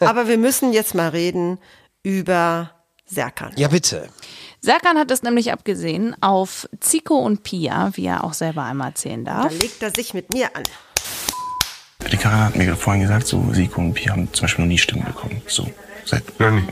Aber 0.00 0.28
wir 0.28 0.38
müssen 0.38 0.72
jetzt 0.72 0.94
mal 0.94 1.08
reden 1.10 1.58
über 2.02 2.70
Serkan. 3.06 3.52
ja, 3.56 3.68
bitte. 3.68 4.08
Serkan 4.60 4.96
hat 4.96 5.10
es 5.10 5.22
nämlich 5.24 5.52
abgesehen 5.52 6.14
auf 6.22 6.68
Zico 6.80 7.16
und 7.18 7.42
Pia, 7.42 7.90
wie 7.94 8.06
er 8.06 8.22
auch 8.24 8.32
selber 8.32 8.62
einmal 8.62 8.88
erzählen 8.90 9.24
Da 9.24 9.42
darf. 9.42 9.60
legt 9.60 9.82
er 9.82 9.90
sich 9.90 10.14
mit 10.14 10.32
mir 10.32 10.54
an. 10.56 10.62
Ricarda 12.10 12.44
hat 12.46 12.56
mir 12.56 12.74
vorhin 12.76 13.02
gesagt, 13.02 13.26
so 13.26 13.44
Siko 13.52 13.80
und 13.80 13.94
Pia 13.94 14.12
haben 14.12 14.32
zum 14.32 14.42
Beispiel 14.44 14.64
noch 14.64 14.68
nie 14.68 14.78
Stimmen 14.78 15.04
bekommen. 15.04 15.40
So, 15.46 15.68
seit. 16.04 16.24
Ja, 16.38 16.50
nie. 16.50 16.64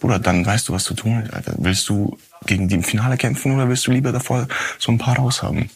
Bruder, 0.00 0.18
dann 0.18 0.44
weißt 0.44 0.68
du, 0.68 0.72
was 0.72 0.84
zu 0.84 0.94
tun 0.94 1.22
ist, 1.22 1.32
Alter. 1.32 1.54
Willst 1.58 1.88
du 1.88 2.18
gegen 2.46 2.68
die 2.68 2.76
im 2.76 2.82
Finale 2.82 3.16
kämpfen 3.16 3.54
oder 3.54 3.68
willst 3.68 3.86
du 3.86 3.90
lieber 3.90 4.12
davor 4.12 4.46
so 4.78 4.92
ein 4.92 4.98
paar 4.98 5.16
raushaben? 5.16 5.70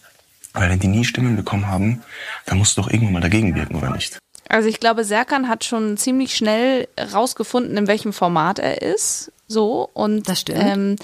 Weil 0.52 0.70
wenn 0.70 0.78
die 0.78 0.88
nie 0.88 1.04
Stimmen 1.04 1.36
bekommen 1.36 1.66
haben, 1.66 2.02
dann 2.46 2.58
musst 2.58 2.76
du 2.76 2.82
doch 2.82 2.90
irgendwann 2.90 3.14
mal 3.14 3.20
dagegen 3.20 3.54
wirken, 3.54 3.76
oder 3.76 3.90
nicht? 3.90 4.18
Also 4.48 4.68
ich 4.68 4.80
glaube, 4.80 5.04
Serkan 5.04 5.48
hat 5.48 5.64
schon 5.64 5.96
ziemlich 5.96 6.36
schnell 6.36 6.88
rausgefunden, 7.12 7.76
in 7.76 7.86
welchem 7.86 8.12
Format 8.12 8.58
er 8.58 8.82
ist. 8.82 9.32
So 9.48 9.88
und 9.92 10.28
Das 10.28 10.40
stimmt. 10.40 10.60
Ähm, 10.62 10.96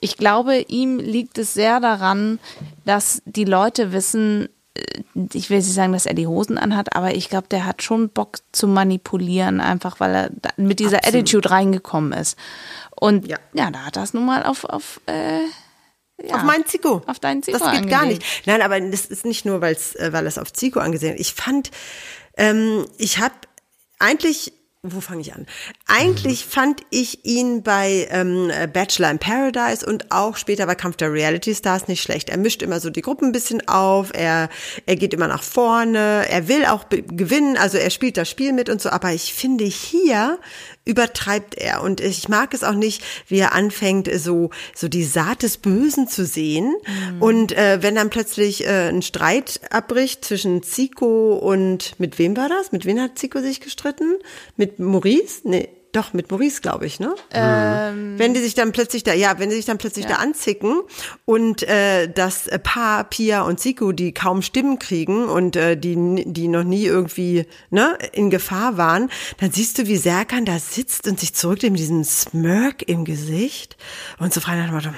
ich 0.00 0.16
glaube, 0.16 0.58
ihm 0.68 0.98
liegt 0.98 1.38
es 1.38 1.54
sehr 1.54 1.80
daran, 1.80 2.38
dass 2.84 3.22
die 3.24 3.44
Leute 3.44 3.92
wissen, 3.92 4.48
ich 5.32 5.50
will 5.50 5.58
nicht 5.58 5.72
sagen, 5.72 5.92
dass 5.92 6.06
er 6.06 6.14
die 6.14 6.26
Hosen 6.26 6.58
anhat, 6.58 6.94
aber 6.96 7.14
ich 7.14 7.28
glaube, 7.28 7.48
der 7.48 7.64
hat 7.66 7.82
schon 7.82 8.08
Bock 8.08 8.38
zu 8.52 8.66
manipulieren, 8.68 9.60
einfach 9.60 10.00
weil 10.00 10.14
er 10.14 10.30
mit 10.56 10.78
dieser 10.80 10.98
Absolut. 10.98 11.14
Attitude 11.22 11.50
reingekommen 11.50 12.12
ist. 12.12 12.36
Und 13.00 13.26
Ja. 13.26 13.38
ja, 13.54 13.70
da 13.70 13.80
hat 13.86 13.96
das 13.96 14.14
nun 14.14 14.26
mal 14.26 14.42
auf, 14.44 14.64
auf 14.64 15.00
äh, 15.06 15.40
ja, 16.20 16.34
Auf 16.34 16.42
meinen 16.42 16.66
Zico. 16.66 17.00
Auf 17.06 17.20
deinen 17.20 17.44
Zico 17.44 17.58
Das 17.58 17.70
geht 17.72 17.88
gar 17.88 18.00
angelegt. 18.02 18.22
nicht. 18.24 18.46
Nein, 18.46 18.60
aber 18.60 18.80
das 18.80 19.06
ist 19.06 19.24
nicht 19.24 19.44
nur, 19.44 19.60
weil's, 19.60 19.94
äh, 19.94 20.12
weil 20.12 20.26
es 20.26 20.36
auf 20.36 20.52
Zico 20.52 20.80
angesehen 20.80 21.14
ist. 21.14 21.20
Ich 21.20 21.34
fand, 21.34 21.70
ähm, 22.36 22.86
ich 22.98 23.18
habe 23.18 23.34
eigentlich, 24.00 24.52
wo 24.84 25.00
fange 25.00 25.22
ich 25.22 25.34
an? 25.34 25.44
Eigentlich 25.88 26.44
fand 26.44 26.82
ich 26.90 27.24
ihn 27.24 27.64
bei 27.64 28.06
ähm, 28.12 28.48
Bachelor 28.72 29.10
in 29.10 29.18
Paradise 29.18 29.84
und 29.84 30.12
auch 30.12 30.36
später 30.36 30.66
bei 30.66 30.76
Kampf 30.76 30.96
der 30.98 31.12
Reality 31.12 31.52
Stars 31.52 31.88
nicht 31.88 32.00
schlecht. 32.00 32.30
Er 32.30 32.36
mischt 32.36 32.62
immer 32.62 32.78
so 32.78 32.88
die 32.88 33.00
Gruppen 33.00 33.30
ein 33.30 33.32
bisschen 33.32 33.66
auf, 33.66 34.12
er, 34.14 34.48
er 34.86 34.94
geht 34.94 35.12
immer 35.14 35.26
nach 35.26 35.42
vorne, 35.42 36.26
er 36.28 36.46
will 36.46 36.64
auch 36.64 36.84
gewinnen, 36.90 37.56
also 37.56 37.76
er 37.76 37.90
spielt 37.90 38.16
das 38.16 38.30
Spiel 38.30 38.52
mit 38.52 38.68
und 38.68 38.80
so, 38.80 38.90
aber 38.90 39.12
ich 39.12 39.34
finde 39.34 39.64
hier 39.64 40.38
übertreibt 40.84 41.56
er 41.56 41.82
und 41.82 42.00
ich 42.00 42.28
mag 42.28 42.54
es 42.54 42.62
auch 42.62 42.72
nicht, 42.72 43.02
wie 43.26 43.38
er 43.38 43.54
anfängt, 43.54 44.08
so 44.18 44.50
so 44.74 44.88
die 44.88 45.04
Saat 45.04 45.42
des 45.42 45.58
Bösen 45.58 46.06
zu 46.06 46.24
sehen 46.24 46.74
und 47.18 47.52
äh, 47.52 47.82
wenn 47.82 47.96
dann 47.96 48.10
plötzlich 48.10 48.64
äh, 48.64 48.88
ein 48.88 49.02
Streit 49.02 49.60
abbricht 49.70 50.24
zwischen 50.24 50.62
Zico 50.62 51.34
und 51.34 51.98
mit 51.98 52.18
wem 52.18 52.36
war 52.36 52.48
das? 52.48 52.70
Mit 52.70 52.86
wem 52.86 53.00
hat 53.00 53.18
Zico 53.18 53.40
sich 53.40 53.60
gestritten? 53.60 54.14
Mit 54.56 54.67
Maurice? 54.76 55.40
Nee. 55.44 55.68
Doch, 55.92 56.12
mit 56.12 56.30
Maurice, 56.30 56.60
glaube 56.60 56.84
ich, 56.84 57.00
ne? 57.00 57.14
Ähm, 57.32 58.18
Wenn 58.18 58.34
die 58.34 58.40
sich 58.40 58.54
dann 58.54 58.72
plötzlich 58.72 59.04
da, 59.04 59.14
ja, 59.14 59.38
wenn 59.38 59.48
die 59.48 59.56
sich 59.56 59.64
dann 59.64 59.78
plötzlich 59.78 60.04
da 60.04 60.16
anzicken 60.16 60.82
und 61.24 61.62
äh, 61.62 62.12
das 62.12 62.50
Paar 62.62 63.04
Pia 63.04 63.40
und 63.40 63.58
Zico, 63.58 63.92
die 63.92 64.12
kaum 64.12 64.42
Stimmen 64.42 64.78
kriegen 64.78 65.24
und 65.24 65.56
äh, 65.56 65.78
die 65.78 66.24
die 66.26 66.48
noch 66.48 66.62
nie 66.62 66.84
irgendwie 66.84 67.46
ne 67.70 67.96
in 68.12 68.28
Gefahr 68.28 68.76
waren, 68.76 69.08
dann 69.38 69.50
siehst 69.50 69.78
du, 69.78 69.86
wie 69.86 69.96
Serkan 69.96 70.44
da 70.44 70.58
sitzt 70.58 71.08
und 71.08 71.18
sich 71.18 71.34
zurücklehnt 71.34 71.72
mit 71.72 71.80
diesem 71.80 72.04
Smirk 72.04 72.82
im 72.86 73.06
Gesicht 73.06 73.78
und 74.18 74.34
so 74.34 74.40
frei 74.40 74.56
nach 74.56 74.66
dem 74.66 74.74
Motto, 74.74 74.90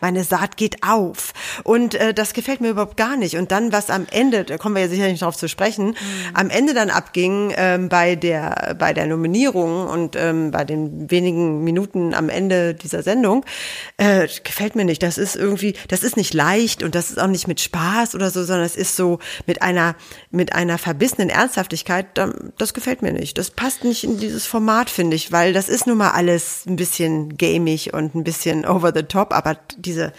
meine 0.00 0.24
Saat 0.24 0.56
geht 0.56 0.82
auf 0.82 1.32
und 1.64 1.94
äh, 1.94 2.12
das 2.14 2.32
gefällt 2.32 2.60
mir 2.60 2.70
überhaupt 2.70 2.96
gar 2.96 3.16
nicht. 3.16 3.36
Und 3.36 3.52
dann 3.52 3.72
was 3.72 3.90
am 3.90 4.06
Ende, 4.10 4.44
da 4.44 4.58
kommen 4.58 4.74
wir 4.74 4.82
ja 4.82 4.88
sicher 4.88 5.06
nicht 5.08 5.22
drauf 5.22 5.36
zu 5.36 5.48
sprechen, 5.48 5.96
am 6.34 6.50
Ende 6.50 6.74
dann 6.74 6.90
abging 6.90 7.52
ähm, 7.56 7.88
bei 7.88 8.16
der 8.16 8.76
bei 8.78 8.92
der 8.92 9.06
Nominierung 9.06 9.86
und 9.86 10.16
ähm, 10.16 10.50
bei 10.50 10.64
den 10.64 11.10
wenigen 11.10 11.64
Minuten 11.64 12.14
am 12.14 12.28
Ende 12.28 12.74
dieser 12.74 13.02
Sendung, 13.02 13.44
äh, 13.96 14.26
gefällt 14.44 14.76
mir 14.76 14.84
nicht. 14.84 15.02
Das 15.02 15.18
ist 15.18 15.36
irgendwie, 15.36 15.74
das 15.88 16.02
ist 16.02 16.16
nicht 16.16 16.34
leicht 16.34 16.82
und 16.82 16.94
das 16.94 17.10
ist 17.10 17.18
auch 17.20 17.26
nicht 17.26 17.48
mit 17.48 17.60
Spaß 17.60 18.14
oder 18.14 18.30
so, 18.30 18.44
sondern 18.44 18.64
es 18.66 18.76
ist 18.76 18.96
so 18.96 19.18
mit 19.46 19.62
einer 19.62 19.94
mit 20.30 20.52
einer 20.54 20.78
verbissenen 20.78 21.28
Ernsthaftigkeit. 21.30 22.06
da- 22.14 22.32
Das 22.58 22.74
gefällt 22.74 23.02
mir 23.02 23.12
nicht. 23.12 23.38
Das 23.38 23.50
passt 23.50 23.84
nicht 23.84 24.04
in 24.04 24.18
dieses 24.18 24.46
Format, 24.46 24.90
finde 24.90 25.16
ich, 25.16 25.32
weil 25.32 25.52
das 25.52 25.68
ist 25.68 25.86
nun 25.86 25.98
mal 25.98 26.10
alles 26.10 26.64
ein 26.66 26.76
bisschen 26.76 27.36
gamig 27.36 27.94
und 27.94 28.14
ein 28.14 28.24
bisschen 28.24 28.64
over 28.66 28.92
the 28.94 29.02
top, 29.08 29.32
aber 29.32 29.56
diese 29.76 30.12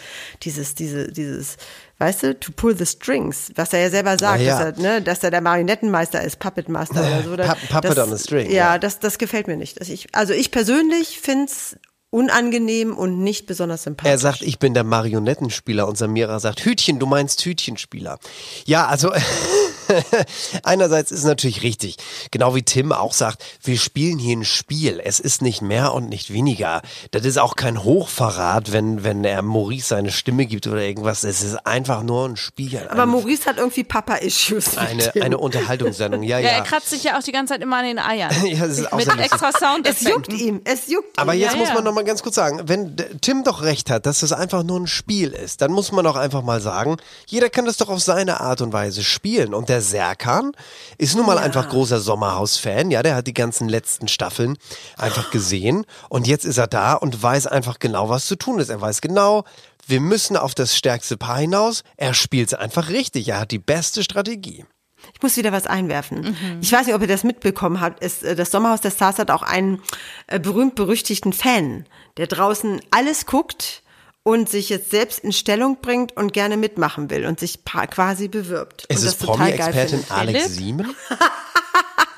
dieses 0.44 0.76
diese 0.76 1.12
dieses 1.12 1.58
Weißt 2.00 2.22
du, 2.22 2.40
to 2.40 2.52
pull 2.52 2.78
the 2.78 2.86
strings, 2.86 3.52
was 3.56 3.74
er 3.74 3.80
ja 3.82 3.90
selber 3.90 4.20
sagt, 4.20 4.40
Ah, 4.40 4.44
ja. 4.44 4.70
Dass, 4.72 4.78
er, 4.78 4.84
ne, 4.84 5.02
dass 5.02 5.24
er 5.24 5.32
der 5.32 5.42
Marionettenmeister 5.42 6.24
ist, 6.24 6.38
Puppet 6.38 6.70
Master 6.70 7.00
oder 7.02 7.24
so. 7.24 7.32
oder- 7.32 7.46
Pup- 7.46 7.58
Puppet 7.72 7.98
das, 7.98 8.08
on 8.08 8.14
a 8.14 8.18
string, 8.20 8.46
Ja, 8.52 8.54
ja. 8.74 8.78
das, 8.78 9.00
das 9.00 9.18
gefällt 9.18 9.48
mir 9.48 9.58
nicht. 9.58 9.82
Ich, 9.82 10.08
also 10.14 10.32
ich 10.34 10.52
persönlich 10.52 11.20
find's 11.20 11.76
unangenehm 12.12 12.96
und 12.96 13.20
nicht 13.24 13.48
besonders 13.48 13.82
sympathisch. 13.84 14.12
Er 14.12 14.18
sagt, 14.20 14.42
ich 14.44 14.60
bin 14.60 14.76
der 14.76 14.84
Marionettenspieler 14.84 15.88
und 15.88 15.98
Samira 15.98 16.40
sagt, 16.40 16.64
Hütchen, 16.64 17.00
du 17.00 17.08
meinst 17.08 17.44
Hütchenspieler. 17.44 18.20
Ja, 18.66 18.86
also 18.86 19.12
einerseits 20.64 21.12
ist 21.12 21.24
natürlich 21.24 21.64
richtig, 21.64 21.98
genau 22.32 22.56
wie 22.56 22.64
Tim 22.64 22.92
auch 22.92 23.14
sagt, 23.14 23.44
wir 23.64 23.78
spielen 23.78 24.20
hier 24.20 24.38
ein 24.38 24.46
Spiel. 24.46 25.02
Es 25.04 25.20
ist 25.20 25.42
nicht 25.42 25.62
mehr 25.62 25.94
und 25.94 26.10
nicht 26.10 26.32
weniger. 26.34 26.82
Das 27.12 27.26
ist 27.26 27.38
auch 27.38 27.56
kein 27.56 27.84
Hochverrat, 27.84 28.72
wenn, 28.72 29.04
wenn 29.04 29.24
er 29.24 29.42
Maurice 29.42 29.88
seine 29.88 30.12
Stimme 30.12 30.46
gibt 30.46 30.68
oder 30.68 30.82
irgendwas. 30.82 31.24
Es 31.24 31.42
ist 31.44 31.56
einfach 31.66 32.04
nur 32.04 32.28
ein 32.28 32.38
Spiel. 32.38 32.88
aber 32.90 33.04
Ein- 33.04 33.10
Maurice 33.10 33.46
hat 33.46 33.58
irgendwie 33.58 33.84
Papa-Issues. 33.84 34.78
eine, 34.78 35.12
eine 35.22 35.38
Unterhaltungssendung. 35.38 36.24
Ja, 36.24 36.40
Ja, 36.40 36.50
ja. 36.50 36.56
er 36.58 36.64
kratzt 36.64 36.90
sich 36.90 37.04
ja 37.04 37.18
auch 37.18 37.24
die 37.24 37.32
ganze 37.32 37.54
Zeit 37.54 37.62
immer 37.62 37.78
an 37.78 37.86
den 37.86 38.00
Eiern. 38.00 38.32
Ja, 38.48 38.66
das 38.66 38.78
ist 38.80 38.92
auch 38.92 38.98
Mit 38.98 39.08
extra 39.20 39.52
Sound. 39.52 39.88
Es 39.88 40.02
juckt 40.02 40.32
ihm, 40.34 40.62
es 40.64 40.88
juckt 40.88 41.18
Aber 41.20 41.34
ihm. 41.34 41.42
jetzt 41.42 41.54
Ja, 41.54 41.60
muss 41.60 41.68
ja. 41.70 41.74
man 41.76 41.84
noch 41.84 41.94
mal 41.94 42.04
ganz 42.04 42.24
kurz 42.24 42.36
sagen, 42.36 42.62
wenn 42.66 42.96
Tim 43.22 43.44
doch 43.44 43.62
recht 43.62 43.90
hat, 43.90 44.06
dass 44.06 44.20
das 44.22 44.32
einfach 44.32 44.64
nur 44.64 44.80
ein 44.80 44.88
Spiel 44.88 45.32
ist, 45.32 45.62
dann 45.62 45.72
muss 45.72 45.92
man 45.92 46.06
doch 46.06 46.16
einfach 46.16 46.44
mal 46.44 46.62
sagen, 46.62 46.98
jeder 47.28 47.50
kann 47.50 47.66
das 47.66 47.78
doch 47.78 47.90
auf 47.90 48.00
seine 48.02 48.40
Art 48.40 48.62
und 48.62 48.72
Weise 48.74 49.04
spielen. 49.04 49.54
Und 49.54 49.70
der 49.70 49.77
Serkan 49.82 50.52
ist 50.98 51.16
nun 51.16 51.26
mal 51.26 51.38
einfach 51.38 51.70
großer 51.70 52.00
Sommerhaus-Fan, 52.00 52.92
ja, 52.92 53.04
der 53.04 53.16
hat 53.16 53.28
die 53.28 53.34
ganzen 53.34 53.70
letzten 53.70 54.08
Staffeln 54.08 54.58
einfach 54.98 55.32
gesehen 55.32 55.86
und 56.10 56.28
jetzt 56.28 56.46
ist 56.46 56.58
er 56.58 56.68
da 56.68 56.94
und 56.94 57.22
weiß 57.22 57.48
einfach 57.48 57.80
genau, 57.80 58.10
was 58.10 58.26
zu 58.26 58.36
tun 58.36 58.60
ist. 58.60 58.70
Er 58.70 58.82
weiß 58.82 59.02
genau, 59.02 59.44
wir 59.88 60.02
müssen 60.02 60.36
auf 60.36 60.54
das 60.54 60.76
stärkste 60.76 61.16
Paar 61.18 61.40
hinaus. 61.40 61.84
Er 61.96 62.14
spielt 62.14 62.48
es 62.48 62.54
einfach 62.54 62.90
richtig. 62.90 63.30
Er 63.30 63.40
hat 63.40 63.52
die 63.52 63.60
beste 63.60 64.04
Strategie. 64.04 64.66
Ich 65.14 65.22
muss 65.22 65.38
wieder 65.38 65.52
was 65.52 65.68
einwerfen. 65.68 66.36
Ich 66.62 66.72
weiß 66.72 66.88
nicht, 66.88 66.96
ob 66.96 67.02
ihr 67.02 67.08
das 67.08 67.24
mitbekommen 67.24 67.80
habt. 67.80 68.04
Es, 68.04 68.24
äh, 68.24 68.36
das 68.36 68.52
Sommerhaus 68.52 68.82
der 68.82 68.92
Stars 68.92 69.20
hat 69.20 69.32
auch 69.32 69.44
einen 69.44 69.82
äh, 70.28 70.40
berühmt-berüchtigten 70.40 71.34
Fan, 71.34 71.86
der 72.18 72.28
draußen 72.28 72.82
alles 72.92 73.26
guckt 73.26 73.84
und 74.28 74.50
sich 74.50 74.68
jetzt 74.68 74.92
selbst 74.92 75.20
in 75.20 75.32
Stellung 75.32 75.78
bringt 75.80 76.18
und 76.18 76.34
gerne 76.34 76.58
mitmachen 76.58 77.10
will 77.10 77.26
und 77.26 77.40
sich 77.40 77.64
quasi 77.64 78.28
bewirbt. 78.28 78.84
Es 78.90 79.00
und 79.00 79.08
ist 79.08 79.24
Promi-Expertin. 79.24 80.04
Alex 80.10 80.44
Philipp? 80.44 80.52
Siemen, 80.52 80.96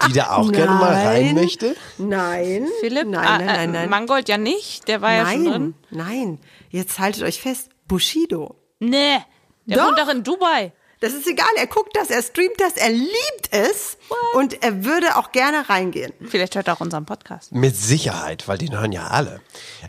die 0.07 0.13
da 0.13 0.31
auch 0.31 0.51
gerne 0.51 0.73
mal 0.73 0.91
rein 0.91 1.25
Nein. 1.25 1.35
möchte. 1.35 1.75
Nein. 1.99 2.67
Philipp, 2.79 3.09
nein, 3.09 3.27
ah, 3.27 3.37
nein, 3.37 3.41
äh, 3.41 3.45
nein, 3.45 3.71
nein. 3.73 3.89
Mangold 3.91 4.27
ja 4.27 4.39
nicht, 4.39 4.87
der 4.87 5.01
war 5.01 5.13
ja 5.13 5.31
schon 5.31 5.43
nein, 5.43 5.51
drin. 5.51 5.73
nein. 5.91 6.39
Jetzt 6.71 6.97
haltet 6.97 7.21
euch 7.21 7.39
fest. 7.39 7.69
Bushido. 7.87 8.55
Nee, 8.79 9.19
der 9.67 9.77
Doch. 9.77 9.85
wohnt 9.85 9.99
doch 9.99 10.09
in 10.09 10.23
Dubai. 10.23 10.71
Das 11.01 11.13
ist 11.13 11.27
egal, 11.27 11.51
er 11.57 11.67
guckt 11.67 11.95
das, 11.95 12.09
er 12.09 12.23
streamt 12.23 12.59
das, 12.59 12.73
er 12.73 12.89
liebt 12.89 13.49
es 13.51 13.98
und 14.35 14.61
er 14.63 14.83
würde 14.83 15.17
auch 15.17 15.31
gerne 15.31 15.69
reingehen. 15.69 16.13
Vielleicht 16.27 16.55
hört 16.55 16.67
er 16.67 16.75
auch 16.75 16.81
unseren 16.81 17.05
Podcast. 17.05 17.51
Mit 17.51 17.75
Sicherheit, 17.75 18.47
weil 18.47 18.57
den 18.57 18.77
hören 18.77 18.91
ja 18.91 19.07
alle. 19.07 19.41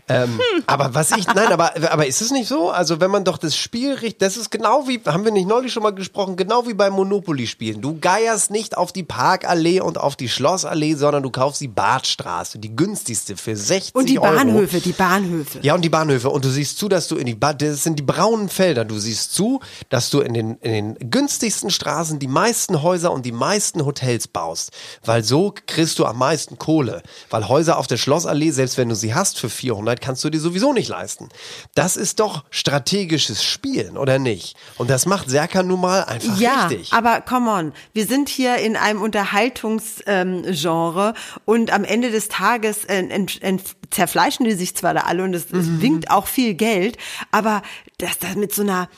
Ähm, 0.07 0.39
Aber 0.67 0.93
was 0.93 1.11
ich, 1.11 1.27
nein, 1.27 1.51
aber, 1.51 1.73
aber 1.91 2.05
ist 2.07 2.21
es 2.21 2.31
nicht 2.31 2.47
so? 2.47 2.69
Also 2.69 2.99
wenn 2.99 3.11
man 3.11 3.23
doch 3.23 3.37
das 3.37 3.55
Spiel 3.55 3.93
richtig, 3.93 4.19
das 4.19 4.37
ist 4.37 4.51
genau 4.51 4.87
wie, 4.87 5.01
haben 5.05 5.25
wir 5.25 5.31
nicht 5.31 5.47
neulich 5.47 5.73
schon 5.73 5.83
mal 5.83 5.91
gesprochen, 5.93 6.35
genau 6.35 6.67
wie 6.67 6.73
beim 6.73 6.93
Monopoly-Spielen. 6.93 7.81
Du 7.81 7.99
geierst 7.99 8.51
nicht 8.51 8.77
auf 8.77 8.91
die 8.91 9.03
Parkallee 9.03 9.81
und 9.81 9.97
auf 9.97 10.15
die 10.15 10.29
Schlossallee, 10.29 10.95
sondern 10.95 11.23
du 11.23 11.29
kaufst 11.29 11.61
die 11.61 11.67
Badstraße, 11.67 12.59
die 12.59 12.75
günstigste 12.75 13.37
für 13.37 13.55
60 13.55 13.95
Und 13.95 14.09
die 14.09 14.19
Euro. 14.19 14.35
Bahnhöfe, 14.35 14.79
die 14.81 14.93
Bahnhöfe. 14.93 15.59
Ja, 15.61 15.75
und 15.75 15.81
die 15.81 15.89
Bahnhöfe. 15.89 16.29
Und 16.29 16.45
du 16.45 16.49
siehst 16.49 16.77
zu, 16.77 16.89
dass 16.89 17.07
du 17.07 17.15
in 17.15 17.25
die 17.25 17.35
ba 17.35 17.53
das 17.53 17.83
sind 17.83 17.97
die 17.99 18.03
braunen 18.03 18.49
Felder. 18.49 18.85
Du 18.85 18.97
siehst 18.97 19.33
zu, 19.33 19.59
dass 19.89 20.09
du 20.09 20.21
in 20.21 20.33
den, 20.33 20.55
in 20.57 20.95
den 20.95 21.11
günstigsten 21.11 21.69
Straßen 21.69 22.19
die 22.19 22.27
meisten 22.27 22.81
Häuser 22.81 23.11
und 23.11 23.25
die 23.25 23.31
meisten 23.31 23.85
Hotels 23.85 24.10
baust. 24.27 24.71
Weil 25.03 25.23
so 25.23 25.53
kriegst 25.67 25.99
du 25.99 26.05
am 26.05 26.17
meisten 26.17 26.57
Kohle. 26.57 27.01
Weil 27.29 27.47
Häuser 27.47 27.77
auf 27.77 27.87
der 27.87 27.97
Schlossallee, 27.97 28.51
selbst 28.51 28.77
wenn 28.77 28.89
du 28.89 28.95
sie 28.95 29.13
hast 29.13 29.39
für 29.39 29.49
400, 29.49 30.01
kannst 30.01 30.23
du 30.23 30.29
dir 30.29 30.39
sowieso 30.39 30.73
nicht 30.73 30.89
leisten. 30.89 31.29
Das 31.75 31.97
ist 31.97 32.19
doch 32.19 32.43
strategisches 32.49 33.43
Spielen, 33.43 33.97
oder 33.97 34.19
nicht? 34.19 34.55
Und 34.77 34.89
das 34.89 35.05
macht 35.05 35.29
Serkan 35.29 35.67
nun 35.67 35.81
mal 35.81 36.03
einfach 36.03 36.37
ja, 36.39 36.67
richtig. 36.67 36.93
aber 36.93 37.21
come 37.21 37.49
on, 37.51 37.73
wir 37.93 38.05
sind 38.05 38.29
hier 38.29 38.57
in 38.57 38.75
einem 38.75 39.01
Unterhaltungsgenre 39.01 41.13
ähm, 41.15 41.41
und 41.45 41.71
am 41.71 41.83
Ende 41.83 42.11
des 42.11 42.27
Tages 42.27 42.85
äh, 42.85 42.97
ent, 43.07 43.41
ent, 43.41 43.61
zerfleischen 43.91 44.45
die 44.45 44.53
sich 44.53 44.75
zwar 44.75 44.93
da 44.93 45.01
alle 45.01 45.23
und 45.23 45.33
es, 45.33 45.45
es 45.51 45.65
Mhm. 45.67 45.81
winkt 45.81 46.11
auch 46.11 46.27
viel 46.27 46.53
Geld, 46.53 46.97
aber 47.31 47.61
dass 47.97 48.19
da 48.19 48.27
mit 48.35 48.53
so 48.53 48.61
einer 48.61 48.89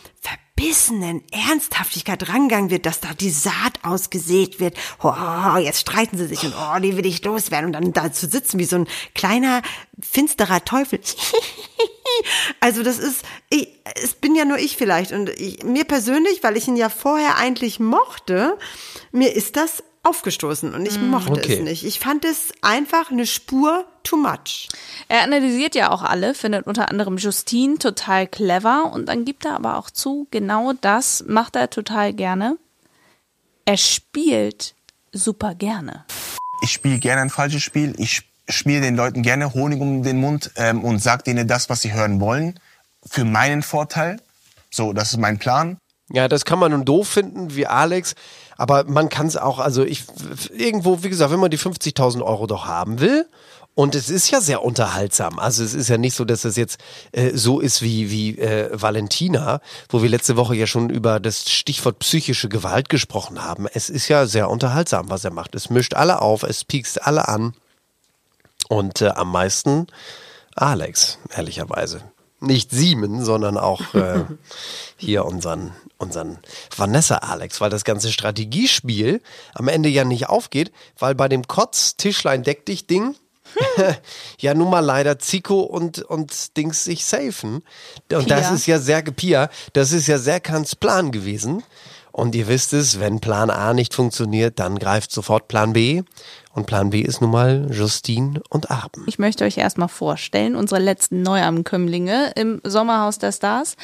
verbissenen 0.56 1.24
Ernsthaftigkeit 1.32 2.30
rangegangen 2.30 2.70
wird, 2.70 2.86
dass 2.86 3.00
da 3.00 3.14
die 3.14 3.30
Saat 3.30 3.80
ausgesät 3.84 4.60
wird. 4.60 4.76
Oh, 5.02 5.58
jetzt 5.58 5.82
streiten 5.82 6.18
sie 6.18 6.28
sich 6.28 6.44
und 6.44 6.54
oh, 6.56 6.80
die 6.80 6.96
will 6.98 7.06
ich 7.06 7.24
loswerden 7.24 7.68
und 7.68 7.74
dann 7.74 7.94
da 7.94 8.12
zu 8.12 8.28
sitzen 8.28 8.60
wie 8.60 8.66
so 8.66 8.78
ein 8.78 8.88
kleiner 9.16 9.62
finsterer 10.02 10.64
Teufel. 10.64 11.00
Also 12.60 12.84
das 12.84 13.00
ist, 13.00 13.24
ich, 13.50 13.70
es 14.02 14.14
bin 14.14 14.36
ja 14.36 14.46
nur 14.46 14.60
ich 14.60 14.78
vielleicht 14.78 15.12
und 15.14 15.30
ich, 15.30 15.64
mir 15.64 15.84
persönlich, 15.84 16.44
weil 16.44 16.56
ich 16.58 16.68
ihn 16.68 16.76
ja 16.76 16.90
vorher 16.90 17.38
eigentlich 17.38 17.80
mochte, 17.80 18.58
mir 19.12 19.34
ist 19.34 19.56
das 19.56 19.84
aufgestoßen 20.04 20.76
und 20.76 20.86
ich 20.86 21.00
mochte 21.02 21.32
Okay. 21.32 21.56
es 21.56 21.60
nicht. 21.62 21.84
Ich 21.86 22.00
fand 22.00 22.24
es 22.24 22.54
einfach 22.62 23.10
eine 23.10 23.26
Spur 23.26 23.86
too 24.04 24.18
much. 24.18 24.70
Er 25.08 25.24
analysiert 25.24 25.76
ja 25.76 25.92
auch 25.92 26.02
alle, 26.02 26.34
findet 26.34 26.68
unter 26.68 26.90
anderem 26.90 27.18
Justine 27.18 27.78
total 27.78 28.28
clever 28.28 28.92
und 28.92 29.08
dann 29.08 29.26
gibt 29.26 29.46
er 29.46 29.56
aber 29.56 29.78
auch 29.78 29.90
zu, 29.90 30.28
genau 30.32 30.74
das 30.74 31.24
macht 31.28 31.56
er 31.56 31.70
total 31.70 32.14
gerne. 32.14 32.58
Er 33.66 33.78
spielt 33.78 34.76
super 35.12 35.56
gerne. 35.56 36.06
Ich 36.62 36.72
spiele 36.72 37.00
gerne 37.00 37.22
ein 37.22 37.30
falsches 37.30 37.64
Spiel. 37.64 37.94
Ich 37.98 38.24
spiele 38.50 38.82
den 38.82 38.96
Leuten 38.96 39.24
gerne 39.24 39.54
Honig 39.54 39.80
um 39.80 40.04
den 40.04 40.20
Mund 40.20 40.52
ähm, 40.56 40.84
und 40.84 41.00
sage 41.00 41.24
denen 41.24 41.48
das, 41.48 41.70
was 41.70 41.82
sie 41.82 41.94
hören 41.94 42.20
wollen. 42.20 42.60
Für 43.06 43.26
meinen 43.26 43.64
Vorteil. 43.64 44.22
So, 44.70 44.94
das 44.94 45.12
ist 45.12 45.18
mein 45.18 45.40
Plan. 45.40 45.78
Ja, 46.10 46.28
das 46.28 46.46
kann 46.46 46.60
man 46.60 46.72
nun 46.72 46.86
doof 46.86 47.08
finden, 47.08 47.56
wie 47.56 47.68
Alex. 47.68 48.16
Aber 48.58 48.84
man 48.86 49.10
kann 49.10 49.28
es 49.28 49.38
auch, 49.38 49.60
also 49.60 49.84
ich, 49.84 50.06
irgendwo, 50.52 51.04
wie 51.04 51.10
gesagt, 51.10 51.32
wenn 51.32 51.40
man 51.40 51.52
die 51.52 51.60
50.000 51.60 52.22
Euro 52.22 52.48
doch 52.48 52.66
haben 52.66 53.00
will, 53.00 53.28
und 53.76 53.96
es 53.96 54.10
ist 54.10 54.30
ja 54.30 54.40
sehr 54.40 54.64
unterhaltsam. 54.64 55.40
Also 55.40 55.64
es 55.64 55.74
ist 55.74 55.90
ja 55.90 55.98
nicht 55.98 56.16
so, 56.16 56.26
dass 56.26 56.46
es 56.46 56.56
jetzt 56.56 56.80
äh, 57.12 57.32
so 57.34 57.60
ist 57.60 57.82
wie, 57.82 58.12
wie 58.12 58.38
äh, 58.38 58.70
Valentina, 58.72 59.62
wo 59.90 60.04
wir 60.04 60.10
letzte 60.10 60.36
Woche 60.36 60.56
ja 60.56 60.68
schon 60.68 60.92
über 60.92 61.20
das 61.20 61.50
Stichwort 61.50 61.98
psychische 62.00 62.50
Gewalt 62.50 62.90
gesprochen 62.90 63.44
haben. 63.44 63.68
Es 63.74 63.90
ist 63.90 64.08
ja 64.10 64.28
sehr 64.28 64.50
unterhaltsam, 64.50 65.10
was 65.10 65.24
er 65.24 65.32
macht. 65.32 65.56
Es 65.56 65.72
mischt 65.72 65.96
alle 65.96 66.22
auf, 66.22 66.44
es 66.44 66.64
piekst 66.64 67.06
alle 67.06 67.28
an. 67.28 67.54
Und 68.70 69.02
äh, 69.02 69.10
am 69.10 69.32
meisten 69.32 69.88
Alex, 70.56 71.18
ehrlicherweise. 71.36 72.04
Nicht 72.40 72.70
Siemen, 72.70 73.26
sondern 73.26 73.58
auch 73.58 73.96
äh, 73.96 74.26
hier 74.98 75.26
unseren, 75.26 75.72
unseren 75.98 76.38
Vanessa 76.76 77.18
Alex, 77.18 77.60
weil 77.60 77.72
das 77.72 77.86
ganze 77.86 78.12
Strategiespiel 78.12 79.22
am 79.56 79.68
Ende 79.68 79.90
ja 79.90 80.04
nicht 80.04 80.30
aufgeht, 80.30 80.72
weil 81.00 81.16
bei 81.16 81.28
dem 81.28 81.48
Kotz 81.48 81.96
Ja 84.40 84.54
nun 84.54 84.70
mal 84.70 84.80
leider 84.80 85.20
Zico 85.20 85.62
und, 85.62 86.02
und 86.02 86.58
Dings 86.58 86.84
sich 86.84 87.06
safen. 87.06 87.64
Und 88.12 88.30
das 88.30 88.48
Pia. 88.48 88.54
ist 88.54 88.66
ja 88.68 88.80
sehr 88.80 89.02
Pia, 89.04 89.50
das 89.74 89.92
ist 89.92 90.08
ja 90.08 90.18
Serkans 90.18 90.76
Plan 90.76 91.12
gewesen. 91.12 91.64
Und 92.12 92.36
ihr 92.36 92.48
wisst 92.48 92.74
es, 92.74 93.00
wenn 93.00 93.22
Plan 93.22 93.50
A 93.50 93.74
nicht 93.74 93.96
funktioniert, 93.96 94.60
dann 94.60 94.78
greift 94.78 95.12
sofort 95.12 95.48
Plan 95.48 95.74
B. 95.74 96.04
Und 96.56 96.68
Plan 96.68 96.92
B 96.92 97.02
ist 97.02 97.20
nun 97.20 97.32
mal 97.32 97.68
Justine 97.72 98.40
und 98.50 98.70
Arben. 98.70 99.04
Ich 99.08 99.18
möchte 99.18 99.44
euch 99.44 99.58
erstmal 99.58 99.88
vorstellen, 99.88 100.56
unsere 100.56 100.80
letzten 100.80 101.24
Neuankömmlinge 101.24 102.32
im 102.36 102.62
Sommerhaus 102.64 103.18
der 103.18 103.32
Stars. 103.32 103.76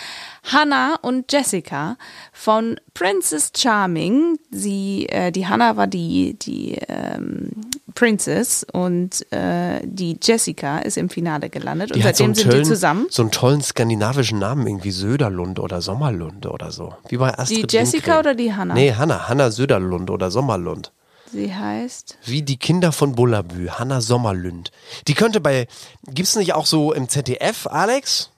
Hannah 0.43 0.95
und 1.01 1.31
Jessica 1.31 1.97
von 2.31 2.79
Princess 2.93 3.51
Charming. 3.57 4.37
Sie, 4.51 5.07
äh, 5.09 5.31
die 5.31 5.47
Hannah 5.47 5.77
war 5.77 5.87
die, 5.87 6.37
die 6.39 6.77
ähm, 6.87 7.49
Princess 7.95 8.63
und 8.71 9.25
äh, 9.31 9.81
die 9.83 10.19
Jessica 10.21 10.77
ist 10.77 10.97
im 10.97 11.09
Finale 11.09 11.49
gelandet. 11.49 11.91
und 11.91 12.03
hat 12.03 12.17
so 12.17 12.23
seitdem 12.23 12.25
einen 12.25 12.35
sind 12.35 12.49
tollen, 12.51 12.63
die 12.63 12.69
zusammen. 12.69 13.07
So 13.09 13.23
einen 13.23 13.31
tollen 13.31 13.61
skandinavischen 13.63 14.37
Namen, 14.37 14.67
irgendwie 14.67 14.91
Söderlund 14.91 15.59
oder 15.59 15.81
Sommerlund 15.81 16.45
oder 16.45 16.71
so. 16.71 16.93
Wie 17.07 17.17
bei 17.17 17.35
Astrid 17.35 17.71
Die 17.71 17.75
Jessica 17.75 18.13
Lindgren. 18.13 18.19
oder 18.19 18.35
die 18.35 18.53
Hannah? 18.53 18.73
Nee, 18.75 18.93
Hannah. 18.93 19.27
Hannah 19.27 19.49
Söderlund 19.49 20.11
oder 20.11 20.29
Sommerlund. 20.29 20.91
Sie 21.31 21.53
heißt. 21.53 22.17
Wie 22.25 22.41
die 22.41 22.57
Kinder 22.57 22.91
von 22.91 23.13
Bullabü, 23.13 23.69
Hanna 23.69 24.01
Sommerlünd. 24.01 24.71
Die 25.07 25.13
könnte 25.13 25.39
bei, 25.39 25.67
gibt's 26.07 26.35
nicht 26.35 26.53
auch 26.53 26.65
so 26.65 26.93
im 26.93 27.07
ZDF, 27.09 27.67
Alex? 27.67 28.31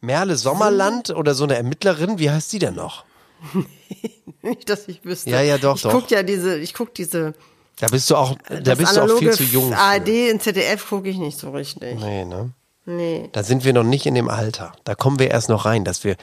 Merle 0.00 0.36
Sommerland 0.36 1.10
oder 1.10 1.34
so 1.34 1.44
eine 1.44 1.54
Ermittlerin, 1.56 2.18
wie 2.18 2.30
heißt 2.30 2.52
die 2.52 2.58
denn 2.58 2.74
noch? 2.74 3.04
Nicht, 4.42 4.68
dass 4.68 4.88
ich 4.88 5.04
wüsste. 5.04 5.30
Ja, 5.30 5.40
ja, 5.40 5.58
doch, 5.58 5.76
ich 5.76 5.82
doch. 5.82 5.92
guck 5.92 6.10
ja 6.10 6.24
diese, 6.24 6.58
ich 6.58 6.74
guck 6.74 6.94
diese. 6.94 7.34
Da 7.78 7.86
bist 7.86 8.10
du 8.10 8.16
auch, 8.16 8.36
da 8.48 8.74
bist 8.74 8.96
du 8.96 9.02
auch 9.02 9.18
viel 9.18 9.32
zu 9.32 9.44
jung. 9.44 9.72
ARD 9.72 10.32
und 10.32 10.42
ZDF 10.42 10.88
gucke 10.88 11.08
ich 11.08 11.16
nicht 11.16 11.38
so 11.38 11.50
richtig. 11.50 11.98
Nee, 12.00 12.24
ne? 12.24 12.50
Nee. 12.84 13.28
Da 13.32 13.42
sind 13.44 13.64
wir 13.64 13.72
noch 13.72 13.84
nicht 13.84 14.06
in 14.06 14.14
dem 14.14 14.28
Alter. 14.28 14.72
Da 14.84 14.94
kommen 14.94 15.18
wir 15.18 15.30
erst 15.30 15.48
noch 15.48 15.64
rein, 15.66 15.84
dass 15.84 16.02
wir 16.02 16.16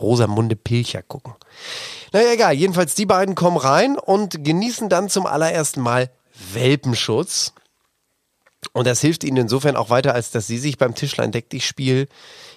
Rosamunde 0.00 0.56
Pilcher 0.56 1.02
gucken. 1.02 1.34
Naja, 2.12 2.32
egal. 2.32 2.54
Jedenfalls, 2.54 2.94
die 2.94 3.06
beiden 3.06 3.34
kommen 3.34 3.58
rein 3.58 3.98
und 3.98 4.42
genießen 4.42 4.88
dann 4.88 5.10
zum 5.10 5.26
allerersten 5.26 5.80
Mal 5.80 6.10
Welpenschutz. 6.52 7.52
Und 8.72 8.86
das 8.86 9.00
hilft 9.00 9.24
ihnen 9.24 9.36
insofern 9.36 9.76
auch 9.76 9.90
weiter, 9.90 10.14
als 10.14 10.30
dass 10.30 10.46
sie 10.46 10.58
sich 10.58 10.78
beim 10.78 10.94
Tischlein 10.94 11.32
deck 11.32 11.50
dich 11.50 11.66
Spiel 11.66 12.08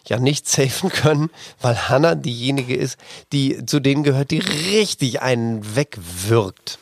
ja 0.08 0.20
nicht 0.20 0.48
safen 0.48 0.90
können, 0.90 1.30
weil 1.62 1.90
Hannah 1.90 2.16
diejenige 2.16 2.76
ist, 2.76 2.98
die 3.34 3.66
zu 3.66 3.80
denen 3.80 4.04
gehört, 4.04 4.32
die 4.32 4.40
richtig 4.40 5.22
einen 5.22 5.76
wegwirkt. 5.76 6.80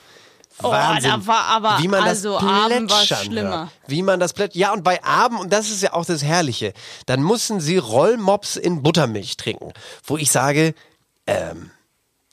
Oh, 0.64 0.72
da 0.72 1.28
war 1.28 1.46
aber, 1.46 1.78
wie 1.80 1.88
man 1.88 2.04
also 2.04 2.34
das 2.34 2.44
Abend 2.44 2.92
war 2.92 3.06
schlimmer. 3.06 3.58
hört. 3.60 3.70
Wie 3.88 4.02
man 4.02 4.20
das 4.20 4.34
plätschert. 4.34 4.56
Ja, 4.56 4.74
und 4.74 4.84
bei 4.84 5.04
Abend, 5.04 5.40
und 5.40 5.54
das 5.54 5.70
ist 5.70 5.84
ja 5.84 5.94
auch 5.94 6.06
das 6.06 6.24
Herrliche, 6.24 6.74
dann 7.06 7.22
mussten 7.22 7.60
sie 7.60 7.78
Rollmops 7.78 8.56
in 8.56 8.82
Buttermilch 8.82 9.38
trinken. 9.38 9.74
Wo 10.04 10.18
ich 10.18 10.32
sage, 10.32 10.74
ähm, 11.28 11.72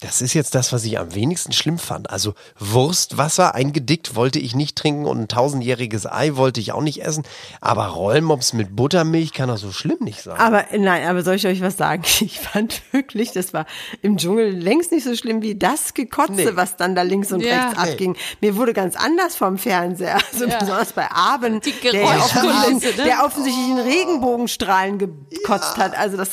das 0.04 0.20
ist 0.20 0.34
jetzt 0.34 0.54
das, 0.54 0.72
was 0.72 0.84
ich 0.84 0.98
am 0.98 1.14
wenigsten 1.14 1.52
schlimm 1.52 1.78
fand. 1.78 2.10
Also 2.10 2.34
Wurstwasser 2.58 3.54
eingedickt 3.54 4.14
wollte 4.14 4.38
ich 4.38 4.54
nicht 4.54 4.76
trinken 4.76 5.06
und 5.06 5.18
ein 5.18 5.28
tausendjähriges 5.28 6.06
Ei 6.06 6.36
wollte 6.36 6.60
ich 6.60 6.72
auch 6.72 6.82
nicht 6.82 7.02
essen. 7.02 7.24
Aber 7.60 7.86
Rollmops 7.86 8.52
mit 8.52 8.76
Buttermilch 8.76 9.32
kann 9.32 9.48
doch 9.48 9.56
so 9.56 9.72
schlimm 9.72 9.96
nicht 10.00 10.22
sein. 10.22 10.38
Aber 10.38 10.64
nein, 10.76 11.06
aber 11.08 11.22
soll 11.22 11.36
ich 11.36 11.46
euch 11.46 11.60
was 11.62 11.76
sagen? 11.76 12.02
Ich 12.20 12.40
fand 12.40 12.82
wirklich, 12.92 13.32
das 13.32 13.52
war 13.54 13.66
im 14.02 14.16
Dschungel 14.16 14.50
längst 14.50 14.92
nicht 14.92 15.04
so 15.04 15.14
schlimm 15.14 15.42
wie 15.42 15.54
das 15.54 15.94
Gekotze, 15.94 16.32
Nee. 16.32 16.50
was 16.54 16.76
dann 16.76 16.94
da 16.94 17.02
links 17.02 17.32
und 17.32 17.40
Ja. 17.40 17.68
rechts 17.68 17.78
abging. 17.78 18.16
Mir 18.40 18.56
wurde 18.56 18.72
ganz 18.72 18.96
anders 18.96 19.36
vom 19.36 19.58
Fernseher. 19.58 20.18
Also 20.32 20.46
Ja. 20.46 20.58
besonders 20.58 20.92
bei 20.92 21.10
Abend, 21.10 21.64
der, 21.82 22.04
offensichtlich, 22.04 22.96
ne? 22.96 23.04
der 23.04 23.24
offensichtlich 23.24 23.68
in 23.68 23.78
Regenbogenstrahlen 23.78 24.98
gekotzt 24.98 25.76
hat. 25.76 25.96
Also 25.96 26.16
das 26.16 26.30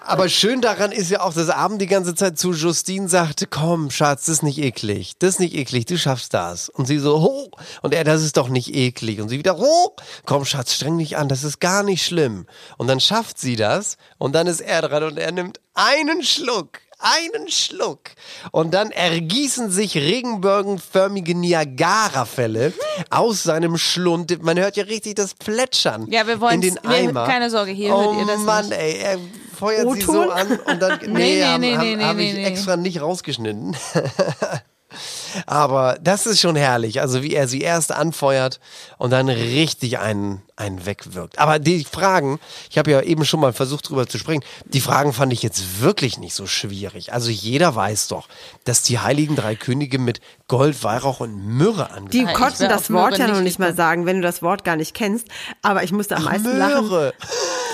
Aber 0.00 0.28
schön 0.28 0.60
daran 0.60 0.92
ist 0.92 1.10
ja 1.10 1.20
auch, 1.20 1.32
dass 1.34 1.48
Abend 1.50 1.80
die 1.82 1.86
ganze 1.86 2.14
Zeit 2.14 2.38
zu 2.38 2.52
Justine 2.52 3.08
sagte, 3.08 3.46
komm, 3.46 3.90
Schatz, 3.90 4.26
das 4.26 4.36
ist 4.36 4.42
nicht 4.42 4.58
eklig, 4.58 5.14
das 5.18 5.30
ist 5.30 5.40
nicht 5.40 5.54
eklig, 5.54 5.86
du 5.86 5.98
schaffst 5.98 6.32
das. 6.34 6.68
Und 6.68 6.86
sie 6.86 6.98
so, 6.98 7.20
ho, 7.22 7.50
und 7.82 7.94
er, 7.94 8.04
das 8.04 8.22
ist 8.22 8.36
doch 8.36 8.48
nicht 8.48 8.74
eklig. 8.74 9.20
Und 9.20 9.28
sie 9.28 9.38
wieder, 9.38 9.58
ho, 9.58 9.94
komm, 10.24 10.44
Schatz, 10.44 10.74
streng 10.74 10.98
dich 10.98 11.16
an, 11.16 11.28
das 11.28 11.44
ist 11.44 11.60
gar 11.60 11.82
nicht 11.82 12.04
schlimm. 12.04 12.46
Und 12.76 12.86
dann 12.88 13.00
schafft 13.00 13.38
sie 13.38 13.56
das 13.56 13.96
und 14.18 14.34
dann 14.34 14.46
ist 14.46 14.60
er 14.60 14.82
dran 14.82 15.02
und 15.04 15.18
er 15.18 15.32
nimmt 15.32 15.60
einen 15.74 16.22
Schluck. 16.22 16.80
Einen 16.98 17.50
Schluck. 17.50 18.00
Und 18.52 18.72
dann 18.72 18.90
ergießen 18.90 19.70
sich 19.70 19.96
regenbogenförmige 19.98 21.34
Niagara-Fälle 21.34 22.72
aus 23.10 23.42
seinem 23.42 23.76
Schlund. 23.76 24.42
Man 24.42 24.58
hört 24.58 24.78
ja 24.78 24.84
richtig 24.84 25.16
das 25.16 25.34
Plätschern 25.34 26.10
Ja, 26.10 26.26
wir 26.26 26.40
wollen 26.40 26.62
in 26.62 26.74
den 26.74 26.78
wir- 26.82 26.90
Eimer. 26.90 27.26
keine 27.26 27.50
Sorge, 27.50 27.72
hier 27.72 27.94
oh 27.94 28.14
hört 28.14 28.20
ihr 28.26 28.34
das 28.34 28.40
Mann, 28.44 28.68
nicht. 28.70 28.78
ey, 28.78 28.96
er 28.98 29.18
feuert 29.56 29.92
sie 29.92 30.00
so 30.02 30.30
an 30.30 30.58
und 30.58 30.80
dann. 30.80 30.98
Nee, 31.06 31.10
Nee, 31.10 31.36
nee, 31.36 31.44
haben, 31.44 31.60
nee, 31.60 31.96
nee, 31.96 32.04
hab 32.04 32.16
nee, 32.16 32.28
ich 32.30 32.34
nee. 32.34 32.44
extra 32.44 32.76
nicht 32.76 33.00
rausgeschnitten. 33.00 33.76
Aber 35.46 35.98
das 36.00 36.26
ist 36.26 36.40
schon 36.40 36.56
herrlich. 36.56 37.00
Also 37.00 37.22
wie 37.22 37.34
er 37.34 37.48
sie 37.48 37.60
erst 37.60 37.92
anfeuert 37.92 38.60
und 38.98 39.10
dann 39.10 39.28
richtig 39.28 39.98
einen, 39.98 40.42
einen 40.56 40.86
wegwirkt. 40.86 41.38
Aber 41.38 41.58
die 41.58 41.84
Fragen, 41.84 42.38
ich 42.70 42.78
habe 42.78 42.90
ja 42.90 43.02
eben 43.02 43.24
schon 43.24 43.40
mal 43.40 43.52
versucht 43.52 43.88
drüber 43.88 44.06
zu 44.06 44.18
sprechen, 44.18 44.42
die 44.64 44.80
Fragen 44.80 45.12
fand 45.12 45.32
ich 45.32 45.42
jetzt 45.42 45.80
wirklich 45.82 46.18
nicht 46.18 46.34
so 46.34 46.46
schwierig. 46.46 47.12
Also 47.12 47.30
jeder 47.30 47.74
weiß 47.74 48.08
doch, 48.08 48.28
dass 48.64 48.82
die 48.82 48.98
heiligen 48.98 49.36
drei 49.36 49.54
Könige 49.54 49.98
mit 49.98 50.20
Gold, 50.48 50.82
Weihrauch 50.82 51.20
und 51.20 51.36
Myrrhe 51.36 51.88
Die 52.10 52.20
angehen. 52.20 52.32
konnten 52.32 52.68
das 52.68 52.92
Wort 52.92 53.18
ja 53.18 53.26
noch 53.26 53.40
nicht 53.40 53.58
mal 53.58 53.74
sagen, 53.74 54.06
wenn 54.06 54.16
du 54.16 54.22
das 54.22 54.42
Wort 54.42 54.64
gar 54.64 54.76
nicht 54.76 54.94
kennst. 54.94 55.28
Aber 55.62 55.82
ich 55.82 55.92
musste 55.92 56.16
am 56.16 56.24
meisten 56.24 56.56
lachen. 56.56 56.88
Möhre. 56.88 57.14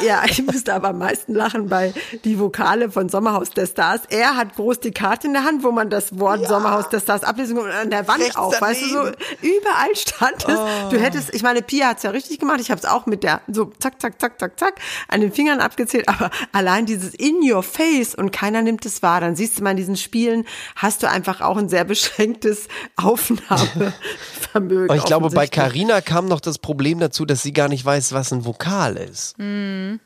Ja, 0.05 0.22
ich 0.26 0.43
musste 0.43 0.74
aber 0.74 0.89
am 0.89 0.99
meisten 0.99 1.35
lachen 1.35 1.68
bei 1.68 1.93
die 2.24 2.39
Vokale 2.39 2.91
von 2.91 3.09
Sommerhaus 3.09 3.51
der 3.51 3.66
Stars. 3.66 4.01
Er 4.09 4.37
hat 4.37 4.57
groß 4.57 4.80
die 4.80 4.91
Karte 4.91 5.28
in 5.28 5.35
der 5.35 5.45
Hand, 5.45 5.62
wo 5.62 5.70
man 5.70 5.91
das 5.91 6.18
Wort 6.18 6.49
Sommerhaus 6.49 6.89
der 6.89 6.99
Stars 7.01 7.22
ablesen 7.22 7.57
kann 7.57 7.66
und 7.66 7.70
an 7.72 7.91
der 7.91 8.09
Wand 8.09 8.22
Rechts 8.22 8.37
auch. 8.37 8.59
Weißt 8.61 8.83
du, 8.83 8.89
so 8.89 8.95
daneben. 8.97 9.16
überall 9.43 9.95
stand 9.95 10.49
es. 10.49 10.57
Oh. 10.59 10.91
Du 10.91 10.99
hättest, 10.99 11.33
ich 11.33 11.43
meine, 11.43 11.62
Pia 11.62 11.89
hat's 11.89 12.03
ja 12.03 12.11
richtig 12.11 12.41
gemacht. 12.41 12.59
Ich 12.61 12.70
habe 12.72 12.80
es 12.80 12.84
auch 12.84 13.06
mit 13.06 13.22
der 13.22 13.40
so 13.46 13.66
zack, 13.78 14.00
zack, 14.00 14.20
zack, 14.20 14.40
zack, 14.40 14.58
zack 14.58 14.80
an 15.08 15.20
den 15.20 15.32
Fingern 15.32 15.60
abgezählt. 15.60 16.08
Aber 16.08 16.30
allein 16.50 16.86
dieses 16.86 17.14
in 17.14 17.38
your 17.42 17.62
face 17.62 18.14
und 18.14 18.32
keiner 18.32 18.62
nimmt 18.62 18.84
es 18.84 19.02
wahr. 19.02 19.20
Dann 19.20 19.36
siehst 19.36 19.58
du 19.58 19.62
mal 19.62 19.70
in 19.70 19.76
diesen 19.76 19.96
Spielen, 19.96 20.44
hast 20.74 21.02
du 21.02 21.08
einfach 21.08 21.40
auch 21.40 21.56
ein 21.56 21.68
sehr 21.68 21.84
beschränktes 21.84 22.66
Aufnahmevermögen. 22.96 24.90
Und 24.90 24.96
ich 24.96 25.04
glaube, 25.04 25.30
bei. 25.30 25.46
Carina 25.46 26.00
kam 26.00 26.26
noch 26.26 26.40
das 26.40 26.58
Problem 26.58 26.98
dazu, 26.98 27.26
dass 27.26 27.42
sie 27.42 27.52
gar 27.52 27.68
nicht 27.68 27.84
weiß, 27.84 28.12
was 28.12 28.32
ein 28.32 28.44
Vokal 28.44 28.96
ist. 28.96 29.36
Hm. 29.38 30.00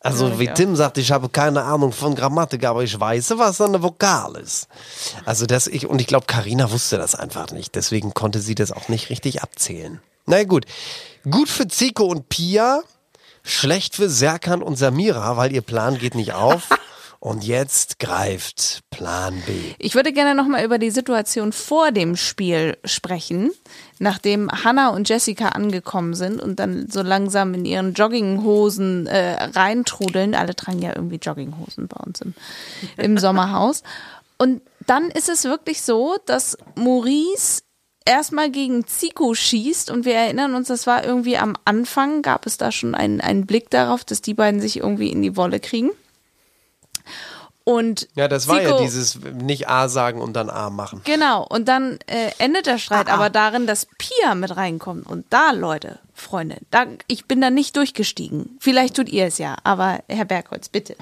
Also 0.00 0.28
Ja, 0.28 0.38
wie 0.38 0.44
ja. 0.44 0.54
Tim 0.54 0.76
sagt, 0.76 0.96
ich 0.98 1.10
habe 1.10 1.28
keine 1.28 1.64
Ahnung 1.64 1.92
von 1.92 2.14
Grammatik, 2.14 2.64
aber 2.64 2.84
ich 2.84 2.98
weiß, 2.98 3.34
was 3.36 3.60
eine 3.60 3.82
Vokal 3.82 4.36
ist. 4.36 4.68
Also 5.24 5.44
das 5.44 5.66
ich 5.66 5.86
und 5.86 6.00
ich 6.00 6.06
glaube, 6.06 6.26
Carina 6.26 6.70
wusste 6.70 6.98
das 6.98 7.14
einfach 7.14 7.50
nicht, 7.50 7.74
deswegen 7.74 8.14
konnte 8.14 8.38
sie 8.38 8.54
das 8.54 8.70
auch 8.70 8.88
nicht 8.88 9.10
richtig 9.10 9.42
abzählen. 9.42 10.00
Na 10.26 10.44
gut, 10.44 10.66
gut 11.28 11.48
für 11.48 11.68
Zico 11.68 12.04
und 12.04 12.28
Pia, 12.28 12.82
schlecht 13.42 13.96
für 13.96 14.08
Serkan 14.08 14.62
und 14.62 14.76
Samira, 14.76 15.36
weil 15.36 15.52
ihr 15.52 15.62
Plan 15.62 15.98
geht 15.98 16.14
nicht 16.14 16.32
auf. 16.32 16.68
und 17.20 17.44
jetzt 17.44 17.98
greift 17.98 18.80
Plan 18.90 19.42
B. 19.46 19.74
Ich 19.78 19.94
würde 19.94 20.12
gerne 20.12 20.34
nochmal 20.34 20.64
über 20.64 20.78
die 20.78 20.90
Situation 20.90 21.52
vor 21.52 21.90
dem 21.90 22.16
Spiel 22.16 22.76
sprechen, 22.84 23.50
nachdem 23.98 24.50
Hannah 24.50 24.90
und 24.90 25.08
Jessica 25.08 25.48
angekommen 25.48 26.14
sind 26.14 26.40
und 26.40 26.60
dann 26.60 26.88
so 26.88 27.02
langsam 27.02 27.54
in 27.54 27.64
ihren 27.64 27.94
Jogginghosen 27.94 29.06
äh, 29.08 29.42
reintrudeln. 29.42 30.34
Alle 30.34 30.54
tragen 30.54 30.80
ja 30.80 30.92
irgendwie 30.94 31.16
Jogginghosen 31.16 31.88
bei 31.88 32.00
uns 32.04 32.20
im, 32.20 32.34
im 32.96 33.18
Sommerhaus. 33.18 33.82
Und 34.38 34.62
dann 34.86 35.10
ist 35.10 35.28
es 35.28 35.44
wirklich 35.44 35.82
so, 35.82 36.16
dass 36.24 36.56
Maurice 36.76 37.62
erstmal 38.08 38.50
gegen 38.50 38.86
Zico 38.86 39.34
schießt 39.34 39.90
und 39.90 40.04
wir 40.04 40.14
erinnern 40.14 40.54
uns, 40.54 40.68
das 40.68 40.86
war 40.86 41.04
irgendwie 41.04 41.36
am 41.36 41.54
Anfang, 41.64 42.22
gab 42.22 42.46
es 42.46 42.56
da 42.56 42.72
schon 42.72 42.94
einen, 42.94 43.20
einen 43.20 43.46
Blick 43.46 43.70
darauf, 43.70 44.04
dass 44.04 44.22
die 44.22 44.34
beiden 44.34 44.60
sich 44.60 44.78
irgendwie 44.78 45.10
in 45.12 45.22
die 45.22 45.36
Wolle 45.36 45.60
kriegen. 45.60 45.90
Und 47.64 48.08
Ja, 48.14 48.28
das 48.28 48.48
war 48.48 48.62
ja 48.62 48.70
Zico- 48.70 48.80
dieses 48.82 49.18
nicht 49.34 49.68
A 49.68 49.88
sagen 49.88 50.22
und 50.22 50.32
dann 50.32 50.48
A 50.48 50.70
machen. 50.70 51.02
Genau, 51.04 51.46
und 51.46 51.68
dann 51.68 51.98
äh, 52.06 52.30
endet 52.38 52.64
der 52.66 52.76
Ah, 52.76 52.78
Streit 52.78 53.08
aber 53.10 53.28
darin, 53.28 53.66
dass 53.66 53.86
Pia 53.98 54.34
mit 54.34 54.56
reinkommt. 54.56 55.06
Und 55.06 55.26
da, 55.28 55.50
Leute, 55.50 55.98
Freunde, 56.14 56.56
da, 56.70 56.86
ich 57.08 57.26
bin 57.26 57.42
da 57.42 57.50
nicht 57.50 57.76
durchgestiegen. 57.76 58.56
Vielleicht 58.58 58.96
tut 58.96 59.10
ihr 59.10 59.26
es 59.26 59.36
ja, 59.36 59.56
aber 59.64 60.00
Herr 60.08 60.24
Bergholz, 60.24 60.70
bitte. 60.70 60.96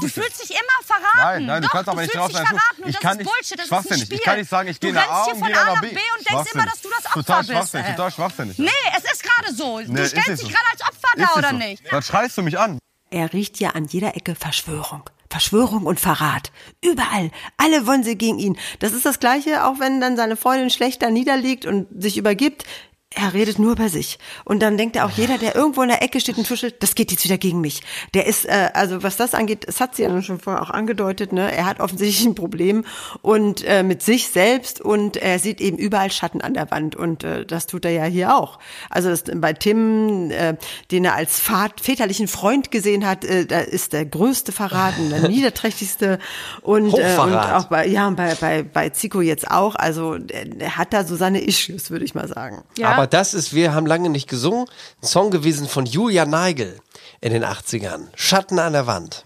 Du 0.00 0.08
fühlst 0.08 0.42
dich 0.42 0.50
immer 0.50 0.84
verraten. 0.84 1.18
Nein, 1.18 1.46
nein, 1.46 1.62
du 1.62 1.68
Doch, 1.68 1.72
kannst 1.74 1.88
aber 1.88 2.00
nicht 2.02 2.10
fühlst 2.12 2.18
drauf 2.22 2.28
dich 2.28 2.36
sein. 2.38 2.46
verraten 2.46 2.82
und 2.82 2.88
Ich 2.88 2.94
das 2.96 3.02
kann 3.02 3.12
ist 3.12 3.18
nicht- 3.18 3.26
Bullshit, 3.30 3.58
das 3.58 3.66
ist 3.66 3.72
ein 3.72 3.78
schwachsinnig. 3.82 4.04
Spiel. 4.04 4.16
Ich 4.18 4.24
kann 4.24 4.38
nicht 4.38 4.50
sagen, 4.50 4.68
ich 4.68 4.80
gehe 4.80 4.90
du 4.92 4.96
nach 4.96 5.02
rennst 5.02 5.14
A 5.14 5.24
hier 5.24 5.34
und 5.34 5.38
von 5.40 5.48
gehe 5.48 5.56
nach 5.56 5.66
A 5.66 5.74
nach 5.74 5.80
B. 5.80 5.88
B 5.88 6.00
und 6.18 6.30
denkst 6.30 6.50
immer, 6.54 6.64
dass 6.66 6.80
du 6.80 6.88
das 6.88 7.06
Opfer 7.06 7.14
Total 7.14 7.38
bist. 7.40 7.50
schwachsinnig, 7.52 7.86
ey. 7.86 7.94
total 7.96 8.10
schwachsinnig. 8.12 8.58
Nee, 8.58 8.70
es 8.96 9.12
ist 9.12 9.22
gerade 9.22 9.54
so. 9.54 9.80
Nee, 9.80 9.86
du 9.86 10.06
stellst 10.08 10.28
dich 10.28 10.40
so. 10.40 10.48
gerade 10.48 10.66
als 10.72 10.82
Opfer 10.82 11.08
da, 11.16 11.38
oder 11.38 11.50
so? 11.50 11.56
nicht? 11.56 11.82
Dann 11.92 12.02
schreist 12.02 12.38
du 12.38 12.42
mich 12.42 12.58
an. 12.58 12.78
Er 13.10 13.32
riecht 13.32 13.58
ja 13.60 13.70
an 13.70 13.86
jeder 13.86 14.16
Ecke 14.16 14.34
Verschwörung. 14.34 15.08
Verschwörung 15.28 15.86
und 15.86 16.00
Verrat. 16.00 16.50
Überall. 16.84 17.30
Alle 17.56 17.86
wollen 17.86 18.02
sie 18.02 18.16
gegen 18.16 18.38
ihn. 18.40 18.58
Das 18.80 18.92
ist 18.92 19.04
das 19.06 19.20
Gleiche, 19.20 19.64
auch 19.64 19.78
wenn 19.78 20.00
dann 20.00 20.16
seine 20.16 20.36
Freundin 20.36 20.70
schlecht 20.70 21.02
da 21.02 21.10
niederliegt 21.10 21.66
und 21.66 21.86
sich 22.02 22.16
übergibt. 22.16 22.64
Er 23.12 23.34
redet 23.34 23.58
nur 23.58 23.74
bei 23.74 23.88
sich. 23.88 24.20
Und 24.44 24.62
dann 24.62 24.78
denkt 24.78 24.94
er 24.94 25.04
auch 25.04 25.10
jeder, 25.10 25.36
der 25.36 25.56
irgendwo 25.56 25.82
in 25.82 25.88
der 25.88 26.00
Ecke 26.00 26.20
steht 26.20 26.38
und 26.38 26.46
tuschelt, 26.46 26.80
das 26.80 26.94
geht 26.94 27.10
jetzt 27.10 27.24
wieder 27.24 27.38
gegen 27.38 27.60
mich. 27.60 27.82
Der 28.14 28.24
ist, 28.26 28.44
äh, 28.44 28.70
also 28.72 29.02
was 29.02 29.16
das 29.16 29.34
angeht, 29.34 29.66
das 29.66 29.80
hat 29.80 29.96
sie 29.96 30.04
ja 30.04 30.22
schon 30.22 30.38
vorher 30.38 30.62
auch 30.62 30.70
angedeutet, 30.70 31.32
ne? 31.32 31.52
Er 31.52 31.66
hat 31.66 31.80
offensichtlich 31.80 32.24
ein 32.24 32.36
Problem 32.36 32.84
und 33.20 33.64
äh, 33.64 33.82
mit 33.82 34.02
sich 34.02 34.28
selbst 34.28 34.80
und 34.80 35.16
er 35.16 35.40
sieht 35.40 35.60
eben 35.60 35.76
überall 35.76 36.12
Schatten 36.12 36.40
an 36.40 36.54
der 36.54 36.70
Wand 36.70 36.94
und 36.94 37.24
äh, 37.24 37.44
das 37.44 37.66
tut 37.66 37.84
er 37.84 37.90
ja 37.90 38.04
hier 38.04 38.36
auch. 38.36 38.60
Also 38.90 39.08
das, 39.08 39.24
bei 39.34 39.54
Tim, 39.54 40.30
äh, 40.30 40.54
den 40.92 41.04
er 41.04 41.16
als 41.16 41.40
Vat, 41.50 41.80
väterlichen 41.80 42.28
Freund 42.28 42.70
gesehen 42.70 43.04
hat, 43.04 43.24
äh, 43.24 43.44
da 43.44 43.58
ist 43.58 43.92
der 43.92 44.04
größte 44.06 44.52
Verrat 44.52 44.96
und 45.00 45.10
der 45.10 45.28
niederträchtigste 45.28 46.20
und, 46.62 46.96
äh, 46.96 47.16
und 47.18 47.34
auch 47.34 47.64
bei, 47.64 47.88
ja, 47.88 48.08
bei, 48.10 48.36
bei, 48.36 48.62
bei 48.62 48.90
Zico 48.90 49.20
jetzt 49.20 49.50
auch. 49.50 49.74
Also 49.74 50.14
er, 50.14 50.60
er 50.60 50.76
hat 50.76 50.92
da 50.92 51.02
so 51.02 51.16
seine 51.16 51.40
Issues, 51.40 51.90
würde 51.90 52.04
ich 52.04 52.14
mal 52.14 52.28
sagen. 52.28 52.62
Aber 52.99 52.99
das 53.06 53.34
ist, 53.34 53.54
wir 53.54 53.74
haben 53.74 53.86
lange 53.86 54.10
nicht 54.10 54.28
gesungen, 54.28 54.66
ein 55.02 55.06
Song 55.06 55.30
gewesen 55.30 55.68
von 55.68 55.86
Julia 55.86 56.24
Neigel 56.24 56.78
in 57.20 57.32
den 57.32 57.44
80ern. 57.44 58.08
Schatten 58.14 58.58
an 58.58 58.72
der 58.72 58.86
Wand. 58.86 59.24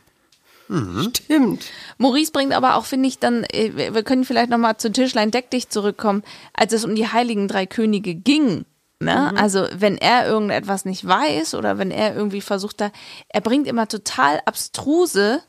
Stimmt. 1.14 1.66
Maurice 1.99 2.33
bringt 2.33 2.55
aber 2.55 2.77
auch, 2.77 2.87
finde 2.87 3.09
ich, 3.09 3.18
dann, 3.18 3.45
äh, 3.45 3.72
wir 3.75 3.95
wir 3.95 4.03
können 4.03 4.25
vielleicht 4.25 4.51
nochmal 4.51 4.79
zu 4.79 4.91
Tischlein 4.91 5.31
Deck 5.31 5.51
dich 5.51 5.68
zurückkommen, 5.68 6.22
als 6.55 6.72
es 6.72 6.85
um 6.85 6.95
die 6.95 7.09
heiligen 7.09 7.49
drei 7.49 7.66
Könige 7.66 8.14
ging. 8.14 8.64
Ne? 8.99 9.31
Mhm. 9.33 9.39
Also 9.39 9.66
wenn 9.75 9.99
er 9.99 10.27
irgendetwas 10.27 10.85
nicht 10.87 11.07
weiß 11.07 11.55
oder 11.55 11.79
wenn 11.79 11.91
er 11.91 12.16
irgendwie 12.16 12.41
versucht 12.41 12.81
da, 12.81 12.91
er 13.29 13.41
bringt 13.43 13.66
immer 13.66 13.89
total 13.89 14.41
abstruse 14.47 15.43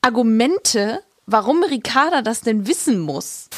Argumente, 0.00 1.00
warum 1.26 1.62
Ricarda 1.62 2.22
das 2.22 2.42
denn 2.42 2.66
wissen 2.66 3.00
muss. 3.00 3.48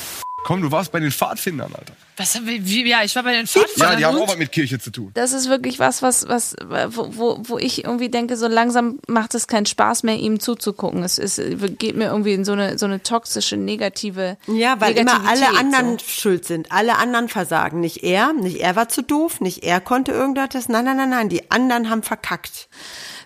Komm, 0.46 0.62
du 0.62 0.70
warst 0.70 0.92
bei 0.92 1.00
den 1.00 1.10
Pfadfindern, 1.10 1.72
Alter. 1.74 1.92
Was, 2.16 2.40
wie, 2.44 2.88
ja, 2.88 3.02
ich 3.02 3.16
war 3.16 3.24
bei 3.24 3.32
den 3.32 3.46
Ja, 3.46 3.46
Pfadfindern. 3.46 3.96
die 3.98 4.04
haben 4.04 4.16
auch 4.16 4.28
was 4.28 4.38
mit 4.38 4.52
Kirche 4.52 4.78
zu 4.78 4.90
tun. 4.90 5.10
Das 5.14 5.32
ist 5.32 5.48
wirklich 5.48 5.80
was, 5.80 6.02
was, 6.02 6.26
was, 6.28 6.54
wo, 6.88 7.38
wo, 7.42 7.58
ich 7.58 7.84
irgendwie 7.84 8.08
denke, 8.10 8.36
so 8.36 8.46
langsam 8.46 9.00
macht 9.08 9.34
es 9.34 9.48
keinen 9.48 9.66
Spaß 9.66 10.04
mehr, 10.04 10.16
ihm 10.16 10.38
zuzugucken. 10.38 11.02
Es 11.02 11.18
ist, 11.18 11.40
geht 11.80 11.96
mir 11.96 12.04
irgendwie 12.06 12.32
in 12.32 12.44
so 12.44 12.52
eine, 12.52 12.78
so 12.78 12.86
eine 12.86 13.02
toxische, 13.02 13.56
negative. 13.56 14.36
Ja, 14.46 14.80
weil 14.80 14.96
immer 14.96 15.26
alle 15.28 15.48
anderen 15.58 15.98
So. 15.98 16.04
schuld 16.06 16.44
sind. 16.44 16.70
Alle 16.70 16.96
anderen 16.96 17.28
versagen. 17.28 17.80
Nicht 17.80 18.04
er, 18.04 18.32
nicht 18.32 18.60
er 18.60 18.76
war 18.76 18.88
zu 18.88 19.02
doof, 19.02 19.40
nicht 19.40 19.64
er 19.64 19.80
konnte 19.80 20.12
irgendetwas. 20.12 20.68
Nein, 20.68 20.84
nein, 20.84 20.96
nein, 20.96 21.10
nein, 21.10 21.28
die 21.28 21.50
anderen 21.50 21.90
haben 21.90 22.04
verkackt. 22.04 22.68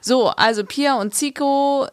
So, 0.00 0.28
also 0.30 0.64
Pia 0.64 0.94
und 0.94 1.14
Zico, 1.14 1.86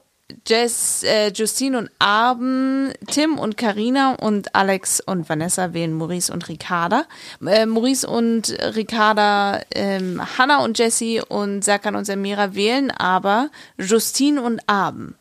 Jess, 0.45 1.03
äh, 1.03 1.32
Justine 1.32 1.78
und 1.78 1.91
Arben, 1.99 2.91
Tim 3.07 3.39
und 3.39 3.55
Karina 3.57 4.15
und 4.15 4.53
Alex 4.55 4.99
und 4.99 5.30
Vanessa 5.30 5.73
wählen 5.73 5.93
Maurice 5.93 6.32
und 6.34 6.49
Ricarda. 6.49 7.05
Äh, 7.45 7.65
Maurice 7.65 8.07
und 8.07 8.49
Ricarda, 8.75 9.61
ähm, 9.73 10.21
Hannah 10.38 10.63
und 10.63 10.78
Jessie 10.78 11.21
und 11.21 11.63
Serkan 11.63 11.95
und 11.95 12.05
Samira 12.05 12.55
wählen 12.55 12.91
aber 12.91 13.49
Justine 13.78 14.41
und 14.41 14.61
Arben. 14.67 15.15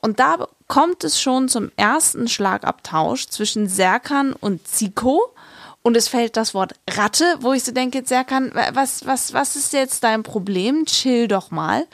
Und 0.00 0.20
da 0.20 0.46
kommt 0.68 1.02
es 1.04 1.20
schon 1.20 1.48
zum 1.48 1.72
ersten 1.76 2.28
Schlagabtausch 2.28 3.26
zwischen 3.26 3.68
Serkan 3.68 4.32
und 4.32 4.66
Zico. 4.66 5.34
Und 5.82 5.96
es 5.96 6.08
fällt 6.08 6.36
das 6.36 6.54
Wort 6.54 6.74
Ratte, 6.90 7.24
wo 7.40 7.52
ich 7.52 7.64
so 7.64 7.72
denke, 7.72 8.02
Serkan, 8.04 8.54
wa- 8.54 8.70
was, 8.74 9.06
was, 9.06 9.32
was 9.32 9.56
ist 9.56 9.72
jetzt 9.72 10.04
dein 10.04 10.22
Problem? 10.22 10.84
Chill 10.86 11.26
doch 11.26 11.50
mal. 11.50 11.86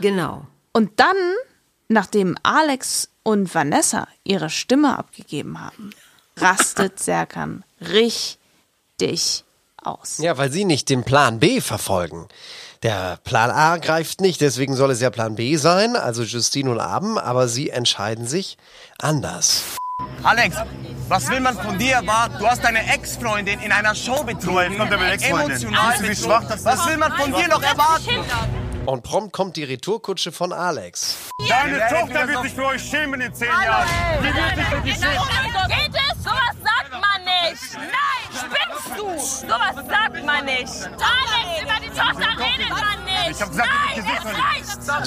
Genau. 0.00 0.46
Und 0.72 1.00
dann, 1.00 1.16
nachdem 1.92 2.36
Alex 2.42 3.08
und 3.22 3.54
Vanessa 3.54 4.08
ihre 4.24 4.50
Stimme 4.50 4.98
abgegeben 4.98 5.60
haben, 5.60 5.90
rastet 6.36 6.98
Serkan 6.98 7.64
richtig 7.80 9.44
aus. 9.82 10.18
Ja, 10.18 10.38
weil 10.38 10.50
sie 10.50 10.64
nicht 10.64 10.88
den 10.88 11.04
Plan 11.04 11.38
B 11.40 11.60
verfolgen. 11.60 12.28
Der 12.82 13.18
Plan 13.22 13.50
A 13.50 13.76
greift 13.76 14.20
nicht, 14.20 14.40
deswegen 14.40 14.74
soll 14.74 14.90
es 14.90 15.00
ja 15.00 15.10
Plan 15.10 15.36
B 15.36 15.56
sein, 15.56 15.94
also 15.94 16.24
Justine 16.24 16.70
und 16.70 16.80
Abend, 16.80 17.18
aber 17.18 17.46
sie 17.46 17.70
entscheiden 17.70 18.26
sich 18.26 18.58
anders. 18.98 19.62
Alex, 20.24 20.56
was 21.08 21.28
will 21.30 21.40
man 21.40 21.56
von 21.56 21.78
dir? 21.78 22.00
War, 22.06 22.28
du 22.28 22.46
hast 22.46 22.64
deine 22.64 22.92
Ex-Freundin 22.92 23.60
in 23.60 23.70
einer 23.70 23.94
Show 23.94 24.24
betrogen. 24.24 24.78
kommt. 24.78 24.92
Emotional 24.92 25.18
Siehst 25.58 25.62
du, 25.62 26.04
wie 26.04 26.08
betrogen. 26.08 26.16
schwach 26.16 26.44
das 26.48 26.64
Was 26.64 26.86
will 26.88 26.96
man 26.96 27.12
von 27.12 27.32
dir 27.32 27.48
noch 27.48 27.62
erwarten? 27.62 28.71
Und 28.86 29.02
prompt 29.04 29.32
kommt 29.32 29.56
die 29.56 29.64
Retourkutsche 29.64 30.32
von 30.32 30.52
Alex. 30.52 31.16
Deine 31.48 31.78
Tochter 31.88 32.26
wird 32.26 32.42
sich 32.42 32.52
für 32.52 32.66
euch 32.66 32.82
schämen 32.82 33.20
in 33.20 33.32
zehn 33.32 33.48
Jahren. 33.48 33.88
Die 34.20 34.34
wird 34.34 34.56
sich 34.56 34.64
für 34.66 34.80
dich 34.80 34.94
schämen. 34.94 35.68
Geht 35.68 35.94
es? 35.94 36.24
Sowas 36.24 36.56
sagt 36.62 36.90
man 36.90 37.24
nicht. 37.24 37.74
Nein, 37.74 38.22
spinnst 38.32 38.98
du? 38.98 39.02
du. 39.02 39.18
Sowas 39.18 39.76
sagt 39.88 40.24
man 40.24 40.44
nicht. 40.44 40.58
Alex, 40.58 41.62
über 41.62 41.78
die 41.80 41.90
Tochter 41.90 42.28
redet 42.38 42.70
man 42.70 43.04
nicht. 43.04 43.30
Ich 43.30 43.40
hab 43.40 43.50
gesagt, 43.50 43.70
Nein, 43.70 44.04
es 44.04 44.24
reicht. 44.24 44.76
Du 44.76 45.06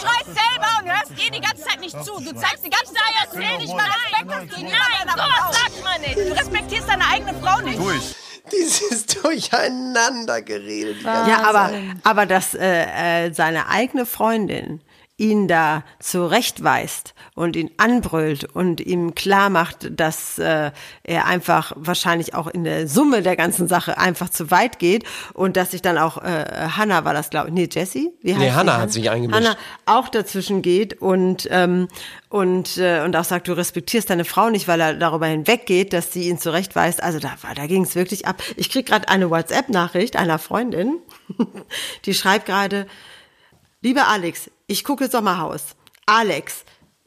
schreist 0.00 0.26
selber 0.26 0.70
und 0.80 0.90
hörst 0.90 1.24
ihr 1.24 1.30
die 1.30 1.40
ganze 1.40 1.62
Zeit 1.62 1.80
nicht 1.80 2.04
zu. 2.04 2.20
Du 2.20 2.32
zeigst 2.34 2.64
die 2.64 2.70
ganze 2.70 2.92
Zeit, 2.94 3.14
erzähl 3.24 3.58
nicht 3.58 3.74
mal 3.74 3.86
Respekt 3.86 4.34
hast 4.34 4.56
gegenüber 4.56 4.76
Nein, 4.76 5.14
sowas 5.14 5.56
sagt 5.56 5.84
man 5.84 6.00
nicht. 6.00 6.16
Du 6.16 6.32
respektierst 6.32 6.88
deine 6.88 7.06
eigene 7.06 7.34
Frau 7.40 7.60
nicht. 7.60 7.78
Durch. 7.78 8.14
Dieses 8.52 9.06
Durcheinander 9.06 10.42
geredet. 10.42 11.02
Ja, 11.02 11.42
aber, 11.44 11.72
aber 12.04 12.26
dass 12.26 12.54
äh, 12.54 13.26
äh, 13.26 13.32
seine 13.32 13.68
eigene 13.68 14.06
Freundin 14.06 14.80
ihn 15.20 15.48
da 15.48 15.84
zurechtweist 15.98 17.14
und 17.34 17.54
ihn 17.54 17.70
anbrüllt 17.76 18.44
und 18.44 18.80
ihm 18.80 19.14
klar 19.14 19.50
macht, 19.50 19.88
dass 20.00 20.38
äh, 20.38 20.70
er 21.04 21.26
einfach 21.26 21.72
wahrscheinlich 21.76 22.34
auch 22.34 22.46
in 22.46 22.64
der 22.64 22.88
Summe 22.88 23.22
der 23.22 23.36
ganzen 23.36 23.68
Sache 23.68 23.98
einfach 23.98 24.30
zu 24.30 24.50
weit 24.50 24.78
geht 24.78 25.04
und 25.34 25.58
dass 25.58 25.72
sich 25.72 25.82
dann 25.82 25.98
auch 25.98 26.16
äh, 26.18 26.44
Hannah 26.76 27.04
war 27.04 27.12
das 27.12 27.28
glaube 27.28 27.48
ich, 27.48 27.54
nee 27.54 27.68
Jessie, 27.70 28.10
wie 28.22 28.32
heißt 28.32 28.40
Nee? 28.40 28.50
Hannah 28.52 28.78
hat 28.78 28.92
sich 28.92 29.10
eingemischt. 29.10 29.38
Hannah 29.38 29.56
auch 29.84 30.08
dazwischen 30.08 30.62
geht 30.62 31.00
und 31.00 31.46
ähm, 31.50 31.88
und 32.30 32.78
äh, 32.78 33.02
und 33.04 33.14
auch 33.14 33.24
sagt, 33.24 33.48
du 33.48 33.52
respektierst 33.52 34.08
deine 34.08 34.24
Frau 34.24 34.48
nicht, 34.48 34.68
weil 34.68 34.80
er 34.80 34.94
darüber 34.94 35.26
hinweggeht, 35.26 35.92
dass 35.92 36.12
sie 36.12 36.28
ihn 36.28 36.38
zurechtweist. 36.38 37.02
Also 37.02 37.18
da 37.18 37.32
war, 37.42 37.54
da 37.54 37.66
ging 37.66 37.82
es 37.82 37.94
wirklich 37.94 38.26
ab. 38.26 38.42
Ich 38.56 38.70
krieg 38.70 38.86
gerade 38.86 39.08
eine 39.08 39.28
WhatsApp-Nachricht 39.30 40.16
einer 40.16 40.38
Freundin, 40.38 40.98
die 42.06 42.14
schreibt 42.14 42.46
gerade, 42.46 42.86
lieber 43.82 44.08
Alex, 44.08 44.50
ich 44.66 44.84
gucke 44.84 45.08
Sommerhaus. 45.08 45.62
Alex, 46.06 46.64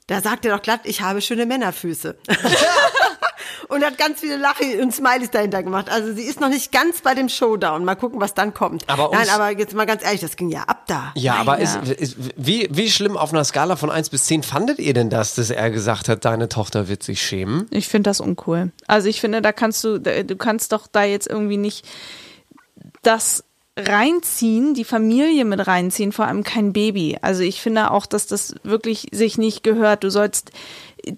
da 0.08 0.22
sagt 0.22 0.46
er 0.46 0.56
doch 0.56 0.62
glatt, 0.62 0.82
ich 0.84 1.02
habe 1.02 1.22
schöne 1.22 1.46
Männerfüße. 1.46 2.16
und 3.70 3.84
hat 3.84 3.98
ganz 3.98 4.20
viele 4.20 4.38
Lache 4.38 4.82
und 4.82 4.94
Smileys 4.94 5.32
dahinter 5.32 5.64
gemacht. 5.64 5.90
Also 5.90 6.14
sie 6.14 6.24
ist 6.24 6.40
noch 6.40 6.50
nicht 6.50 6.72
ganz 6.72 7.02
bei 7.02 7.14
dem 7.16 7.30
Showdown. 7.30 7.84
Mal 7.86 7.96
gucken, 7.96 8.20
was 8.20 8.34
dann 8.34 8.54
kommt. 8.54 8.88
Aber 8.90 9.10
Nein, 9.14 9.30
aber 9.30 9.52
jetzt 9.58 9.74
mal 9.74 9.86
ganz 9.86 10.04
ehrlich, 10.04 10.22
das 10.22 10.36
ging 10.36 10.50
ja 10.50 10.64
ab 10.64 10.84
da. 10.88 11.12
Ja, 11.16 11.36
aber 11.36 11.54
Meine. 11.54 11.64
ist, 11.64 11.76
ist, 12.02 12.16
wie, 12.36 12.68
wie 12.72 12.90
schlimm 12.92 13.18
auf 13.18 13.32
einer 13.34 13.44
Skala 13.44 13.76
von 13.76 13.90
1 13.90 14.10
bis 14.10 14.26
10 14.26 14.44
fandet 14.44 14.80
ihr 14.80 14.94
denn 14.94 15.10
das, 15.10 15.36
dass 15.36 15.50
er 15.50 15.72
gesagt 15.72 16.10
hat, 16.10 16.26
deine 16.26 16.50
Tochter 16.50 16.88
wird 16.88 17.04
sich 17.04 17.22
schämen? 17.22 17.68
Ich 17.72 17.88
finde 17.88 18.10
das 18.10 18.20
uncool. 18.20 18.72
Also 18.88 19.08
ich 19.08 19.22
finde, 19.22 19.42
da 19.42 19.52
kannst 19.52 19.84
du, 19.84 19.98
da- 20.00 20.24
du 20.24 20.36
kannst 20.36 20.72
doch 20.72 20.88
da 20.88 21.04
jetzt 21.04 21.28
irgendwie 21.28 21.58
nicht 21.58 21.86
das 23.02 23.44
reinziehen, 23.78 24.74
die 24.74 24.84
Familie 24.84 25.46
mit 25.46 25.66
reinziehen, 25.66 26.12
vor 26.12 26.28
allem 26.28 26.44
kein 26.44 26.74
Baby. 26.74 27.18
Also 27.22 27.42
ich 27.42 27.62
finde 27.62 27.92
auch, 27.92 28.06
dass 28.06 28.28
das 28.28 28.56
wirklich 28.64 29.08
sich 29.12 29.38
nicht 29.38 29.64
gehört. 29.64 30.04
Du 30.04 30.12
sollst 30.12 30.52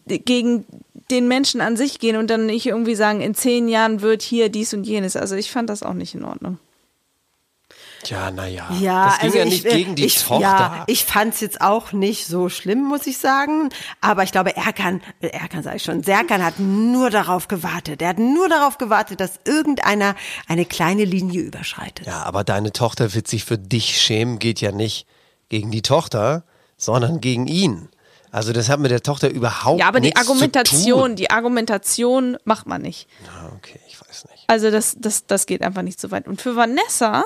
gegen 0.08 0.66
den 1.12 1.28
Menschen 1.28 1.62
an 1.62 1.78
sich 1.78 2.00
gehen 2.00 2.16
und 2.16 2.30
dann 2.30 2.46
nicht 2.46 2.66
irgendwie 2.66 2.96
sagen, 2.96 3.22
in 3.22 3.36
zehn 3.36 3.68
Jahren 3.68 4.02
wird 4.02 4.22
hier 4.22 4.50
dies 4.50 4.74
und 4.74 4.86
jenes. 4.86 5.16
Also 5.16 5.36
ich 5.36 5.52
fand 5.52 5.70
das 5.70 5.84
auch 5.84 5.94
nicht 5.94 6.16
in 6.16 6.24
Ordnung. 6.24 6.58
Ja, 8.10 8.32
naja. 8.32 8.70
Ja, 8.80 9.06
das 9.06 9.20
ging 9.20 9.26
also 9.26 9.38
ja 9.38 9.44
ich, 9.46 9.50
nicht 9.52 9.66
äh, 9.66 9.70
gegen 9.78 9.96
die 9.96 10.06
ich, 10.06 10.24
Tochter. 10.24 10.42
Ja, 10.42 10.84
ich 10.88 11.06
fand's 11.06 11.40
jetzt 11.42 11.62
auch 11.62 11.92
nicht 11.92 12.28
so 12.28 12.50
schlimm, 12.50 12.84
muss 12.84 13.08
ich 13.08 13.18
sagen. 13.18 13.70
Aber 14.02 14.24
ich 14.24 14.32
glaube, 14.32 14.56
Erkan, 14.56 15.02
äh, 15.22 15.28
Erkan 15.28 15.64
sage 15.64 15.78
ich 15.78 15.84
schon, 15.84 16.04
Serkan 16.04 16.44
hat 16.44 16.60
nur 16.60 17.10
darauf 17.10 17.48
gewartet. 17.48 18.02
Er 18.02 18.10
hat 18.10 18.20
nur 18.20 18.50
darauf 18.50 18.78
gewartet, 18.78 19.20
dass 19.20 19.40
irgendeiner 19.46 20.16
eine 20.48 20.66
kleine 20.66 21.06
Linie 21.06 21.42
überschreitet. 21.42 22.08
Ja, 22.08 22.24
aber 22.24 22.44
deine 22.44 22.72
Tochter 22.72 23.14
wird 23.14 23.28
sich 23.28 23.46
für 23.46 23.58
dich 23.58 24.00
schämen, 24.02 24.40
geht 24.40 24.62
ja 24.62 24.72
nicht 24.72 25.08
gegen 25.50 25.72
die 25.72 25.82
Tochter, 25.82 26.44
sondern 26.78 27.22
gegen 27.22 27.48
ihn. 27.48 27.90
Also 28.32 28.52
das 28.52 28.68
hat 28.68 28.82
mit 28.82 28.92
der 28.92 29.02
Tochter 29.02 29.30
überhaupt 29.30 29.80
Ja, 29.80 29.88
aber 29.88 30.02
die 30.02 30.08
nichts 30.08 30.20
zu 30.20 30.28
Argumentation, 30.30 31.02
tun. 31.12 31.16
die 31.16 31.30
Argumentation 31.30 32.38
macht 32.44 32.68
man 32.68 32.82
nicht. 32.82 33.08
Ah, 33.28 33.50
okay, 33.56 33.80
ich 33.88 34.00
weiß 34.02 34.26
nicht. 34.30 34.44
Also 34.48 34.72
das, 34.72 34.98
das, 35.00 35.26
das 35.26 35.46
geht 35.46 35.62
einfach 35.62 35.84
nicht 35.84 36.02
so 36.02 36.12
weit. 36.12 36.28
Und 36.28 36.42
für 36.42 36.58
Vanessa 36.58 37.24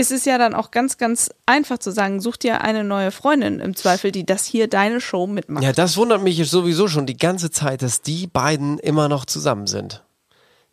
ist 0.00 0.10
es 0.10 0.24
ja 0.24 0.38
dann 0.38 0.54
auch 0.54 0.70
ganz, 0.70 0.96
ganz 0.96 1.30
einfach 1.44 1.78
zu 1.78 1.90
sagen, 1.90 2.20
such 2.20 2.38
dir 2.38 2.62
eine 2.62 2.84
neue 2.84 3.10
Freundin 3.10 3.60
im 3.60 3.76
Zweifel, 3.76 4.10
die 4.10 4.24
das 4.24 4.46
hier 4.46 4.66
deine 4.66 5.00
Show 5.00 5.26
mitmacht. 5.26 5.62
Ja, 5.62 5.72
das 5.72 5.98
wundert 5.98 6.22
mich 6.22 6.48
sowieso 6.48 6.88
schon 6.88 7.04
die 7.04 7.18
ganze 7.18 7.50
Zeit, 7.50 7.82
dass 7.82 8.00
die 8.00 8.26
beiden 8.26 8.78
immer 8.78 9.08
noch 9.10 9.26
zusammen 9.26 9.66
sind. 9.66 10.02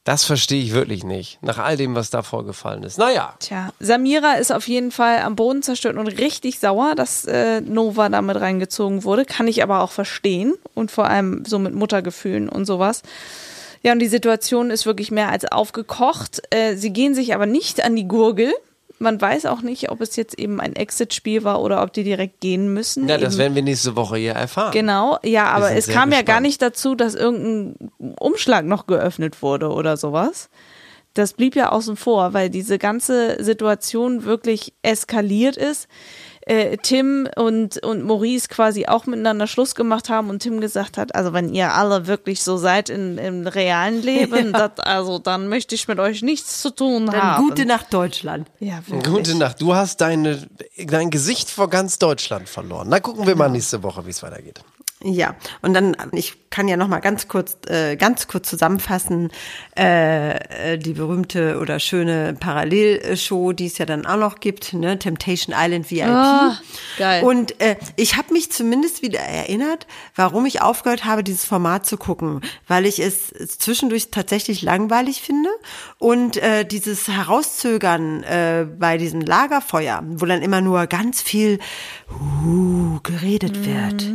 Das 0.06 0.24
verstehe 0.24 0.64
ich 0.64 0.72
wirklich 0.72 1.04
nicht, 1.04 1.38
nach 1.44 1.58
all 1.58 1.76
dem, 1.76 1.94
was 1.94 2.10
da 2.10 2.24
vorgefallen 2.24 2.84
ist. 2.84 2.98
Naja, 2.98 3.34
Tja, 3.40 3.74
Samira 3.82 4.36
ist 4.36 4.54
auf 4.54 4.66
jeden 4.70 4.92
Fall 4.92 5.20
am 5.20 5.36
Boden 5.36 5.62
zerstört 5.62 5.98
und 5.98 6.08
richtig 6.08 6.60
sauer, 6.60 6.96
dass 6.96 7.26
äh, 7.26 7.60
Nova 7.60 8.08
damit 8.08 8.40
reingezogen 8.40 9.04
wurde. 9.04 9.26
Kann 9.26 9.50
ich 9.50 9.62
aber 9.62 9.82
auch 9.82 9.92
verstehen 9.92 10.54
und 10.74 10.92
vor 10.92 11.08
allem 11.08 11.44
so 11.46 11.60
mit 11.60 11.76
Muttergefühlen 11.76 12.48
und 12.48 12.64
sowas. 12.64 13.02
Ja, 13.84 13.92
und 13.92 14.00
die 14.00 14.08
Situation 14.08 14.72
ist 14.72 14.86
wirklich 14.86 15.12
mehr 15.12 15.30
als 15.30 15.44
aufgekocht. 15.52 16.42
Äh, 16.52 16.78
sie 16.78 16.94
gehen 16.94 17.14
sich 17.14 17.36
aber 17.36 17.46
nicht 17.46 17.84
an 17.84 17.98
die 17.98 18.08
Gurgel. 18.08 18.54
Man 19.00 19.22
weiß 19.22 19.46
auch 19.46 19.62
nicht, 19.62 19.92
ob 19.92 20.02
es 20.02 20.16
jetzt 20.16 20.40
eben 20.40 20.60
ein 20.60 20.76
Exit-Spiel 20.76 21.44
war 21.44 21.62
oder 21.62 21.84
ob 21.84 21.94
die 21.94 22.04
direkt 22.04 22.40
gehen 22.42 22.74
müssen. 22.74 23.08
ja, 23.08 23.18
das 23.18 23.34
Eben- 23.34 23.40
werden 23.40 23.56
wir 23.56 23.62
nächste 23.64 23.96
Woche 23.96 24.18
hier 24.18 24.34
erfahren. 24.34 24.72
Genau, 24.72 25.20
ja, 25.24 25.46
aber 25.48 25.72
es 25.72 25.88
kam 25.88 26.10
ja 26.12 26.18
gar 26.18 26.24
gespannt. 26.24 26.42
nicht 26.44 26.62
dazu, 26.62 26.96
dass 26.96 27.14
irgendein 27.16 27.92
Umschlag 28.20 28.66
noch 28.66 28.88
geöffnet 28.88 29.42
wurde 29.42 29.70
oder 29.70 29.98
sowas. 29.98 30.50
Das 31.14 31.34
blieb 31.34 31.56
ja 31.56 31.72
außen 31.72 31.96
vor, 31.96 32.34
weil 32.34 32.50
diese 32.50 32.78
ganze 32.78 33.44
Situation 33.44 34.24
wirklich 34.24 34.74
eskaliert 34.84 35.58
ist. 35.58 35.88
Äh, 36.48 36.78
Tim 36.78 37.28
und, 37.36 37.84
und 37.84 38.04
Maurice 38.04 38.48
quasi 38.48 38.86
auch 38.88 39.06
miteinander 39.06 39.48
Schluss 39.48 39.76
gemacht 39.76 40.10
haben 40.10 40.30
und 40.30 40.40
Tim 40.40 40.62
gesagt 40.62 40.98
hat, 40.98 41.14
also 41.14 41.34
wenn 41.34 41.54
ihr 41.54 41.74
alle 41.74 42.08
wirklich 42.08 42.42
so 42.42 42.56
seid 42.58 42.90
in, 42.90 43.18
im 43.18 43.46
realen 43.48 44.02
Leben, 44.02 44.52
Ja. 44.54 44.68
das, 44.70 44.80
also 44.86 45.20
dann 45.20 45.50
möchte 45.50 45.76
ich 45.76 45.88
mit 45.90 46.00
euch 46.00 46.22
nichts 46.22 46.62
zu 46.62 46.70
tun 46.70 47.08
Dann 47.08 47.22
haben. 47.22 47.44
gute 47.50 47.66
Nacht 47.66 47.94
Deutschland. 47.94 48.48
Ja, 48.60 48.80
wirklich. 48.88 49.14
Gute 49.14 49.36
Nacht. 49.36 49.60
Du 49.62 49.76
hast 49.76 50.00
deine, 50.00 50.48
dein 50.78 51.10
Gesicht 51.10 51.50
vor 51.50 51.70
ganz 51.70 52.00
Deutschland 52.00 52.48
verloren. 52.48 52.88
Na, 52.90 53.00
gucken 53.02 53.26
wir 53.26 53.34
Genau. 53.34 53.46
mal 53.46 53.50
nächste 53.52 53.84
Woche, 53.84 54.06
wie 54.06 54.12
es 54.12 54.24
weitergeht. 54.24 54.62
Ja, 55.04 55.36
und 55.62 55.74
dann, 55.76 55.96
ich 56.14 56.47
kann 56.50 56.68
ja 56.68 56.78
noch 56.78 56.88
mal 56.88 57.00
ganz 57.00 57.28
kurz, 57.28 57.58
äh, 57.68 57.96
ganz 57.96 58.28
kurz 58.28 58.50
zusammenfassen, 58.50 59.32
äh, 59.78 60.74
äh, 60.74 60.78
die 60.78 60.94
berühmte 60.94 61.60
oder 61.60 61.80
schöne 61.80 62.36
Parallelshow, 62.40 63.54
die 63.54 63.68
es 63.68 63.78
ja 63.78 63.86
dann 63.86 64.06
auch 64.06 64.18
noch 64.18 64.40
gibt, 64.40 64.74
ne, 64.74 64.98
Temptation 64.98 65.56
Island 65.58 65.92
VIP. 65.92 66.06
Ah, 66.06 66.58
geil. 66.98 67.24
Und 67.24 67.60
äh, 67.62 67.76
ich 67.96 68.18
habe 68.18 68.34
mich 68.34 68.52
zumindest 68.52 69.02
wieder 69.02 69.20
erinnert, 69.20 69.88
warum 70.16 70.46
ich 70.46 70.62
aufgehört 70.62 71.06
habe, 71.06 71.24
dieses 71.24 71.46
Format 71.46 71.86
zu 71.86 71.98
gucken, 71.98 72.42
weil 72.68 72.86
ich 72.86 73.00
es 73.00 73.28
zwischendurch 73.58 74.10
tatsächlich 74.12 74.62
langweilig 74.62 75.22
finde 75.22 75.50
und 75.98 76.38
äh, 76.38 76.66
dieses 76.66 77.08
Herauszögern 77.08 78.24
äh, 78.24 78.66
bei 78.78 78.98
diesem 78.98 79.22
Lagerfeuer, 79.22 80.04
wo 80.06 80.26
dann 80.26 80.42
immer 80.42 80.62
nur 80.62 80.88
ganz 80.88 81.22
viel 81.22 81.60
uh, 82.12 83.00
geredet 83.04 83.66
wird. 83.66 84.06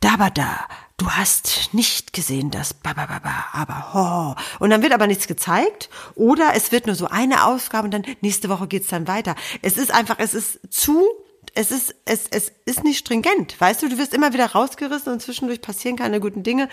Da, 0.00 0.30
da. 0.30 0.66
Du 1.00 1.10
hast 1.10 1.72
nicht 1.72 2.12
gesehen, 2.12 2.50
das 2.50 2.74
ba, 2.74 2.92
ba, 2.92 3.06
ba, 3.06 3.20
ba, 3.20 3.46
aber 3.54 3.94
ho. 3.94 4.36
Und 4.58 4.68
dann 4.68 4.82
wird 4.82 4.92
aber 4.92 5.06
nichts 5.06 5.26
gezeigt. 5.26 5.88
Oder 6.14 6.50
es 6.54 6.72
wird 6.72 6.84
nur 6.84 6.94
so 6.94 7.06
eine 7.06 7.46
Ausgabe 7.46 7.86
und 7.86 7.90
dann 7.92 8.04
nächste 8.20 8.50
Woche 8.50 8.66
geht's 8.66 8.88
dann 8.88 9.08
weiter. 9.08 9.34
Es 9.62 9.78
ist 9.78 9.94
einfach, 9.94 10.16
es 10.18 10.34
ist 10.34 10.60
zu, 10.68 11.08
es 11.54 11.70
ist, 11.70 11.94
es, 12.04 12.26
es 12.30 12.52
ist 12.64 12.84
nicht 12.84 12.98
stringent. 12.98 13.60
Weißt 13.60 13.82
du, 13.82 13.88
du 13.88 13.98
wirst 13.98 14.14
immer 14.14 14.32
wieder 14.32 14.46
rausgerissen 14.46 15.12
und 15.12 15.20
zwischendurch 15.20 15.60
passieren 15.60 15.96
keine 15.96 16.20
guten 16.20 16.42
Dinge. 16.42 16.68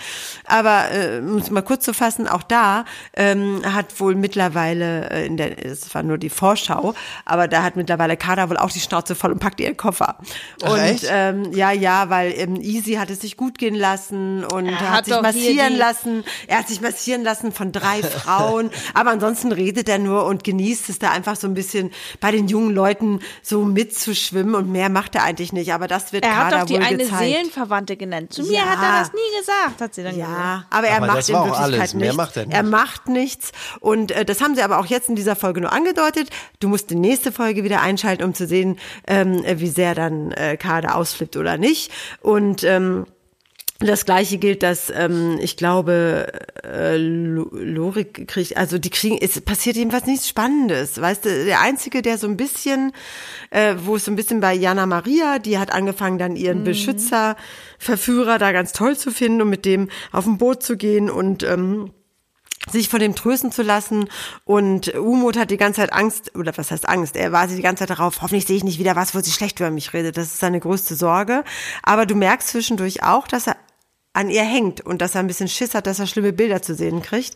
Aber, 0.46 0.92
äh, 0.92 1.20
um 1.20 1.38
es 1.38 1.50
mal 1.50 1.62
kurz 1.62 1.86
zu 1.86 1.94
fassen, 1.94 2.28
auch 2.28 2.44
da 2.44 2.86
ähm, 3.16 3.62
hat 3.66 4.00
wohl 4.00 4.16
mittlerweile, 4.16 5.10
äh, 5.10 5.26
in 5.26 5.38
der, 5.38 5.66
es 5.66 5.94
war 5.94 6.04
nur 6.04 6.18
die 6.18 6.30
Vorschau, 6.30 6.94
aber 7.26 7.48
da 7.48 7.64
hat 7.64 7.76
mittlerweile 7.76 8.18
Kader 8.18 8.50
wohl 8.50 8.58
auch 8.58 8.72
die 8.72 8.80
Schnauze 8.80 9.16
voll 9.16 9.32
und 9.32 9.40
packt 9.40 9.60
ihren 9.60 9.78
Koffer. 9.78 10.18
Ach, 10.64 10.72
und 10.72 10.80
echt? 10.80 11.06
ähm, 11.10 11.52
ja, 11.54 11.72
ja, 11.72 12.10
weil 12.10 12.34
ähm, 12.38 12.56
Easy 12.62 12.94
hat 12.94 13.10
es 13.10 13.22
sich 13.22 13.38
gut 13.38 13.58
gehen 13.58 13.76
lassen 13.76 14.44
und 14.44 14.68
Er 14.68 14.80
hat, 14.80 14.90
hat 14.90 15.06
sich 15.06 15.22
massieren 15.22 15.76
lassen. 15.76 16.24
Er 16.48 16.60
hat 16.60 16.68
sich 16.68 16.82
massieren 16.82 17.24
lassen 17.24 17.52
von 17.52 17.72
drei 17.72 18.02
Frauen. 18.04 18.70
Aber 18.94 19.12
ansonsten 19.12 19.52
redet 19.52 19.90
er 19.90 20.00
nur 20.00 20.26
und 20.26 20.44
genießt 20.44 20.90
es 20.90 21.00
da 21.00 21.12
einfach 21.12 21.36
so 21.36 21.48
ein 21.48 21.54
bisschen 21.54 21.92
bei 22.20 22.32
den 22.32 22.48
jungen 22.48 22.74
Leuten 22.74 23.20
so 23.42 23.64
mitzuschwimmen 23.64 24.56
und 24.56 24.67
mehr 24.68 24.90
macht 24.90 25.16
er 25.16 25.24
eigentlich 25.24 25.54
nicht. 25.54 25.74
Aber 25.74 25.88
das 25.88 26.14
wird 26.14 26.24
Er 26.24 26.36
hat 26.38 26.44
Kader 26.52 26.60
doch 26.60 26.66
die 26.68 26.74
wohl 26.76 26.84
eine 26.84 26.98
gezeigt. 26.98 27.20
Seelenverwandte 27.24 27.98
genannt. 27.98 28.34
Zu 28.34 28.44
mir 28.44 28.52
Ja. 28.54 28.66
hat 28.66 28.80
er 28.84 29.00
das 29.02 29.14
nie 29.14 29.40
gesagt, 29.40 29.82
hat 29.82 29.96
sie 29.96 30.04
dann 30.04 30.16
gesagt. 30.16 30.32
Ja, 30.32 30.66
aber 30.70 30.88
er 30.88 30.98
Aber 30.98 31.08
macht 31.08 31.30
in 31.30 31.36
Wirklichkeit 31.36 31.62
alles. 31.64 31.94
Mehr 31.94 32.02
nichts. 32.06 32.18
macht 32.18 32.38
er 32.38 32.46
nicht. 32.46 32.56
Er 32.56 32.64
macht 32.64 33.08
nichts. 33.08 33.52
Und 33.80 34.12
äh, 34.12 34.26
das 34.26 34.42
haben 34.42 34.56
sie 34.56 34.62
aber 34.62 34.80
auch 34.80 34.86
jetzt 34.86 35.10
in 35.10 35.16
dieser 35.16 35.36
Folge 35.36 35.62
nur 35.62 35.72
angedeutet. 35.74 36.30
Du 36.60 36.68
musst 36.70 36.90
die 36.90 36.96
nächste 36.96 37.32
Folge 37.32 37.64
wieder 37.64 37.82
einschalten, 37.82 38.24
um 38.24 38.34
zu 38.34 38.46
sehen, 38.48 38.78
ähm, 39.08 39.44
äh, 39.44 39.60
wie 39.60 39.70
sehr 39.70 39.96
dann 39.96 40.32
äh, 40.34 40.58
Kader 40.58 40.96
ausflippt 40.96 41.38
oder 41.38 41.58
nicht. 41.58 41.92
Und 42.22 42.64
ähm, 42.64 43.06
das 43.80 44.06
gleiche 44.06 44.40
gilt, 44.40 44.64
dass 44.64 44.90
ähm, 44.90 45.38
ich 45.40 45.56
glaube, 45.56 46.32
äh, 46.64 46.98
Lo- 46.98 47.50
Lorik 47.52 48.28
kriegt, 48.28 48.58
also 48.58 48.80
die 48.80 48.90
kriegen, 48.90 49.20
es 49.22 49.40
passiert 49.40 49.76
jedenfalls 49.76 50.08
nichts 50.08 50.28
Spannendes. 50.28 51.00
Weißt 51.00 51.26
du, 51.26 51.46
der 51.46 51.62
Einzige, 51.62 52.02
der 52.02 52.18
so 52.18 52.28
ein 52.28 52.38
bisschen, 52.38 52.92
äh, 53.52 53.76
wo 53.84 53.96
es 53.96 54.06
so 54.06 54.12
ein 54.12 54.16
bisschen 54.16 54.40
bei 54.40 54.56
Jana 54.56 54.88
Maria, 54.88 55.38
die 55.38 55.60
hat 55.60 55.72
angefangen, 55.72 56.18
dann 56.18 56.36
ihren 56.36 56.64
Beschützer, 56.64 57.36
Verführer 57.78 58.40
da 58.40 58.52
ganz 58.52 58.72
toll 58.72 58.98
zu 58.98 59.12
finden 59.12 59.44
und 59.44 59.50
mit 59.50 59.64
dem 59.64 59.90
auf 60.12 60.26
ein 60.26 60.40
Boot 60.40 60.64
zu 60.64 60.76
gehen 60.76 61.12
und 61.12 61.44
ähm, 61.44 61.92
sich 62.72 62.90
von 62.90 63.00
dem 63.00 63.14
trösten 63.14 63.52
zu 63.52 63.62
lassen. 63.62 64.10
Und 64.44 64.96
Umut 64.96 65.38
hat 65.38 65.52
die 65.52 65.58
ganze 65.58 65.82
Zeit 65.82 65.94
Angst, 65.94 66.36
oder 66.36 66.52
was 66.58 66.72
heißt 66.72 66.90
Angst? 66.90 67.16
Er 67.16 67.32
war 67.32 67.48
sie 67.48 67.56
die 67.56 67.62
ganze 67.62 67.82
Zeit 67.82 67.92
darauf, 67.92 68.24
hoffentlich 68.24 68.48
sehe 68.48 68.58
ich 68.58 68.64
nicht 68.64 68.80
wieder 68.80 68.96
was, 68.96 69.14
wo 69.14 69.20
sie 69.20 69.32
schlecht 69.32 69.60
über 69.60 69.70
mich 69.70 69.94
redet. 69.94 70.18
Das 70.18 70.26
ist 70.26 70.40
seine 70.40 70.60
größte 70.60 70.96
Sorge. 70.96 71.44
Aber 71.84 72.08
du 72.08 72.16
merkst 72.16 72.48
zwischendurch 72.48 73.04
auch, 73.04 73.28
dass 73.28 73.46
er 73.46 73.56
an 74.18 74.30
ihr 74.30 74.44
hängt 74.44 74.82
und 74.82 75.02
dass 75.02 75.16
er 75.16 75.20
ein 75.22 75.28
bisschen 75.28 75.48
Schiss 75.48 75.74
hat, 75.76 75.88
dass 75.88 76.00
er 76.00 76.08
schlimme 76.08 76.34
Bilder 76.34 76.62
zu 76.62 76.76
sehen 76.76 77.02
kriegt. 77.02 77.36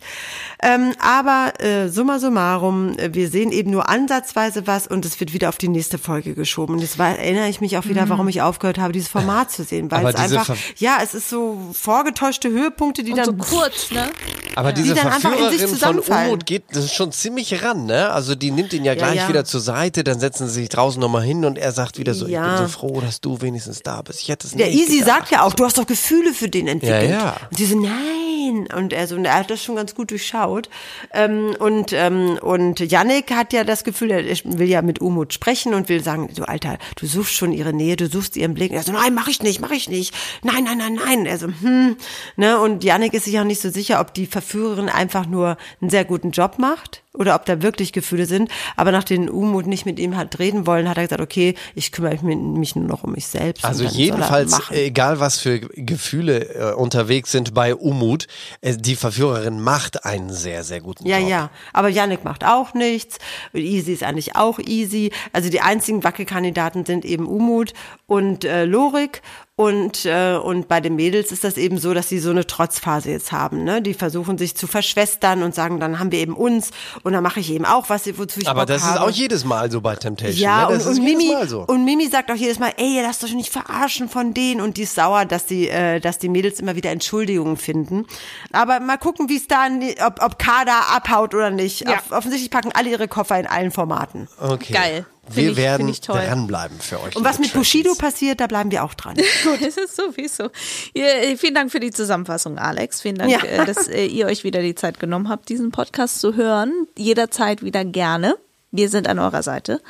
Ähm, 0.62 0.92
aber 1.00 1.52
äh, 1.60 1.88
summa 1.88 2.18
summarum, 2.18 2.98
äh, 2.98 3.14
wir 3.14 3.28
sehen 3.30 3.52
eben 3.52 3.70
nur 3.70 3.88
ansatzweise 3.88 4.66
was 4.66 4.86
und 4.86 5.04
es 5.06 5.18
wird 5.20 5.32
wieder 5.32 5.48
auf 5.48 5.58
die 5.58 5.68
nächste 5.68 5.96
Folge 5.98 6.34
geschoben. 6.34 6.74
Und 6.74 6.80
jetzt 6.80 6.98
war, 6.98 7.16
erinnere 7.16 7.48
ich 7.48 7.60
mich 7.60 7.78
auch 7.78 7.86
wieder, 7.86 8.04
Mhm. 8.06 8.10
warum 8.10 8.28
ich 8.28 8.42
aufgehört 8.42 8.78
habe, 8.78 8.92
dieses 8.92 9.08
Format 9.08 9.50
zu 9.50 9.64
sehen. 9.64 9.90
Weil 9.90 10.00
Aber 10.00 10.10
es 10.10 10.16
einfach, 10.16 10.46
Ver- 10.46 10.56
ja, 10.76 10.98
es 11.02 11.14
ist 11.14 11.28
so 11.30 11.58
vorgetäuschte 11.72 12.50
Höhepunkte, 12.50 13.02
die 13.04 13.12
Und 13.12 13.18
dann 13.18 13.26
so 13.26 13.32
kurz, 13.34 13.90
ne? 13.90 14.10
Aber 14.56 14.72
Die 14.72 14.82
diese 14.82 14.94
dann 14.94 15.06
einfach 15.08 15.30
in 15.32 15.38
sich 15.50 15.60
Verführerin 15.60 15.68
von 15.68 15.78
zusammenfallen. 15.78 16.28
Umut 16.28 16.46
geht 16.46 16.64
das 16.72 16.84
ist 16.84 16.94
schon 16.94 17.12
ziemlich 17.12 17.62
ran, 17.64 17.86
ne? 17.86 18.10
Also 18.10 18.34
die 18.34 18.50
nimmt 18.50 18.72
ihn 18.72 18.84
ja 18.84 18.92
Ja, 18.92 18.98
gleich 18.98 19.16
ja. 19.16 19.28
wieder 19.28 19.44
zur 19.44 19.60
Seite, 19.60 20.04
dann 20.04 20.20
setzen 20.20 20.46
sie 20.48 20.54
sich 20.54 20.68
draußen 20.68 21.00
nochmal 21.00 21.22
hin 21.22 21.44
und 21.44 21.58
er 21.58 21.72
sagt 21.72 21.98
wieder 21.98 22.14
so, 22.14 22.26
Ja. 22.26 22.52
ich 22.54 22.58
bin 22.60 22.66
so 22.68 22.72
froh, 22.72 23.00
dass 23.00 23.20
du 23.20 23.40
wenigstens 23.40 23.82
da 23.82 24.02
bist. 24.02 24.20
Ich 24.20 24.28
hätte 24.28 24.46
es 24.46 24.54
Der 24.54 24.66
nicht 24.66 24.78
Easy 24.80 24.98
gedacht. 24.98 25.18
sagt 25.20 25.30
ja 25.30 25.42
auch, 25.42 25.54
du 25.54 25.64
hast 25.64 25.78
doch 25.78 25.86
Gefühle 25.86 26.34
für 26.34 26.48
den 26.48 26.66
entwickelt. 26.72 27.10
Ja, 27.10 27.18
ja. 27.18 27.36
Und 27.50 27.56
sie 27.56 27.66
so, 27.66 27.78
nein. 27.78 28.68
Und 28.74 28.92
er 28.92 29.06
so, 29.06 29.14
und 29.14 29.24
er 29.24 29.38
hat 29.38 29.50
das 29.50 29.62
schon 29.62 29.76
ganz 29.76 29.94
gut 29.94 30.10
durchschaut. 30.10 30.68
Ähm, 31.12 31.54
und, 31.58 31.92
ähm, 31.92 32.38
und 32.42 32.80
Yannick 32.80 33.30
hat 33.30 33.52
ja 33.52 33.64
das 33.64 33.84
Gefühl, 33.84 34.10
er 34.10 34.24
will 34.44 34.68
ja 34.68 34.82
mit 34.82 35.00
Umut 35.00 35.32
sprechen 35.32 35.74
und 35.74 35.88
will 35.88 36.02
sagen, 36.02 36.28
du 36.34 36.42
Alter, 36.44 36.78
du 36.96 37.06
suchst 37.06 37.34
schon 37.34 37.52
ihre 37.52 37.72
Nähe, 37.72 37.96
du 37.96 38.08
suchst 38.08 38.36
ihren 38.36 38.54
Blick. 38.54 38.72
Und 38.72 38.76
er 38.76 38.82
so, 38.82 38.92
nein, 38.92 39.14
mach 39.14 39.28
ich 39.28 39.42
nicht, 39.42 39.60
mach 39.60 39.70
ich 39.70 39.88
nicht. 39.88 40.14
Nein, 40.42 40.64
nein, 40.64 40.78
nein, 40.78 40.94
nein. 40.94 41.26
Er 41.26 41.38
so, 41.38 41.46
hm. 41.46 41.96
Ne? 42.36 42.58
Und 42.58 42.84
Yannick 42.84 43.14
ist 43.14 43.24
sich 43.24 43.38
auch 43.38 43.44
nicht 43.44 43.60
so 43.60 43.70
sicher, 43.70 44.00
ob 44.00 44.12
die 44.14 44.26
Verführerin 44.26 44.88
einfach 44.88 45.26
nur 45.26 45.56
einen 45.80 45.90
sehr 45.90 46.04
guten 46.04 46.32
Job 46.32 46.58
macht 46.58 47.02
oder 47.14 47.34
ob 47.34 47.44
da 47.44 47.60
wirklich 47.62 47.92
Gefühle 47.92 48.26
sind. 48.26 48.50
Aber 48.76 48.90
nachdem 48.92 49.28
Umut 49.28 49.66
nicht 49.66 49.84
mit 49.84 49.98
ihm 49.98 50.16
hat 50.16 50.38
reden 50.38 50.66
wollen, 50.66 50.88
hat 50.88 50.96
er 50.96 51.04
gesagt, 51.04 51.20
okay, 51.20 51.54
ich 51.74 51.92
kümmere 51.92 52.22
mich, 52.24 52.74
nur 52.74 52.86
noch 52.86 53.04
um 53.04 53.12
mich 53.12 53.26
selbst. 53.26 53.64
Also 53.64 53.84
jedenfalls, 53.84 54.58
egal 54.70 55.20
was 55.20 55.38
für 55.38 55.60
Gefühle 55.60 56.54
äh, 56.54 56.72
unterwegs 56.74 57.30
sind 57.30 57.52
bei 57.54 57.74
Umut, 57.74 58.26
äh, 58.62 58.76
die 58.76 58.96
Verführerin 58.96 59.60
macht 59.60 60.04
einen 60.04 60.32
sehr, 60.32 60.64
sehr 60.64 60.80
guten 60.80 61.06
Ja, 61.06 61.18
Job. 61.18 61.28
ja. 61.28 61.50
Aber 61.72 61.88
Yannick 61.88 62.24
macht 62.24 62.44
auch 62.44 62.72
nichts. 62.74 63.18
Easy 63.52 63.92
ist 63.92 64.02
eigentlich 64.02 64.34
auch 64.36 64.58
easy. 64.58 65.12
Also 65.32 65.50
die 65.50 65.60
einzigen 65.60 66.04
Wackelkandidaten 66.04 66.86
sind 66.86 67.04
eben 67.04 67.26
Umut 67.26 67.74
und 68.06 68.44
äh, 68.44 68.64
Lorik. 68.64 69.20
Und, 69.62 70.06
äh, 70.06 70.34
und 70.34 70.66
bei 70.66 70.80
den 70.80 70.96
Mädels 70.96 71.30
ist 71.30 71.44
das 71.44 71.56
eben 71.56 71.78
so, 71.78 71.94
dass 71.94 72.08
sie 72.08 72.18
so 72.18 72.30
eine 72.30 72.44
Trotzphase 72.48 73.12
jetzt 73.12 73.30
haben. 73.30 73.62
Ne? 73.62 73.80
Die 73.80 73.94
versuchen 73.94 74.36
sich 74.36 74.56
zu 74.56 74.66
verschwestern 74.66 75.44
und 75.44 75.54
sagen, 75.54 75.78
dann 75.78 76.00
haben 76.00 76.10
wir 76.10 76.18
eben 76.18 76.34
uns 76.34 76.70
und 77.04 77.12
dann 77.12 77.22
mache 77.22 77.38
ich 77.38 77.48
eben 77.52 77.64
auch 77.64 77.88
was, 77.88 78.06
wozu 78.18 78.40
ich 78.40 78.48
Aber 78.48 78.62
Bock 78.62 78.68
das 78.68 78.82
habe. 78.82 78.96
ist 78.96 79.00
auch 79.02 79.10
jedes 79.10 79.44
Mal 79.44 79.70
so 79.70 79.80
bei 79.80 79.94
Temptation. 79.94 80.42
Ja, 80.42 80.68
ne? 80.68 80.74
das 80.74 80.86
und, 80.86 80.92
ist 80.94 80.98
und, 80.98 81.06
jedes 81.06 81.22
Mimi, 81.22 81.34
Mal 81.34 81.48
so. 81.48 81.60
und 81.60 81.84
Mimi 81.84 82.08
sagt 82.08 82.32
auch 82.32 82.36
jedes 82.36 82.58
Mal, 82.58 82.72
ey, 82.76 83.00
lass 83.02 83.20
doch 83.20 83.30
nicht 83.30 83.52
verarschen 83.52 84.08
von 84.08 84.34
denen. 84.34 84.60
Und 84.60 84.78
die 84.78 84.82
ist 84.82 84.96
sauer, 84.96 85.26
dass 85.26 85.46
die, 85.46 85.68
äh, 85.68 86.00
dass 86.00 86.18
die 86.18 86.28
Mädels 86.28 86.58
immer 86.58 86.74
wieder 86.74 86.90
Entschuldigungen 86.90 87.56
finden. 87.56 88.06
Aber 88.50 88.80
mal 88.80 88.96
gucken, 88.96 89.28
wie 89.28 89.36
es 89.36 89.46
da, 89.46 89.68
ob, 90.04 90.20
ob 90.24 90.40
Kader 90.40 90.88
abhaut 90.92 91.34
oder 91.36 91.50
nicht. 91.50 91.82
Ja. 91.82 91.92
Off 91.92 92.10
offensichtlich 92.10 92.50
packen 92.50 92.72
alle 92.74 92.90
ihre 92.90 93.06
Koffer 93.06 93.38
in 93.38 93.46
allen 93.46 93.70
Formaten. 93.70 94.26
Okay. 94.40 94.72
Geil. 94.72 95.06
Wir 95.30 95.52
ich- 95.52 95.56
werden 95.56 95.92
dranbleiben 95.92 96.78
für 96.80 97.00
euch. 97.00 97.14
Und 97.16 97.24
was 97.24 97.38
mit 97.38 97.52
Bushido 97.52 97.94
passiert, 97.94 98.40
da 98.40 98.46
bleiben 98.48 98.70
wir 98.70 98.82
auch 98.84 98.94
dran. 98.94 99.14
Gut, 99.44 99.62
es 99.62 99.76
ist 99.76 99.94
sowieso. 99.96 100.50
Ja, 100.94 101.06
vielen 101.36 101.54
Dank 101.54 101.70
für 101.70 101.80
die 101.80 101.90
Zusammenfassung, 101.92 102.58
Alex. 102.58 103.00
Vielen 103.02 103.16
Dank, 103.16 103.30
Ja. 103.30 103.42
äh, 103.44 103.64
dass 103.64 103.86
äh, 103.88 104.04
ihr 104.06 104.26
euch 104.26 104.42
wieder 104.44 104.62
die 104.62 104.74
Zeit 104.74 104.98
genommen 104.98 105.28
habt, 105.28 105.48
diesen 105.48 105.70
Podcast 105.70 106.18
zu 106.20 106.34
hören. 106.34 106.72
Jederzeit 106.96 107.62
wieder 107.62 107.84
gerne. 107.84 108.34
Wir 108.72 108.88
sind 108.88 109.06
an 109.06 109.18
eurer 109.18 109.42
Seite 109.42 109.80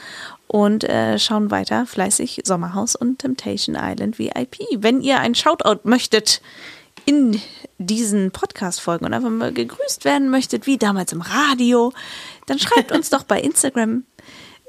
und 0.49 0.85
äh, 0.85 1.19
schauen 1.19 1.51
weiter 1.51 1.87
fleißig 1.87 2.43
Sommerhaus 2.45 2.97
und 2.97 3.21
Temptation 3.21 3.77
Island 3.79 4.19
VIP. 4.19 4.59
Wenn 4.77 5.01
ihr 5.01 5.21
einen 5.21 5.35
Shoutout 5.37 5.81
möchtet 5.89 6.43
in 7.07 7.41
diesen 7.79 8.33
Podcast-Folgen 8.33 9.05
und 9.07 9.15
einfach 9.15 9.31
mal 9.31 9.53
gegrüßt 9.53 10.05
werden 10.05 10.29
möchtet, 10.31 10.67
wie 10.67 10.79
damals 10.79 11.13
im 11.13 11.21
Radio, 11.21 11.93
dann 12.47 12.59
schreibt 12.59 12.93
uns 12.93 13.09
doch 13.09 13.23
bei 13.23 13.41
Instagram 13.41 14.05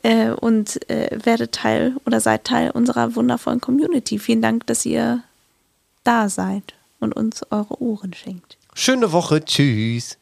äh, 0.04 0.30
und 0.30 0.88
äh, 0.90 1.18
werdet 1.24 1.54
Teil 1.54 1.96
oder 2.06 2.20
seid 2.20 2.44
Teil 2.44 2.70
unserer 2.72 3.16
wundervollen 3.16 3.62
Community. 3.62 4.20
Vielen 4.20 4.42
Dank, 4.42 4.68
dass 4.68 4.86
ihr 4.86 5.24
da 6.04 6.30
seid 6.30 6.76
und 7.00 7.14
uns 7.14 7.42
eure 7.52 7.82
Ohren 7.82 8.14
schenkt. 8.14 8.58
Schöne 8.74 9.12
Woche. 9.12 9.44
Tschüss. 9.44 10.18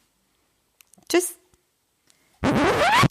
Tschüss. 1.10 1.36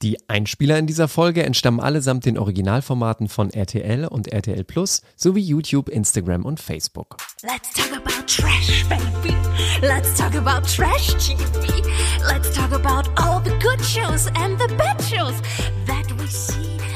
Die 0.02 0.18
Einspieler 0.28 0.78
in 0.78 0.86
dieser 0.86 1.06
Folge 1.06 1.44
entstammen 1.44 1.78
allesamt 1.78 2.24
den 2.24 2.38
Originalformaten 2.38 3.28
von 3.28 3.50
RTL 3.50 4.06
und 4.06 4.28
RTL 4.28 4.64
Plus 4.64 5.02
sowie 5.14 5.42
YouTube, 5.42 5.88
Instagram 5.88 6.44
und 6.44 6.58
Facebook. 6.58 7.16
Let's 7.42 7.72
talk 7.74 7.96
about 7.96 8.26
trash, 8.26 8.84
baby. 8.88 9.36
Let's 9.82 10.16
talk 10.16 10.34
about 10.34 10.66
trash 10.66 11.14
TV. 11.16 11.82
Let's 12.26 12.52
talk 12.54 12.72
about 12.72 13.08
all 13.16 13.40
the 13.42 13.56
good 13.60 13.80
shows 13.84 14.26
and 14.36 14.58
the 14.58 14.74
bad 14.76 15.00
shows 15.02 15.34
see. 16.30 16.89